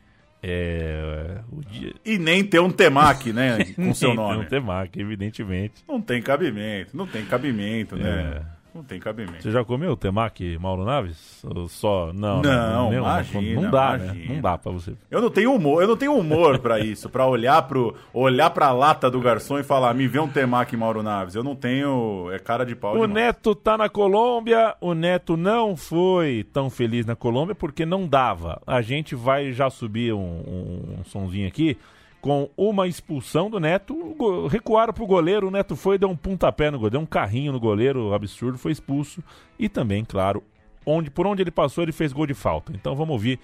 É, 0.42 1.40
o 1.50 1.64
dia... 1.64 1.94
E 2.04 2.18
nem 2.18 2.44
ter 2.44 2.60
um 2.60 2.70
temaki, 2.70 3.32
né? 3.32 3.64
Com 3.74 3.94
seu 3.94 4.10
Nem 4.10 4.16
nome. 4.16 4.38
ter 4.40 4.44
um 4.44 4.48
temaki, 4.48 5.00
evidentemente. 5.00 5.82
Não 5.88 6.00
tem 6.00 6.20
cabimento, 6.22 6.96
não 6.96 7.06
tem 7.06 7.24
cabimento, 7.24 7.96
né? 7.96 8.42
É. 8.52 8.55
Não 8.76 8.84
tem 8.84 9.00
cabimento. 9.00 9.42
Você 9.42 9.50
já 9.50 9.64
comeu 9.64 9.96
temaki, 9.96 10.58
Mauro 10.58 10.84
Naves? 10.84 11.42
Ou 11.44 11.66
só 11.66 12.12
não? 12.12 12.42
Não, 12.42 12.90
né? 12.90 12.98
imagina, 12.98 13.60
não 13.62 13.70
dá, 13.70 13.96
né? 13.96 14.26
Não 14.28 14.40
dá 14.40 14.58
para 14.58 14.70
você. 14.70 14.92
Eu 15.10 15.22
não 15.22 15.30
tenho 15.30 15.54
humor, 15.54 15.82
eu 15.82 15.88
não 15.88 15.96
tenho 15.96 16.14
humor 16.14 16.58
pra 16.58 16.78
isso, 16.84 17.08
pra 17.08 17.26
olhar 17.26 17.62
pro 17.62 17.94
olhar 18.12 18.50
para 18.50 18.70
lata 18.72 19.10
do 19.10 19.20
garçom 19.20 19.58
e 19.58 19.62
falar: 19.62 19.94
"Me 19.94 20.06
vê 20.06 20.18
um 20.18 20.28
temaki 20.28 20.76
Mauro 20.76 21.02
Naves". 21.02 21.34
Eu 21.34 21.42
não 21.42 21.56
tenho, 21.56 22.28
é 22.30 22.38
cara 22.38 22.64
de 22.64 22.76
pau 22.76 22.92
O 22.92 23.06
demais. 23.06 23.12
Neto 23.12 23.54
tá 23.54 23.78
na 23.78 23.88
Colômbia, 23.88 24.76
o 24.80 24.92
Neto 24.92 25.36
não 25.36 25.74
foi 25.76 26.46
tão 26.52 26.68
feliz 26.68 27.06
na 27.06 27.16
Colômbia 27.16 27.54
porque 27.54 27.86
não 27.86 28.06
dava. 28.06 28.60
A 28.66 28.82
gente 28.82 29.14
vai 29.14 29.52
já 29.52 29.70
subir 29.70 30.12
um, 30.12 30.18
um, 30.18 31.00
um 31.00 31.04
sonzinho 31.04 31.48
aqui 31.48 31.78
com 32.26 32.50
uma 32.56 32.88
expulsão 32.88 33.48
do 33.48 33.60
Neto, 33.60 33.94
o 33.94 34.48
recuaram 34.48 34.92
pro 34.92 35.06
goleiro, 35.06 35.46
o 35.46 35.50
Neto 35.52 35.76
foi, 35.76 35.96
deu 35.96 36.08
um 36.08 36.16
pontapé 36.16 36.72
no 36.72 36.76
goleiro, 36.76 36.90
deu 36.90 37.00
um 37.00 37.06
carrinho 37.06 37.52
no 37.52 37.60
goleiro, 37.60 38.12
absurdo, 38.12 38.58
foi 38.58 38.72
expulso. 38.72 39.22
E 39.56 39.68
também, 39.68 40.04
claro, 40.04 40.42
onde, 40.84 41.08
por 41.08 41.24
onde 41.24 41.42
ele 41.42 41.52
passou, 41.52 41.84
ele 41.84 41.92
fez 41.92 42.12
gol 42.12 42.26
de 42.26 42.34
falta. 42.34 42.72
Então 42.74 42.96
vamos 42.96 43.12
ouvir 43.12 43.38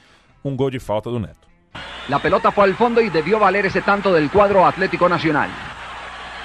um 0.45 0.57
gol 0.57 0.69
de 0.69 0.81
falta 0.81 1.09
do 1.09 1.21
Neto. 1.21 1.47
La 2.09 2.19
pelota 2.19 2.51
fue 2.51 2.65
al 2.65 2.75
fondo 2.75 3.01
y 3.01 3.09
debió 3.09 3.39
valer 3.39 3.67
ese 3.67 3.83
tanto 3.83 4.13
del 4.13 4.29
cuadro 4.29 4.67
Atlético 4.67 5.09
Nacional. 5.09 5.49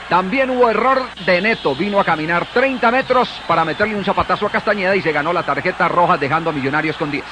También 0.08 0.52
hubo 0.52 0.70
error 0.70 1.02
de 1.26 1.42
Neto, 1.42 1.74
vino 1.74 2.00
a 2.00 2.06
caminar 2.06 2.46
30 2.54 2.92
metros 2.92 3.28
para 3.48 3.66
meterle 3.66 3.96
un 3.96 4.06
zapatazo 4.06 4.46
a 4.46 4.52
Castañeda 4.52 4.96
y 4.96 5.02
se 5.02 5.12
ganó 5.12 5.34
la 5.34 5.42
tarjeta 5.42 5.88
roja 5.88 6.20
dejando 6.20 6.52
a 6.52 6.54
Millonarios 6.54 6.98
con 6.98 7.10
10. 7.10 7.26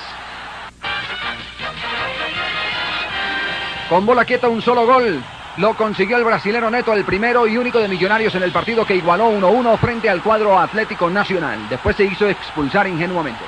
Con 3.89 4.03
bola 4.03 4.25
quieta 4.25 4.49
un 4.49 4.63
solo 4.63 4.87
gol. 4.87 5.21
Lo 5.57 5.75
consiguió 5.75 6.17
el 6.17 6.23
brasilero 6.23 6.71
Neto, 6.71 6.91
el 6.91 7.05
primero 7.05 7.45
y 7.47 7.55
único 7.55 7.79
de 7.79 7.87
Millonarios 7.87 8.33
en 8.33 8.41
el 8.41 8.51
partido 8.51 8.83
que 8.83 8.95
igualó 8.95 9.29
1-1 9.29 9.77
frente 9.77 10.09
al 10.09 10.23
cuadro 10.23 10.57
Atlético 10.59 11.07
Nacional. 11.07 11.69
Después 11.69 11.95
se 11.95 12.03
hizo 12.03 12.27
expulsar 12.27 12.87
ingenuamente. 12.87 13.43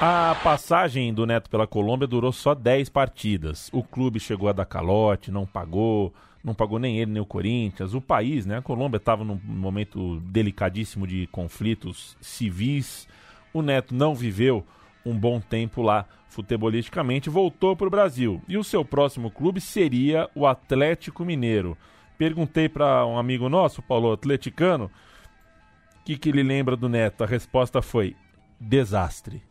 A 0.00 0.36
passagem 0.44 1.12
do 1.12 1.26
Neto 1.26 1.50
pela 1.50 1.66
Colômbia 1.66 2.06
durou 2.06 2.32
só 2.32 2.54
10 2.54 2.88
partidas. 2.88 3.68
O 3.72 3.82
clube 3.82 4.20
chegou 4.20 4.48
a 4.48 4.52
dar 4.52 4.64
calote, 4.64 5.32
não 5.32 5.44
pagou, 5.44 6.14
não 6.42 6.54
pagou 6.54 6.78
nem 6.78 6.98
ele 6.98 7.10
nem 7.10 7.20
o 7.20 7.26
Corinthians. 7.26 7.92
O 7.92 8.00
país, 8.00 8.46
né? 8.46 8.58
A 8.58 8.62
Colômbia 8.62 8.98
estava 8.98 9.24
num 9.24 9.40
momento 9.44 10.20
delicadíssimo 10.20 11.04
de 11.04 11.26
conflitos 11.26 12.16
civis. 12.20 13.08
O 13.52 13.60
Neto 13.60 13.92
não 13.92 14.14
viveu 14.14 14.64
um 15.04 15.16
bom 15.16 15.40
tempo 15.40 15.82
lá 15.82 16.06
futebolisticamente, 16.28 17.28
voltou 17.28 17.74
para 17.74 17.86
o 17.86 17.90
Brasil. 17.90 18.40
E 18.48 18.56
o 18.56 18.64
seu 18.64 18.84
próximo 18.84 19.30
clube 19.30 19.60
seria 19.60 20.28
o 20.34 20.46
Atlético 20.46 21.24
Mineiro. 21.24 21.76
Perguntei 22.16 22.68
para 22.68 23.04
um 23.06 23.18
amigo 23.18 23.48
nosso, 23.48 23.82
Paulo 23.82 24.12
Atleticano, 24.12 24.84
o 24.84 26.04
que, 26.04 26.16
que 26.16 26.28
ele 26.28 26.42
lembra 26.42 26.76
do 26.76 26.88
Neto. 26.88 27.24
A 27.24 27.26
resposta 27.26 27.82
foi 27.82 28.14
desastre. 28.60 29.42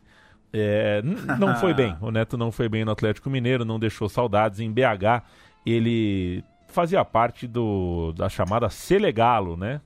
É, 0.51 1.01
não 1.37 1.55
foi 1.55 1.73
bem. 1.73 1.95
O 2.01 2.11
Neto 2.11 2.37
não 2.37 2.51
foi 2.51 2.69
bem 2.69 2.85
no 2.85 2.91
Atlético 2.91 3.29
Mineiro, 3.29 3.65
não 3.65 3.79
deixou 3.79 4.07
saudades. 4.07 4.59
Em 4.59 4.71
BH, 4.71 5.23
ele 5.65 6.43
fazia 6.67 7.03
parte 7.03 7.47
do, 7.47 8.13
da 8.13 8.29
chamada 8.29 8.69
Selegalo, 8.69 9.57
né? 9.57 9.81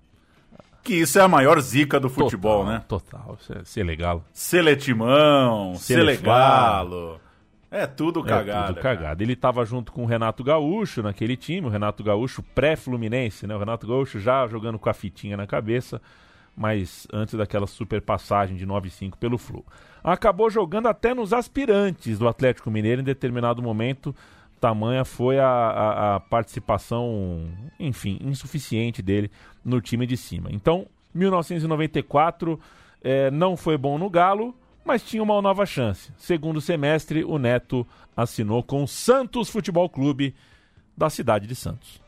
Que 0.83 0.95
isso 0.95 1.17
é 1.17 1.21
a 1.21 1.27
maior 1.27 1.59
zica 1.61 1.99
do 1.99 2.09
futebol, 2.09 2.59
Total, 2.65 2.73
né? 2.73 2.83
Total, 2.87 3.37
é 3.51 3.63
Selegalo. 3.63 4.23
Seletimão. 4.33 5.75
Selegalo. 5.75 7.19
É 7.71 7.87
tudo 7.87 8.19
É 8.19 8.23
cagada. 8.29 8.67
tudo 8.73 8.81
cagado. 8.81 9.23
Ele 9.23 9.33
estava 9.33 9.65
junto 9.65 9.91
com 9.91 10.03
o 10.03 10.05
Renato 10.05 10.43
Gaúcho 10.43 11.01
naquele 11.01 11.35
time, 11.35 11.65
o 11.65 11.69
Renato 11.69 12.03
Gaúcho 12.03 12.43
pré-Fluminense, 12.53 13.47
né? 13.47 13.55
O 13.55 13.59
Renato 13.59 13.87
Gaúcho 13.87 14.19
já 14.19 14.45
jogando 14.47 14.77
com 14.77 14.89
a 14.89 14.93
fitinha 14.93 15.35
na 15.37 15.47
cabeça, 15.47 16.01
mas 16.55 17.07
antes 17.11 17.33
daquela 17.33 17.65
super 17.65 18.01
passagem 18.01 18.55
de 18.57 18.67
9-5 18.67 19.15
pelo 19.17 19.37
Flu. 19.39 19.65
Acabou 20.03 20.49
jogando 20.49 20.87
até 20.87 21.13
nos 21.15 21.33
aspirantes 21.33 22.19
do 22.19 22.27
Atlético 22.27 22.69
Mineiro 22.69 23.01
em 23.01 23.05
determinado 23.05 23.61
momento. 23.63 24.13
Tamanha 24.63 25.03
foi 25.03 25.39
a, 25.39 25.45
a- 25.45 26.15
a 26.15 26.19
participação, 26.21 27.49
enfim, 27.77 28.17
insuficiente 28.21 29.01
dele 29.01 29.29
no 29.65 29.81
time 29.81 30.07
de 30.07 30.15
cima. 30.15 30.47
Então, 30.53 30.87
1994 31.13 32.57
eh, 33.03 33.29
não 33.29 33.57
foi 33.57 33.77
bom 33.77 33.97
no 33.97 34.09
Galo, 34.09 34.55
mas 34.85 35.03
tinha 35.03 35.21
uma 35.21 35.41
nova 35.41 35.65
chance. 35.65 36.13
Segundo 36.17 36.61
semestre, 36.61 37.25
o 37.25 37.37
Neto 37.37 37.85
assinou 38.15 38.63
com 38.63 38.83
o 38.83 38.87
Santos 38.87 39.49
Futebol 39.49 39.89
Clube 39.89 40.33
da 40.95 41.09
cidade 41.09 41.45
de 41.45 41.55
Santos. 41.55 42.01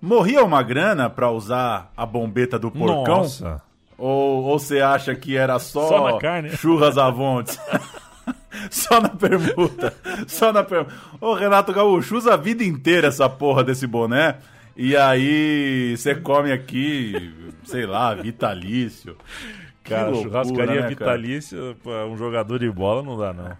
Morria 0.00 0.42
uma 0.44 0.60
grana 0.62 1.08
pra 1.08 1.30
usar 1.30 1.92
a 1.96 2.04
bombeta 2.04 2.58
do 2.58 2.68
porcão? 2.68 3.18
Nossa. 3.18 3.62
Ou, 3.96 4.42
ou 4.42 4.58
você 4.58 4.80
acha 4.80 5.14
que 5.14 5.36
era 5.36 5.56
só, 5.60 5.86
Só 5.86 6.18
churras 6.56 6.98
avontes? 6.98 7.60
só 8.70 9.00
na 9.00 9.08
permuta. 9.08 9.94
Só 10.26 10.52
na 10.52 10.62
permuta. 10.62 10.94
Ô, 11.20 11.34
Renato 11.34 11.72
Gaúcho, 11.72 12.16
usa 12.16 12.34
a 12.34 12.36
vida 12.36 12.64
inteira 12.64 13.08
essa 13.08 13.28
porra 13.28 13.64
desse 13.64 13.86
boné. 13.86 14.36
E 14.76 14.96
aí 14.96 15.94
você 15.96 16.14
come 16.14 16.50
aqui, 16.50 17.32
sei 17.64 17.86
lá, 17.86 18.14
vitalício. 18.14 19.16
Cara, 19.84 20.08
loucura, 20.08 20.30
churrascaria 20.30 20.74
né, 20.74 20.80
cara? 20.80 20.88
vitalícia 20.88 21.58
pra 21.82 22.06
um 22.06 22.16
jogador 22.16 22.58
de 22.58 22.70
bola 22.70 23.02
não 23.02 23.18
dá, 23.18 23.32
não. 23.32 23.56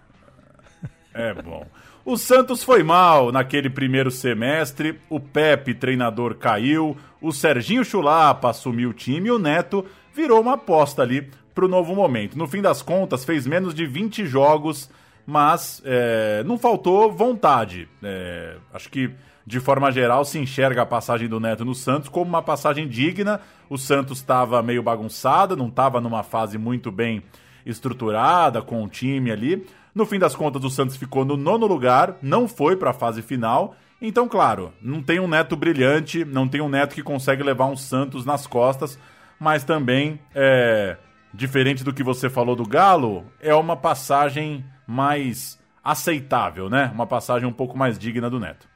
É 1.13 1.33
bom. 1.33 1.65
O 2.05 2.17
Santos 2.17 2.63
foi 2.63 2.83
mal 2.83 3.31
naquele 3.31 3.69
primeiro 3.69 4.11
semestre. 4.11 4.99
O 5.09 5.19
Pepe, 5.19 5.73
treinador, 5.73 6.35
caiu. 6.35 6.97
O 7.21 7.31
Serginho 7.31 7.85
Chulapa 7.85 8.49
assumiu 8.49 8.89
o 8.89 8.93
time 8.93 9.29
e 9.29 9.31
o 9.31 9.39
Neto 9.39 9.85
virou 10.13 10.41
uma 10.41 10.53
aposta 10.53 11.01
ali 11.01 11.29
pro 11.53 11.67
novo 11.67 11.95
momento. 11.95 12.37
No 12.37 12.47
fim 12.47 12.61
das 12.61 12.81
contas, 12.81 13.23
fez 13.23 13.45
menos 13.45 13.73
de 13.73 13.85
20 13.85 14.25
jogos, 14.25 14.89
mas 15.25 15.81
é, 15.85 16.43
não 16.45 16.57
faltou 16.57 17.11
vontade. 17.11 17.87
É, 18.01 18.57
acho 18.73 18.89
que, 18.89 19.11
de 19.45 19.59
forma 19.59 19.91
geral, 19.91 20.25
se 20.25 20.39
enxerga 20.39 20.81
a 20.81 20.85
passagem 20.85 21.27
do 21.27 21.39
Neto 21.39 21.63
no 21.63 21.75
Santos 21.75 22.09
como 22.09 22.29
uma 22.29 22.41
passagem 22.41 22.87
digna. 22.87 23.39
O 23.69 23.77
Santos 23.77 24.19
estava 24.19 24.61
meio 24.61 24.83
bagunçado, 24.83 25.55
não 25.55 25.67
estava 25.67 26.01
numa 26.01 26.23
fase 26.23 26.57
muito 26.57 26.91
bem 26.91 27.23
estruturada, 27.65 28.61
com 28.61 28.83
o 28.83 28.89
time 28.89 29.31
ali. 29.31 29.65
No 29.95 30.05
fim 30.05 30.17
das 30.17 30.35
contas, 30.35 30.63
o 30.63 30.69
Santos 30.69 30.97
ficou 30.97 31.23
no 31.23 31.37
nono 31.37 31.67
lugar, 31.67 32.17
não 32.21 32.47
foi 32.47 32.75
para 32.75 32.89
a 32.89 32.93
fase 32.93 33.21
final. 33.21 33.75
Então, 34.01 34.27
claro, 34.27 34.73
não 34.81 35.01
tem 35.01 35.19
um 35.19 35.27
neto 35.27 35.55
brilhante, 35.55 36.25
não 36.25 36.47
tem 36.47 36.59
um 36.59 36.67
neto 36.67 36.95
que 36.95 37.03
consegue 37.03 37.43
levar 37.43 37.67
um 37.67 37.77
Santos 37.77 38.25
nas 38.25 38.45
costas, 38.45 38.99
mas 39.39 39.63
também, 39.63 40.19
é, 40.35 40.97
diferente 41.33 41.83
do 41.83 41.93
que 41.93 42.03
você 42.03 42.29
falou 42.29 42.55
do 42.55 42.65
Galo, 42.65 43.25
é 43.41 43.53
uma 43.55 43.75
passagem 43.75 44.63
mais 44.85 45.59
aceitável, 45.83 46.69
né? 46.69 46.91
Uma 46.93 47.07
passagem 47.07 47.47
um 47.47 47.53
pouco 47.53 47.77
mais 47.77 47.97
digna 47.97 48.29
do 48.29 48.39
Neto. 48.39 48.67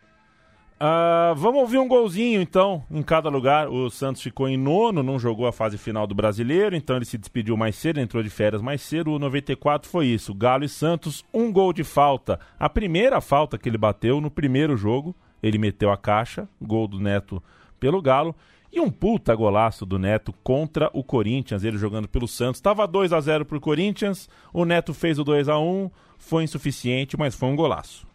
Ah, 0.79 1.33
vamos 1.35 1.61
ouvir 1.61 1.79
um 1.79 1.87
golzinho, 1.87 2.39
então, 2.39 2.83
em 2.91 3.01
cada 3.01 3.29
lugar. 3.29 3.67
O 3.67 3.89
Santos 3.89 4.21
ficou 4.21 4.47
em 4.47 4.57
nono, 4.57 5.01
não 5.01 5.17
jogou 5.17 5.47
a 5.47 5.51
fase 5.51 5.75
final 5.75 6.05
do 6.05 6.13
Brasileiro, 6.13 6.75
então 6.75 6.95
ele 6.95 7.05
se 7.05 7.17
despediu 7.17 7.57
mais 7.57 7.75
cedo, 7.75 7.99
entrou 7.99 8.21
de 8.21 8.29
férias 8.29 8.61
mais 8.61 8.81
cedo. 8.81 9.11
O 9.11 9.19
94 9.19 9.89
foi 9.89 10.07
isso: 10.07 10.35
Galo 10.35 10.63
e 10.63 10.69
Santos, 10.69 11.25
um 11.33 11.51
gol 11.51 11.73
de 11.73 11.83
falta. 11.83 12.39
A 12.59 12.69
primeira 12.69 13.19
falta 13.21 13.57
que 13.57 13.67
ele 13.67 13.77
bateu 13.77 14.21
no 14.21 14.29
primeiro 14.29 14.77
jogo, 14.77 15.15
ele 15.41 15.57
meteu 15.57 15.91
a 15.91 15.97
caixa, 15.97 16.47
gol 16.61 16.87
do 16.87 16.99
Neto 16.99 17.41
pelo 17.79 17.99
Galo. 17.99 18.35
E 18.71 18.79
um 18.79 18.89
puta 18.89 19.33
golaço 19.33 19.85
do 19.85 19.97
Neto 19.97 20.33
contra 20.43 20.89
o 20.93 21.03
Corinthians, 21.03 21.63
ele 21.63 21.77
jogando 21.77 22.07
pelo 22.07 22.27
Santos. 22.27 22.61
Tava 22.61 22.85
2 22.85 23.13
a 23.13 23.19
0 23.21 23.45
pro 23.45 23.61
Corinthians, 23.61 24.29
o 24.53 24.65
Neto 24.65 24.93
fez 24.93 25.17
o 25.17 25.23
2 25.23 25.49
a 25.49 25.57
1 25.57 25.89
foi 26.17 26.43
insuficiente, 26.43 27.17
mas 27.17 27.35
foi 27.35 27.49
um 27.49 27.55
golaço. 27.55 28.07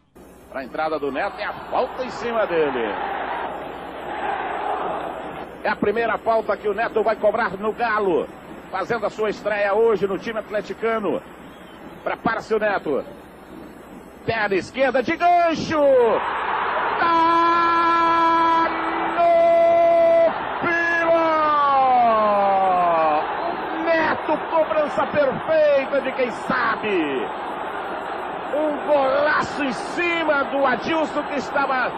Para 0.50 0.61
a 0.61 0.64
entrada 0.64 0.98
do 0.98 1.11
Neto 1.11 1.38
e 1.38 1.42
a 1.42 1.53
falta 1.70 2.05
em 2.05 2.11
cima 2.11 2.46
dele. 2.46 2.92
É 5.64 5.68
a 5.68 5.76
primeira 5.76 6.18
falta 6.18 6.57
que 6.57 6.68
o 6.68 6.74
Neto 6.74 7.03
vai 7.03 7.16
cobrar 7.16 7.57
no 7.57 7.72
Galo. 7.72 8.28
Fazendo 8.70 9.07
a 9.07 9.11
sua 9.11 9.30
estreia 9.30 9.72
hoje 9.74 10.07
no 10.07 10.18
time 10.18 10.40
atleticano. 10.40 11.22
Prepara-se 12.03 12.53
o 12.55 12.59
Neto. 12.59 13.05
Perna 14.26 14.55
esquerda 14.57 15.03
de 15.03 15.16
gancho. 15.16 15.78
Tá 16.98 18.68
no 19.16 19.32
pilão. 20.61 21.42
Neto, 23.84 24.36
cobrança 24.83 25.07
perfeita 25.07 26.01
de 26.01 26.12
quem 26.12 26.30
sabe. 26.49 27.28
Um 28.55 28.87
golaço 28.87 29.62
em 29.62 29.72
cima 29.72 30.45
do 30.45 30.66
Adilson 30.66 31.22
que 31.24 31.37
estava 31.37 31.91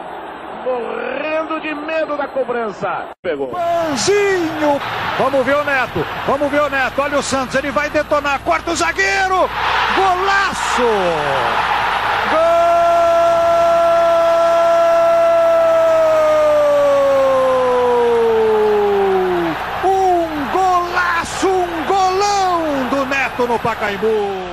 morrendo 0.65 1.61
de 1.61 1.75
medo 1.75 2.17
da 2.17 2.29
cobrança. 2.29 3.09
Pegou. 3.23 3.49
Panzinho! 3.49 4.81
Vamos 5.19 5.45
ver 5.47 5.57
o 5.57 5.65
Neto, 5.65 6.07
vamos 6.27 6.51
ver 6.51 6.63
o 6.63 6.71
Neto. 6.71 7.01
Olha 7.01 7.19
o 7.19 7.23
Santos, 7.23 7.55
ele 7.55 7.71
vai 7.71 7.91
detonar. 7.91 8.41
Corta 8.41 8.71
o 8.71 8.77
zagueiro! 8.77 9.49
Golaço! 9.97 10.83
Gol! 12.31 12.75
Um 19.85 20.51
golaço, 20.53 21.49
um 21.49 21.85
golão 21.85 22.89
do 22.91 23.07
Neto 23.07 23.47
no 23.47 23.54
Pacaembu. 23.65 24.07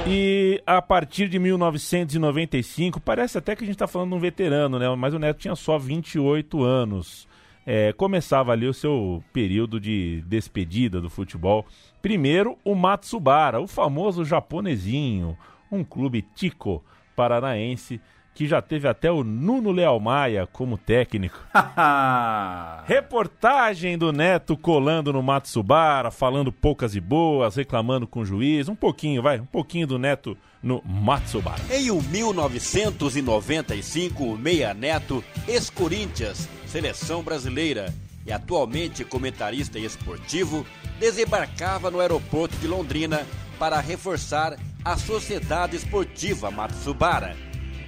E 0.08 0.64
a 0.66 0.82
partir 0.82 1.28
de 1.28 1.38
1995, 1.38 3.02
parece 3.02 3.38
até 3.38 3.58
que 3.58 3.64
a 3.66 3.68
gente 3.68 3.76
está 3.76 3.86
falando 3.86 4.12
de 4.12 4.16
um 4.16 4.20
veterano, 4.20 4.80
né? 4.80 4.88
Mas 4.96 5.14
o 5.14 5.20
Neto 5.20 5.38
tinha 5.38 5.54
só 5.54 5.78
28 5.78 6.64
anos. 6.64 7.28
É, 7.66 7.92
começava 7.92 8.54
ali 8.54 8.66
o 8.66 8.74
seu 8.74 9.22
período 9.34 9.82
de 9.82 10.24
despedida 10.26 11.02
do 11.02 11.10
futebol. 11.10 11.66
Primeiro, 12.02 12.58
o 12.64 12.74
Matsubara, 12.74 13.60
o 13.60 13.68
famoso 13.68 14.24
japonesinho, 14.24 15.38
um 15.70 15.84
clube 15.84 16.26
tico 16.34 16.82
paranaense 17.14 18.00
que 18.34 18.48
já 18.48 18.62
teve 18.62 18.88
até 18.88 19.12
o 19.12 19.24
Nuno 19.24 19.72
Leal 19.72 20.00
Maia 20.00 20.48
como 20.48 20.78
técnico. 20.78 21.40
Reportagem 22.86 23.98
do 23.98 24.12
Neto 24.12 24.56
colando 24.56 25.12
no 25.12 25.22
Matsubara, 25.22 26.10
falando 26.10 26.52
poucas 26.52 26.96
e 26.96 27.02
boas, 27.02 27.56
reclamando 27.56 28.08
com 28.08 28.22
o 28.22 28.26
juiz. 28.26 28.70
Um 28.70 28.76
pouquinho, 28.76 29.22
vai, 29.22 29.40
um 29.40 29.46
pouquinho 29.46 29.86
do 29.86 30.00
Neto 30.00 30.38
no 30.64 30.82
Matsubara. 30.86 31.62
Em 31.70 31.92
1995, 31.92 34.24
o 34.24 34.38
Meia 34.38 34.74
Neto, 34.74 35.24
ex-Corinthians, 35.48 36.48
seleção 36.66 37.22
brasileira 37.22 37.94
e 38.26 38.32
atualmente 38.32 39.04
comentarista 39.04 39.80
esportivo, 39.80 40.66
desembarcava 41.00 41.90
no 41.90 42.00
aeroporto 42.00 42.56
de 42.58 42.68
Londrina 42.68 43.26
para 43.58 43.80
reforçar 43.80 44.58
a 44.84 44.98
Sociedade 44.98 45.76
Esportiva 45.76 46.50
Matsubara. 46.50 47.36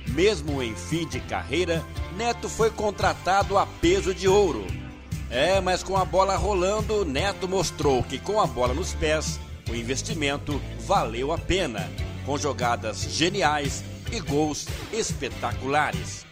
Mesmo 0.07 0.61
em 0.61 0.75
fim 0.75 1.07
de 1.07 1.19
carreira, 1.19 1.83
Neto 2.15 2.47
foi 2.47 2.69
contratado 2.69 3.57
a 3.57 3.65
peso 3.65 4.13
de 4.13 4.27
ouro. 4.27 4.65
É, 5.29 5.59
mas 5.59 5.81
com 5.81 5.97
a 5.97 6.05
bola 6.05 6.35
rolando, 6.35 7.03
Neto 7.05 7.47
mostrou 7.47 8.03
que 8.03 8.19
com 8.19 8.39
a 8.39 8.45
bola 8.45 8.73
nos 8.73 8.93
pés, 8.93 9.39
o 9.69 9.75
investimento 9.75 10.61
valeu 10.85 11.31
a 11.31 11.37
pena, 11.37 11.89
com 12.25 12.37
jogadas 12.37 13.01
geniais 13.01 13.83
e 14.11 14.19
gols 14.19 14.67
espetaculares. 14.91 16.23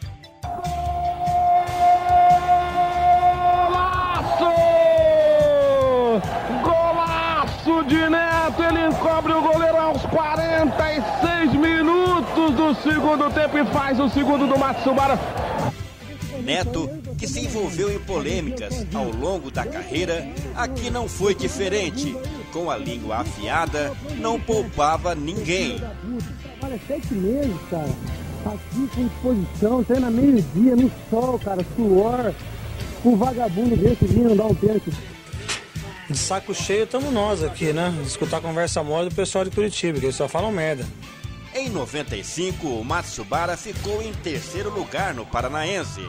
Golaço 6.62 7.84
de 7.88 8.10
Neto, 8.10 8.64
ele 8.64 8.88
encobre 8.88 9.34
o 9.34 9.42
goleiro 9.42 9.78
aos 9.78 10.06
46 10.06 11.02
minutos 12.32 12.56
do 12.56 12.82
segundo 12.82 13.30
tempo 13.32 13.58
e 13.58 13.66
faz 13.66 14.00
o 14.00 14.10
segundo 14.10 14.48
do 14.48 14.58
Matsubara. 14.58 15.20
Neto, 16.44 16.90
que 17.18 17.28
se 17.28 17.42
envolveu 17.42 17.94
em 17.94 18.00
polêmicas 18.00 18.86
ao 18.94 19.10
longo 19.12 19.52
da 19.52 19.66
carreira, 19.66 20.28
aqui 20.56 20.90
não 20.90 21.08
foi 21.08 21.36
diferente. 21.36 22.16
Com 22.52 22.70
a 22.70 22.78
língua 22.78 23.18
afiada, 23.18 23.94
não 24.18 24.40
poupava 24.40 25.16
ninguém. 25.16 25.82
Olha, 26.62 26.80
sete 26.88 27.14
meses, 27.14 27.56
cara. 27.70 27.90
Aqui 28.46 28.90
com 29.22 29.34
disposição, 29.36 29.84
treina 29.84 30.10
meio-dia, 30.10 30.76
no 30.76 30.92
sol, 31.10 31.40
cara, 31.40 31.66
suor. 31.76 32.34
Um 33.06 33.16
vagabundo 33.16 33.76
desse 33.78 34.06
vindo 34.06 34.36
dar 34.36 34.46
um 34.46 34.56
pênalti. 34.56 34.92
De 36.10 36.18
saco 36.18 36.54
cheio 36.54 36.84
estamos 36.84 37.14
nós 37.14 37.44
aqui, 37.44 37.72
né? 37.72 37.94
Escutar 38.06 38.42
conversa 38.42 38.84
mole 38.84 39.10
do 39.10 39.16
pessoal 39.16 39.46
de 39.46 39.52
Curitiba, 39.52 40.00
que 40.00 40.06
eles 40.08 40.16
só 40.16 40.28
falam 40.28 40.52
merda. 40.52 40.86
Em 41.54 41.70
95, 41.70 42.66
o 42.66 42.84
Matsubara 42.84 43.58
ficou 43.58 44.02
em 44.02 44.14
terceiro 44.14 44.70
lugar 44.74 45.14
no 45.14 45.26
Paranaense 45.26 46.00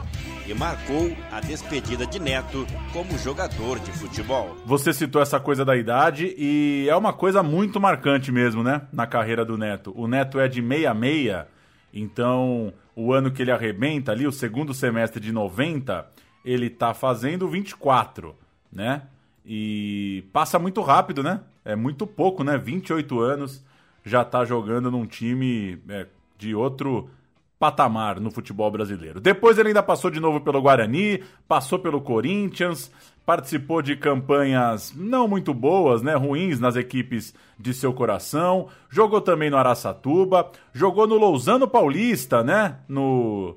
e 0.47 0.53
marcou 0.53 1.11
a 1.29 1.41
despedida 1.41 2.07
de 2.07 2.17
Neto 2.17 2.65
como 2.93 3.17
jogador 3.17 3.77
de 3.79 3.91
futebol. 3.91 4.55
Você 4.65 4.93
citou 4.93 5.21
essa 5.21 5.41
coisa 5.41 5.65
da 5.65 5.75
idade 5.75 6.33
e 6.37 6.87
é 6.89 6.95
uma 6.95 7.11
coisa 7.11 7.43
muito 7.43 7.77
marcante 7.77 8.31
mesmo, 8.31 8.63
né? 8.63 8.83
Na 8.93 9.05
carreira 9.05 9.43
do 9.43 9.57
Neto. 9.57 9.93
O 9.97 10.07
Neto 10.07 10.39
é 10.39 10.47
de 10.47 10.61
66, 10.61 11.45
então 11.93 12.73
o 12.95 13.11
ano 13.11 13.29
que 13.29 13.41
ele 13.41 13.51
arrebenta 13.51 14.13
ali, 14.13 14.25
o 14.25 14.31
segundo 14.31 14.73
semestre 14.73 15.19
de 15.19 15.33
90, 15.33 16.07
ele 16.45 16.69
tá 16.69 16.93
fazendo 16.93 17.49
24, 17.49 18.33
né? 18.71 19.01
E 19.45 20.23
passa 20.31 20.57
muito 20.57 20.81
rápido, 20.81 21.21
né? 21.21 21.41
É 21.65 21.75
muito 21.75 22.07
pouco, 22.07 22.45
né? 22.45 22.57
28 22.57 23.19
anos 23.19 23.61
já 24.03 24.23
tá 24.23 24.43
jogando 24.45 24.91
num 24.91 25.05
time 25.05 25.79
é, 25.89 26.07
de 26.37 26.53
outro 26.53 27.09
patamar 27.57 28.19
no 28.19 28.29
futebol 28.29 28.69
brasileiro. 28.69 29.21
Depois 29.21 29.57
ele 29.57 29.69
ainda 29.69 29.81
passou 29.81 30.11
de 30.11 30.19
novo 30.19 30.41
pelo 30.41 30.61
Guarani, 30.61 31.23
passou 31.47 31.79
pelo 31.79 32.01
Corinthians, 32.01 32.91
participou 33.25 33.81
de 33.81 33.95
campanhas 33.95 34.93
não 34.93 35.27
muito 35.29 35.53
boas, 35.53 36.01
né, 36.01 36.13
ruins 36.13 36.59
nas 36.59 36.75
equipes 36.75 37.33
de 37.57 37.73
seu 37.73 37.93
coração, 37.93 38.67
jogou 38.89 39.21
também 39.21 39.49
no 39.49 39.55
Araçatuba, 39.55 40.51
jogou 40.73 41.07
no 41.07 41.15
Lousano 41.15 41.65
Paulista, 41.65 42.43
né, 42.43 42.79
no 42.87 43.55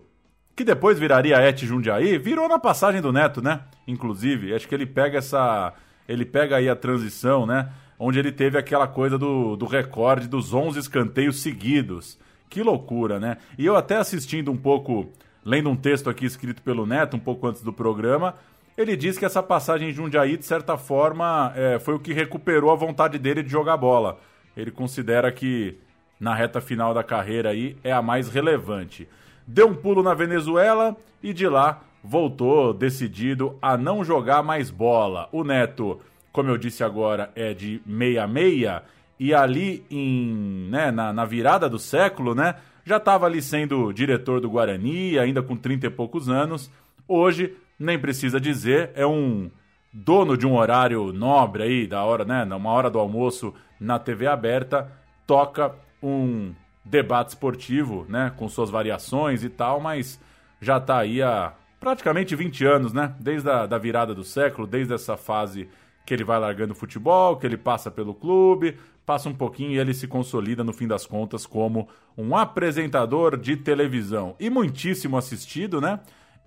que 0.54 0.64
depois 0.64 0.98
viraria 0.98 1.42
Et 1.46 1.66
Jundiaí, 1.66 2.16
virou 2.16 2.48
na 2.48 2.58
passagem 2.58 3.02
do 3.02 3.12
Neto, 3.12 3.42
né? 3.42 3.60
Inclusive, 3.86 4.54
acho 4.54 4.66
que 4.66 4.74
ele 4.74 4.86
pega 4.86 5.18
essa 5.18 5.74
ele 6.08 6.24
pega 6.24 6.56
aí 6.56 6.68
a 6.68 6.74
transição, 6.74 7.44
né? 7.44 7.68
Onde 7.98 8.18
ele 8.18 8.32
teve 8.32 8.58
aquela 8.58 8.86
coisa 8.86 9.16
do, 9.18 9.56
do 9.56 9.66
recorde 9.66 10.28
dos 10.28 10.52
11 10.52 10.78
escanteios 10.78 11.40
seguidos. 11.40 12.18
Que 12.48 12.62
loucura, 12.62 13.18
né? 13.18 13.38
E 13.58 13.64
eu 13.64 13.76
até 13.76 13.96
assistindo 13.96 14.50
um 14.50 14.56
pouco, 14.56 15.10
lendo 15.44 15.70
um 15.70 15.76
texto 15.76 16.10
aqui 16.10 16.24
escrito 16.24 16.62
pelo 16.62 16.86
Neto, 16.86 17.16
um 17.16 17.20
pouco 17.20 17.46
antes 17.46 17.62
do 17.62 17.72
programa, 17.72 18.34
ele 18.76 18.96
diz 18.96 19.18
que 19.18 19.24
essa 19.24 19.42
passagem 19.42 19.88
em 19.88 19.92
Jundiaí, 19.92 20.36
de 20.36 20.44
certa 20.44 20.76
forma, 20.76 21.52
é, 21.56 21.78
foi 21.78 21.94
o 21.94 21.98
que 21.98 22.12
recuperou 22.12 22.70
a 22.70 22.76
vontade 22.76 23.18
dele 23.18 23.42
de 23.42 23.48
jogar 23.48 23.76
bola. 23.78 24.18
Ele 24.54 24.70
considera 24.70 25.32
que 25.32 25.78
na 26.20 26.34
reta 26.34 26.60
final 26.60 26.92
da 26.92 27.02
carreira 27.02 27.50
aí 27.50 27.76
é 27.82 27.92
a 27.92 28.02
mais 28.02 28.28
relevante. 28.28 29.08
Deu 29.46 29.68
um 29.68 29.74
pulo 29.74 30.02
na 30.02 30.12
Venezuela 30.12 30.96
e 31.22 31.32
de 31.32 31.48
lá 31.48 31.82
voltou 32.02 32.72
decidido 32.72 33.58
a 33.60 33.76
não 33.76 34.04
jogar 34.04 34.42
mais 34.42 34.70
bola. 34.70 35.28
O 35.32 35.42
Neto, 35.42 36.00
como 36.36 36.50
eu 36.50 36.58
disse 36.58 36.84
agora, 36.84 37.30
é 37.34 37.54
de 37.54 37.80
66 37.86 38.82
e 39.18 39.32
ali 39.32 39.86
em, 39.90 40.68
né, 40.68 40.90
na, 40.90 41.10
na 41.10 41.24
virada 41.24 41.66
do 41.66 41.78
século, 41.78 42.34
né, 42.34 42.56
já 42.84 42.98
estava 42.98 43.24
ali 43.24 43.40
sendo 43.40 43.90
diretor 43.90 44.38
do 44.38 44.50
Guarani, 44.50 45.18
ainda 45.18 45.42
com 45.42 45.56
30 45.56 45.86
e 45.86 45.90
poucos 45.90 46.28
anos. 46.28 46.70
Hoje, 47.08 47.56
nem 47.78 47.98
precisa 47.98 48.38
dizer, 48.38 48.90
é 48.94 49.06
um 49.06 49.50
dono 49.90 50.36
de 50.36 50.46
um 50.46 50.54
horário 50.54 51.10
nobre 51.10 51.62
aí, 51.62 51.86
da 51.86 52.04
hora, 52.04 52.26
né, 52.26 52.44
uma 52.44 52.70
hora 52.70 52.90
do 52.90 52.98
almoço 52.98 53.54
na 53.80 53.98
TV 53.98 54.26
aberta, 54.26 54.92
toca 55.26 55.74
um 56.02 56.52
debate 56.84 57.30
esportivo, 57.30 58.04
né, 58.10 58.30
com 58.36 58.46
suas 58.46 58.68
variações 58.68 59.42
e 59.42 59.48
tal, 59.48 59.80
mas 59.80 60.20
já 60.60 60.76
está 60.76 60.98
aí 60.98 61.22
há 61.22 61.54
praticamente 61.80 62.36
20 62.36 62.62
anos, 62.66 62.92
né, 62.92 63.14
desde 63.18 63.48
a 63.48 63.64
da 63.64 63.78
virada 63.78 64.14
do 64.14 64.22
século, 64.22 64.66
desde 64.66 64.92
essa 64.92 65.16
fase 65.16 65.66
que 66.06 66.14
ele 66.14 66.22
vai 66.22 66.38
largando 66.38 66.72
o 66.72 66.76
futebol, 66.76 67.36
que 67.36 67.44
ele 67.44 67.56
passa 67.56 67.90
pelo 67.90 68.14
clube, 68.14 68.78
passa 69.04 69.28
um 69.28 69.34
pouquinho 69.34 69.72
e 69.72 69.78
ele 69.78 69.92
se 69.92 70.06
consolida 70.06 70.62
no 70.62 70.72
fim 70.72 70.86
das 70.86 71.04
contas 71.04 71.44
como 71.44 71.88
um 72.16 72.36
apresentador 72.36 73.36
de 73.36 73.56
televisão 73.56 74.36
e 74.38 74.48
muitíssimo 74.48 75.18
assistido, 75.18 75.80
né? 75.80 75.98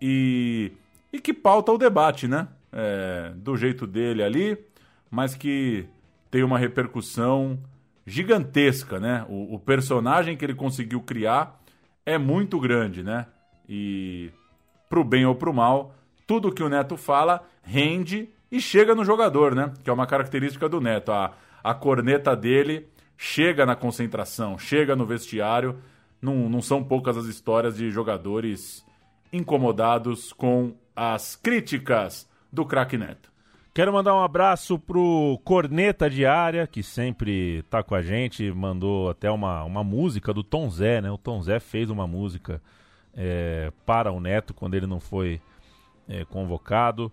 E, 0.01 0.71
e 1.11 1.19
que 1.19 1.33
pauta 1.33 1.73
o 1.73 1.77
debate, 1.77 2.27
né? 2.27 2.47
É, 2.71 3.33
do 3.35 3.57
jeito 3.57 3.85
dele 3.85 4.23
ali, 4.23 4.57
mas 5.11 5.35
que 5.35 5.85
tem 6.31 6.43
uma 6.43 6.57
repercussão 6.57 7.59
gigantesca, 8.05 8.99
né? 8.99 9.25
O, 9.27 9.55
o, 9.55 9.59
personagem 9.59 10.37
que 10.37 10.45
ele 10.45 10.53
conseguiu 10.55 11.01
criar 11.01 11.59
é 12.05 12.17
muito 12.17 12.59
grande, 12.59 13.03
né? 13.03 13.25
E 13.67 14.31
pro 14.89 15.03
bem 15.03 15.25
ou 15.25 15.35
pro 15.35 15.53
mal, 15.53 15.93
tudo 16.25 16.51
que 16.51 16.63
o 16.63 16.69
Neto 16.69 16.95
fala 16.95 17.43
rende 17.61 18.29
e 18.51 18.59
chega 18.59 18.95
no 18.95 19.05
jogador, 19.05 19.53
né? 19.53 19.71
Que 19.83 19.89
é 19.89 19.93
uma 19.93 20.07
característica 20.07 20.67
do 20.67 20.81
Neto. 20.81 21.11
A, 21.11 21.33
a 21.63 21.73
corneta 21.73 22.35
dele 22.35 22.87
chega 23.17 23.65
na 23.65 23.75
concentração, 23.75 24.57
chega 24.57 24.95
no 24.95 25.05
vestiário. 25.05 25.77
Não, 26.21 26.49
não 26.49 26.61
são 26.61 26.83
poucas 26.83 27.17
as 27.17 27.25
histórias 27.25 27.77
de 27.77 27.89
jogadores 27.91 28.85
incomodados 29.31 30.33
com 30.33 30.73
as 30.95 31.35
críticas 31.35 32.29
do 32.51 32.65
craque 32.65 32.97
Neto. 32.97 33.29
Quero 33.73 33.93
mandar 33.93 34.15
um 34.15 34.21
abraço 34.21 34.79
pro 34.79 35.39
Corneta 35.45 36.09
Diária, 36.09 36.65
que 36.65 36.81
sempre 36.81 37.63
tá 37.69 37.83
com 37.83 37.93
a 37.93 38.01
gente, 38.01 38.51
mandou 38.51 39.09
até 39.09 39.29
uma, 39.29 39.63
uma 39.63 39.83
música 39.83 40.33
do 40.33 40.43
Tom 40.43 40.69
Zé, 40.69 40.99
né? 40.99 41.09
O 41.11 41.17
Tom 41.17 41.41
Zé 41.41 41.59
fez 41.59 41.89
uma 41.89 42.07
música 42.07 42.61
é, 43.13 43.71
para 43.85 44.11
o 44.11 44.19
Neto 44.19 44.53
quando 44.53 44.73
ele 44.73 44.87
não 44.87 44.99
foi 44.99 45.39
é, 46.07 46.25
convocado. 46.25 47.11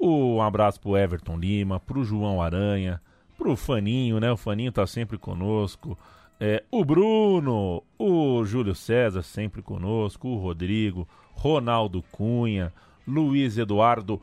Um 0.00 0.40
abraço 0.40 0.80
pro 0.80 0.96
Everton 0.96 1.36
Lima, 1.36 1.80
pro 1.80 2.04
João 2.04 2.40
Aranha, 2.40 3.00
pro 3.36 3.56
Faninho, 3.56 4.20
né? 4.20 4.30
O 4.30 4.36
Faninho 4.36 4.70
tá 4.70 4.86
sempre 4.86 5.18
conosco. 5.18 5.98
É, 6.40 6.62
o 6.70 6.84
Bruno, 6.84 7.82
o 7.98 8.44
Júlio 8.44 8.74
César 8.74 9.22
sempre 9.22 9.60
conosco, 9.60 10.28
o 10.28 10.36
Rodrigo, 10.36 11.08
Ronaldo 11.32 12.02
Cunha, 12.12 12.72
Luiz 13.06 13.58
Eduardo 13.58 14.20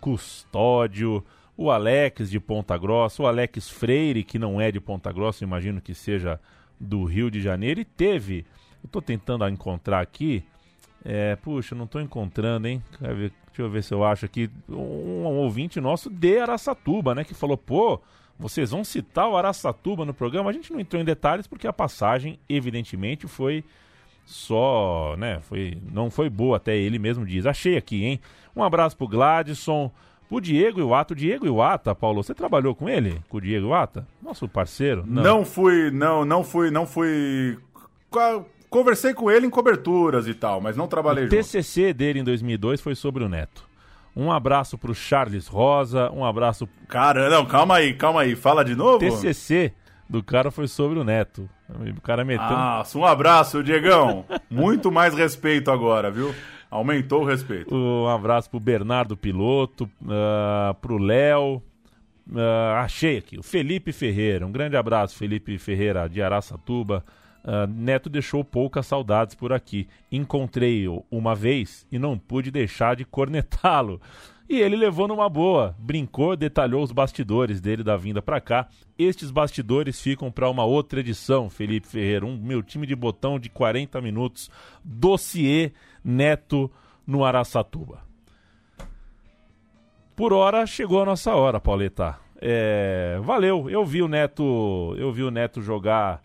Custódio, 0.00 1.22
o 1.56 1.70
Alex 1.70 2.30
de 2.30 2.40
Ponta 2.40 2.78
Grossa, 2.78 3.22
o 3.22 3.26
Alex 3.26 3.68
Freire, 3.68 4.24
que 4.24 4.38
não 4.38 4.60
é 4.60 4.70
de 4.70 4.80
Ponta 4.80 5.12
Grossa, 5.12 5.44
imagino 5.44 5.80
que 5.80 5.92
seja 5.92 6.40
do 6.80 7.04
Rio 7.04 7.30
de 7.30 7.40
Janeiro, 7.40 7.80
e 7.80 7.84
teve, 7.84 8.46
eu 8.82 8.88
tô 8.88 9.02
tentando 9.02 9.46
encontrar 9.48 10.00
aqui, 10.00 10.44
é, 11.10 11.36
puxa, 11.36 11.74
não 11.74 11.86
tô 11.86 11.98
encontrando, 11.98 12.68
hein? 12.68 12.82
Deixa 13.00 13.32
eu 13.56 13.70
ver 13.70 13.82
se 13.82 13.94
eu 13.94 14.04
acho 14.04 14.26
aqui, 14.26 14.50
um, 14.68 14.74
um 14.74 15.38
ouvinte 15.38 15.80
nosso 15.80 16.10
de 16.10 16.38
Araçatuba, 16.38 17.14
né, 17.14 17.24
que 17.24 17.32
falou, 17.32 17.56
pô, 17.56 17.98
vocês 18.38 18.72
vão 18.72 18.84
citar 18.84 19.26
o 19.26 19.34
Araçatuba 19.34 20.04
no 20.04 20.12
programa? 20.12 20.50
A 20.50 20.52
gente 20.52 20.70
não 20.70 20.78
entrou 20.78 21.00
em 21.00 21.06
detalhes 21.06 21.46
porque 21.46 21.66
a 21.66 21.72
passagem, 21.72 22.38
evidentemente, 22.46 23.26
foi 23.26 23.64
só, 24.26 25.16
né, 25.16 25.40
foi, 25.40 25.78
não 25.90 26.10
foi 26.10 26.28
boa, 26.28 26.58
até 26.58 26.76
ele 26.76 26.98
mesmo 26.98 27.24
diz. 27.24 27.46
Achei 27.46 27.78
aqui, 27.78 28.04
hein? 28.04 28.20
Um 28.54 28.62
abraço 28.62 28.94
pro 28.94 29.08
Gladson, 29.08 29.90
pro 30.28 30.42
Diego 30.42 30.78
Iwata. 30.78 31.14
O 31.14 31.16
Diego 31.16 31.46
Iwata, 31.46 31.94
Paulo, 31.94 32.22
você 32.22 32.34
trabalhou 32.34 32.74
com 32.74 32.86
ele? 32.86 33.18
Com 33.30 33.38
o 33.38 33.40
Diego 33.40 33.68
Iwata? 33.68 34.06
Nosso 34.22 34.46
parceiro? 34.46 35.04
Não, 35.06 35.22
não 35.22 35.44
fui, 35.46 35.90
não, 35.90 36.22
não 36.26 36.44
fui, 36.44 36.70
não 36.70 36.86
fui... 36.86 37.58
Conversei 38.70 39.14
com 39.14 39.30
ele 39.30 39.46
em 39.46 39.50
coberturas 39.50 40.26
e 40.26 40.34
tal, 40.34 40.60
mas 40.60 40.76
não 40.76 40.86
trabalhei 40.86 41.24
o 41.24 41.26
junto. 41.26 41.34
O 41.34 41.42
TCC 41.42 41.92
dele 41.92 42.20
em 42.20 42.24
2002 42.24 42.80
foi 42.80 42.94
sobre 42.94 43.24
o 43.24 43.28
Neto. 43.28 43.66
Um 44.14 44.32
abraço 44.32 44.76
pro 44.76 44.94
Charles 44.94 45.46
Rosa, 45.46 46.10
um 46.10 46.24
abraço. 46.24 46.68
Cara, 46.88 47.30
não, 47.30 47.46
calma 47.46 47.76
aí, 47.76 47.94
calma 47.94 48.22
aí, 48.22 48.34
fala 48.34 48.64
de 48.64 48.74
novo. 48.74 48.98
TCC 48.98 49.72
do 50.08 50.22
cara 50.22 50.50
foi 50.50 50.66
sobre 50.66 50.98
o 50.98 51.04
Neto. 51.04 51.48
O 51.96 52.00
cara 52.00 52.24
meteu. 52.24 52.44
Ah, 52.44 52.82
um 52.94 53.04
abraço, 53.04 53.62
Diegão. 53.62 54.24
Muito 54.50 54.90
mais 54.90 55.14
respeito 55.14 55.70
agora, 55.70 56.10
viu? 56.10 56.34
Aumentou 56.70 57.22
o 57.22 57.24
respeito. 57.24 57.74
Um 57.74 58.08
abraço 58.08 58.50
pro 58.50 58.58
Bernardo 58.58 59.16
Piloto, 59.16 59.84
uh, 60.02 60.74
pro 60.80 60.98
Léo. 60.98 61.62
Uh, 62.30 62.74
achei 62.76 63.18
aqui, 63.18 63.38
o 63.38 63.42
Felipe 63.42 63.92
Ferreira. 63.92 64.46
Um 64.46 64.52
grande 64.52 64.76
abraço, 64.76 65.16
Felipe 65.16 65.56
Ferreira 65.58 66.08
de 66.08 66.20
Araçatuba. 66.20 67.04
Uh, 67.44 67.66
Neto 67.66 68.08
deixou 68.10 68.44
poucas 68.44 68.86
saudades 68.86 69.34
por 69.34 69.52
aqui. 69.52 69.88
Encontrei-o 70.10 71.04
uma 71.10 71.34
vez 71.34 71.86
e 71.90 71.98
não 71.98 72.18
pude 72.18 72.50
deixar 72.50 72.96
de 72.96 73.04
cornetá-lo. 73.04 74.00
E 74.48 74.56
ele 74.60 74.76
levou 74.76 75.06
numa 75.06 75.28
boa, 75.28 75.76
brincou, 75.78 76.34
detalhou 76.34 76.82
os 76.82 76.90
bastidores 76.90 77.60
dele 77.60 77.84
da 77.84 77.98
vinda 77.98 78.22
para 78.22 78.40
cá. 78.40 78.66
Estes 78.98 79.30
bastidores 79.30 80.00
ficam 80.00 80.30
para 80.30 80.48
uma 80.48 80.64
outra 80.64 81.00
edição, 81.00 81.50
Felipe 81.50 81.86
Ferreira. 81.86 82.24
Um 82.24 82.36
meu 82.38 82.62
time 82.62 82.86
de 82.86 82.96
botão 82.96 83.38
de 83.38 83.50
40 83.50 84.00
minutos. 84.00 84.50
Dossiê 84.82 85.72
Neto 86.02 86.70
no 87.06 87.24
Araçatuba. 87.24 88.00
Por 90.16 90.32
hora 90.32 90.66
chegou 90.66 91.02
a 91.02 91.06
nossa 91.06 91.34
hora, 91.34 91.60
Pauleta. 91.60 92.18
É, 92.40 93.20
valeu. 93.22 93.68
Eu 93.68 93.84
vi 93.84 94.02
o 94.02 94.08
Neto, 94.08 94.94
eu 94.96 95.12
vi 95.12 95.22
o 95.22 95.30
Neto 95.30 95.60
jogar 95.60 96.22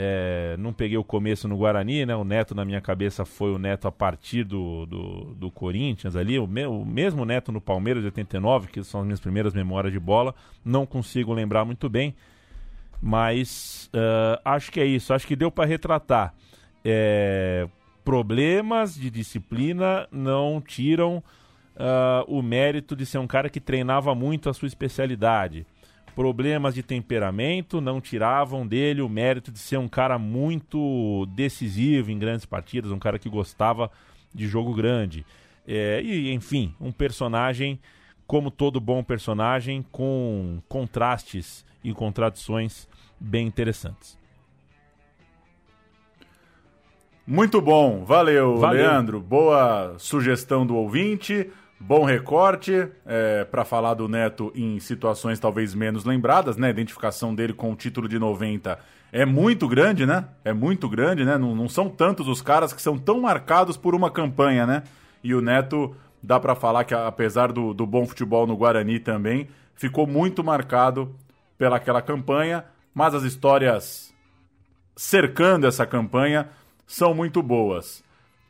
é, 0.00 0.56
não 0.60 0.72
peguei 0.72 0.96
o 0.96 1.02
começo 1.02 1.48
no 1.48 1.56
Guarani, 1.56 2.06
né? 2.06 2.14
O 2.14 2.22
Neto 2.22 2.54
na 2.54 2.64
minha 2.64 2.80
cabeça 2.80 3.24
foi 3.24 3.50
o 3.52 3.58
Neto 3.58 3.88
a 3.88 3.90
partir 3.90 4.44
do, 4.44 4.86
do, 4.86 5.34
do 5.34 5.50
Corinthians 5.50 6.14
ali, 6.14 6.38
o, 6.38 6.46
me, 6.46 6.64
o, 6.66 6.84
mesmo 6.84 7.24
Neto 7.24 7.50
no 7.50 7.60
Palmeiras 7.60 8.00
de 8.02 8.06
89, 8.06 8.68
que 8.68 8.84
são 8.84 9.00
as 9.00 9.06
minhas 9.06 9.18
primeiras 9.18 9.52
memórias 9.54 9.92
de 9.92 9.98
bola. 9.98 10.36
Não 10.64 10.86
consigo 10.86 11.34
lembrar 11.34 11.64
muito 11.64 11.88
bem, 11.88 12.14
mas 13.02 13.90
uh, 13.92 14.40
acho 14.44 14.70
que 14.70 14.78
é 14.78 14.86
isso. 14.86 15.12
Acho 15.12 15.26
que 15.26 15.34
deu 15.34 15.50
para 15.50 15.64
retratar. 15.64 16.32
É, 16.84 17.66
problemas 18.04 18.94
de 18.94 19.10
disciplina 19.10 20.06
não 20.12 20.62
tiram 20.64 21.16
uh, 21.16 22.24
o 22.28 22.40
mérito 22.40 22.94
de 22.94 23.04
ser 23.04 23.18
um 23.18 23.26
cara 23.26 23.50
que 23.50 23.58
treinava 23.58 24.14
muito 24.14 24.48
a 24.48 24.54
sua 24.54 24.68
especialidade 24.68 25.66
problemas 26.18 26.74
de 26.74 26.82
temperamento 26.82 27.80
não 27.80 28.00
tiravam 28.00 28.66
dele 28.66 29.00
o 29.00 29.08
mérito 29.08 29.52
de 29.52 29.58
ser 29.60 29.76
um 29.76 29.86
cara 29.86 30.18
muito 30.18 31.24
decisivo 31.26 32.10
em 32.10 32.18
grandes 32.18 32.44
partidas, 32.44 32.90
um 32.90 32.98
cara 32.98 33.20
que 33.20 33.28
gostava 33.28 33.88
de 34.34 34.48
jogo 34.48 34.74
grande. 34.74 35.24
É, 35.64 36.02
e, 36.02 36.32
enfim, 36.32 36.74
um 36.80 36.90
personagem, 36.90 37.78
como 38.26 38.50
todo 38.50 38.80
bom 38.80 39.00
personagem, 39.00 39.86
com 39.92 40.60
contrastes 40.68 41.64
e 41.84 41.92
contradições 41.92 42.88
bem 43.20 43.46
interessantes. 43.46 44.18
Muito 47.24 47.60
bom, 47.60 48.04
valeu, 48.04 48.56
Valeu. 48.56 48.82
Leandro. 48.82 49.20
Boa 49.20 49.94
sugestão 49.98 50.66
do 50.66 50.74
ouvinte, 50.74 51.48
bom 51.80 52.04
recorte 52.04 52.88
para 53.50 53.64
falar 53.64 53.94
do 53.94 54.08
Neto 54.08 54.52
em 54.54 54.80
situações 54.80 55.38
talvez 55.38 55.74
menos 55.74 56.04
lembradas, 56.04 56.56
né? 56.56 56.68
A 56.68 56.70
identificação 56.70 57.34
dele 57.34 57.52
com 57.52 57.72
o 57.72 57.76
título 57.76 58.08
de 58.08 58.18
90 58.18 58.78
é 59.12 59.24
muito 59.24 59.66
grande, 59.66 60.04
né? 60.04 60.26
É 60.44 60.52
muito 60.52 60.88
grande, 60.88 61.24
né? 61.24 61.38
Não, 61.38 61.54
não 61.54 61.68
são 61.68 61.88
tantos 61.88 62.28
os 62.28 62.42
caras 62.42 62.72
que 62.72 62.82
são 62.82 62.98
tão 62.98 63.20
marcados 63.20 63.76
por 63.76 63.94
uma 63.94 64.10
campanha, 64.10 64.66
né? 64.66 64.82
E 65.22 65.34
o 65.34 65.40
Neto, 65.40 65.94
dá 66.22 66.38
para 66.38 66.54
falar 66.54 66.84
que 66.84 66.94
apesar 66.94 67.52
do, 67.52 67.72
do 67.72 67.86
bom 67.86 68.06
futebol 68.06 68.46
no 68.46 68.56
Guarani 68.56 68.98
também, 68.98 69.48
ficou 69.74 70.06
muito 70.06 70.44
marcado 70.44 71.14
pelaquela 71.56 72.02
campanha, 72.02 72.64
mas 72.94 73.14
as 73.14 73.22
histórias 73.22 74.12
cercando 74.96 75.66
essa 75.66 75.86
campanha 75.86 76.48
são 76.86 77.14
muito 77.14 77.42
boas. 77.42 78.02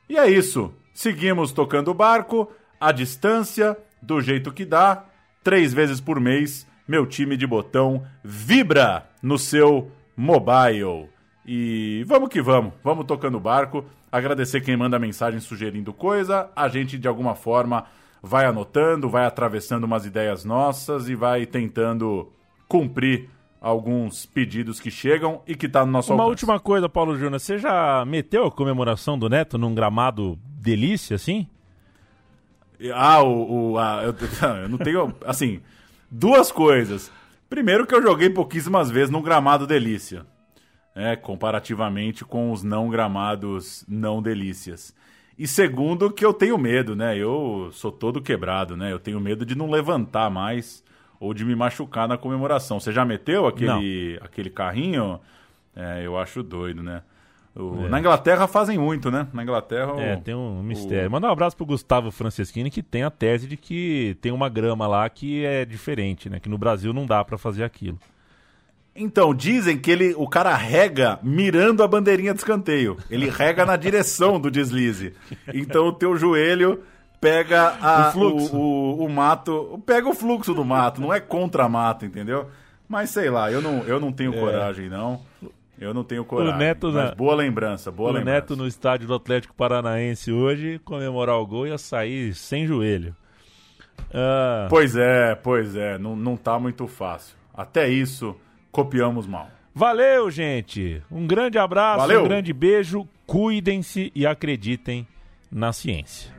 E 0.08 0.16
é 0.16 0.28
isso. 0.28 0.72
Seguimos 0.94 1.52
tocando 1.52 1.90
o 1.90 1.94
barco, 1.94 2.50
à 2.80 2.92
distância, 2.92 3.76
do 4.00 4.20
jeito 4.20 4.52
que 4.52 4.64
dá, 4.64 5.04
três 5.42 5.72
vezes 5.72 6.00
por 6.00 6.20
mês. 6.20 6.66
Meu 6.86 7.06
time 7.06 7.36
de 7.36 7.46
botão 7.46 8.02
vibra 8.24 9.06
no 9.22 9.38
seu 9.38 9.90
mobile. 10.16 11.08
E 11.46 12.04
vamos 12.06 12.28
que 12.28 12.40
vamos, 12.40 12.72
vamos 12.82 13.04
tocando 13.06 13.36
o 13.36 13.40
barco. 13.40 13.84
Agradecer 14.10 14.60
quem 14.62 14.76
manda 14.76 14.98
mensagem 14.98 15.38
sugerindo 15.40 15.92
coisa. 15.92 16.50
A 16.56 16.68
gente, 16.68 16.98
de 16.98 17.06
alguma 17.06 17.34
forma, 17.34 17.84
vai 18.22 18.46
anotando, 18.46 19.08
vai 19.08 19.26
atravessando 19.26 19.84
umas 19.84 20.06
ideias 20.06 20.44
nossas 20.44 21.08
e 21.08 21.14
vai 21.14 21.44
tentando 21.44 22.32
cumprir 22.66 23.28
alguns 23.60 24.24
pedidos 24.24 24.80
que 24.80 24.90
chegam 24.90 25.42
e 25.46 25.54
que 25.54 25.68
tá 25.68 25.84
no 25.84 25.92
nosso 25.92 26.12
Uma 26.12 26.22
alcance. 26.22 26.44
última 26.44 26.60
coisa, 26.60 26.88
Paulo 26.88 27.16
Júnior. 27.16 27.40
Você 27.40 27.58
já 27.58 28.04
meteu 28.06 28.46
a 28.46 28.50
comemoração 28.52 29.18
do 29.18 29.28
Neto 29.28 29.58
num 29.58 29.74
gramado 29.74 30.38
delícia, 30.44 31.16
assim? 31.16 31.46
Ah, 32.94 33.22
o. 33.22 33.72
o 33.72 33.78
a- 33.78 34.02
eu, 34.04 34.14
eu 34.62 34.68
não 34.68 34.78
tenho. 34.78 35.14
Assim, 35.24 35.60
duas 36.10 36.52
coisas. 36.52 37.10
Primeiro, 37.48 37.86
que 37.86 37.94
eu 37.94 38.02
joguei 38.02 38.28
pouquíssimas 38.30 38.90
vezes 38.90 39.10
num 39.10 39.22
gramado 39.22 39.66
delícia. 39.66 40.26
É, 40.94 41.14
comparativamente 41.14 42.24
com 42.24 42.50
os 42.50 42.62
não 42.64 42.88
gramados 42.90 43.84
não 43.88 44.20
delícias. 44.20 44.94
E 45.38 45.46
segundo, 45.46 46.10
que 46.10 46.24
eu 46.26 46.34
tenho 46.34 46.58
medo, 46.58 46.96
né? 46.96 47.16
Eu 47.16 47.70
sou 47.72 47.92
todo 47.92 48.20
quebrado, 48.20 48.76
né? 48.76 48.90
Eu 48.92 48.98
tenho 48.98 49.20
medo 49.20 49.46
de 49.46 49.54
não 49.56 49.70
levantar 49.70 50.28
mais 50.28 50.82
ou 51.20 51.32
de 51.32 51.44
me 51.44 51.54
machucar 51.54 52.08
na 52.08 52.18
comemoração. 52.18 52.80
Você 52.80 52.90
já 52.92 53.04
meteu 53.04 53.46
aquele, 53.46 54.18
aquele 54.20 54.50
carrinho? 54.50 55.20
É, 55.76 56.04
eu 56.04 56.18
acho 56.18 56.42
doido, 56.42 56.82
né? 56.82 57.02
O- 57.58 57.86
É. 57.86 57.88
Na 57.88 57.98
Inglaterra 57.98 58.46
fazem 58.46 58.78
muito, 58.78 59.10
né? 59.10 59.26
Na 59.32 59.42
Inglaterra. 59.42 59.92
o- 59.94 60.00
É, 60.00 60.16
tem 60.16 60.34
um 60.34 60.62
mistério. 60.62 61.08
o- 61.08 61.12
Manda 61.12 61.26
um 61.26 61.32
abraço 61.32 61.56
pro 61.56 61.66
Gustavo 61.66 62.10
Franceschini, 62.10 62.70
que 62.70 62.82
tem 62.82 63.02
a 63.02 63.10
tese 63.10 63.46
de 63.48 63.56
que 63.56 64.16
tem 64.20 64.30
uma 64.32 64.48
grama 64.48 64.86
lá 64.86 65.08
que 65.10 65.44
é 65.44 65.64
diferente, 65.64 66.30
né? 66.30 66.38
Que 66.38 66.48
no 66.48 66.56
Brasil 66.56 66.92
não 66.92 67.04
dá 67.04 67.24
pra 67.24 67.36
fazer 67.36 67.64
aquilo. 67.64 67.98
Então, 68.94 69.32
dizem 69.32 69.78
que 69.78 69.90
ele, 69.90 70.12
o 70.16 70.26
cara 70.28 70.54
rega 70.56 71.20
mirando 71.22 71.82
a 71.84 71.88
bandeirinha 71.88 72.32
de 72.32 72.40
escanteio. 72.40 72.96
Ele 73.08 73.28
rega 73.30 73.64
na 73.64 73.76
direção 73.76 74.40
do 74.40 74.50
deslize. 74.50 75.14
Então 75.54 75.86
o 75.86 75.92
teu 75.92 76.16
joelho 76.16 76.82
pega 77.20 77.76
a- 77.80 78.08
O 78.08 78.12
fluxo. 78.12 78.56
O, 78.56 79.04
o 79.04 79.08
mato. 79.08 79.80
Pega 79.86 80.08
o 80.08 80.14
fluxo 80.14 80.52
do 80.52 80.64
mato, 80.64 81.00
não 81.00 81.12
é 81.14 81.20
contra 81.20 81.68
mato, 81.68 82.04
entendeu? 82.06 82.48
Mas 82.88 83.10
sei 83.10 83.30
lá, 83.30 83.52
eu 83.52 83.60
não, 83.60 83.84
eu 83.84 84.00
não 84.00 84.10
tenho 84.10 84.34
É. 84.34 84.38
coragem, 84.40 84.88
não. 84.88 85.20
Eu 85.80 85.94
não 85.94 86.02
tenho 86.04 86.24
coragem. 86.24 86.54
O 86.54 86.58
Neto 86.58 86.86
mas 86.86 86.94
na- 87.10 87.14
boa 87.14 87.34
lembrança, 87.34 87.90
boa 87.92 88.10
o 88.10 88.12
lembrança. 88.12 88.34
Neto 88.40 88.56
no 88.56 88.66
estádio 88.66 89.06
do 89.06 89.14
Atlético 89.14 89.54
Paranaense 89.54 90.32
hoje, 90.32 90.80
comemorar 90.84 91.36
o 91.36 91.46
gol, 91.46 91.66
ia 91.66 91.78
sair 91.78 92.34
sem 92.34 92.66
joelho. 92.66 93.14
Ah, 94.12 94.66
Pois 94.70 94.96
é, 94.96 95.34
pois 95.34 95.76
é, 95.76 95.98
não, 95.98 96.16
não 96.16 96.36
tá 96.36 96.58
muito 96.58 96.86
fácil. 96.86 97.36
Até 97.54 97.88
isso, 97.88 98.34
copiamos 98.70 99.26
mal. 99.26 99.48
Valeu, 99.74 100.30
gente! 100.30 101.02
Um 101.10 101.26
grande 101.26 101.58
abraço, 101.58 101.98
Valeu. 101.98 102.22
um 102.22 102.24
grande 102.28 102.52
beijo, 102.52 103.06
cuidem-se 103.26 104.10
e 104.14 104.26
acreditem 104.26 105.06
na 105.50 105.72
ciência. 105.72 106.32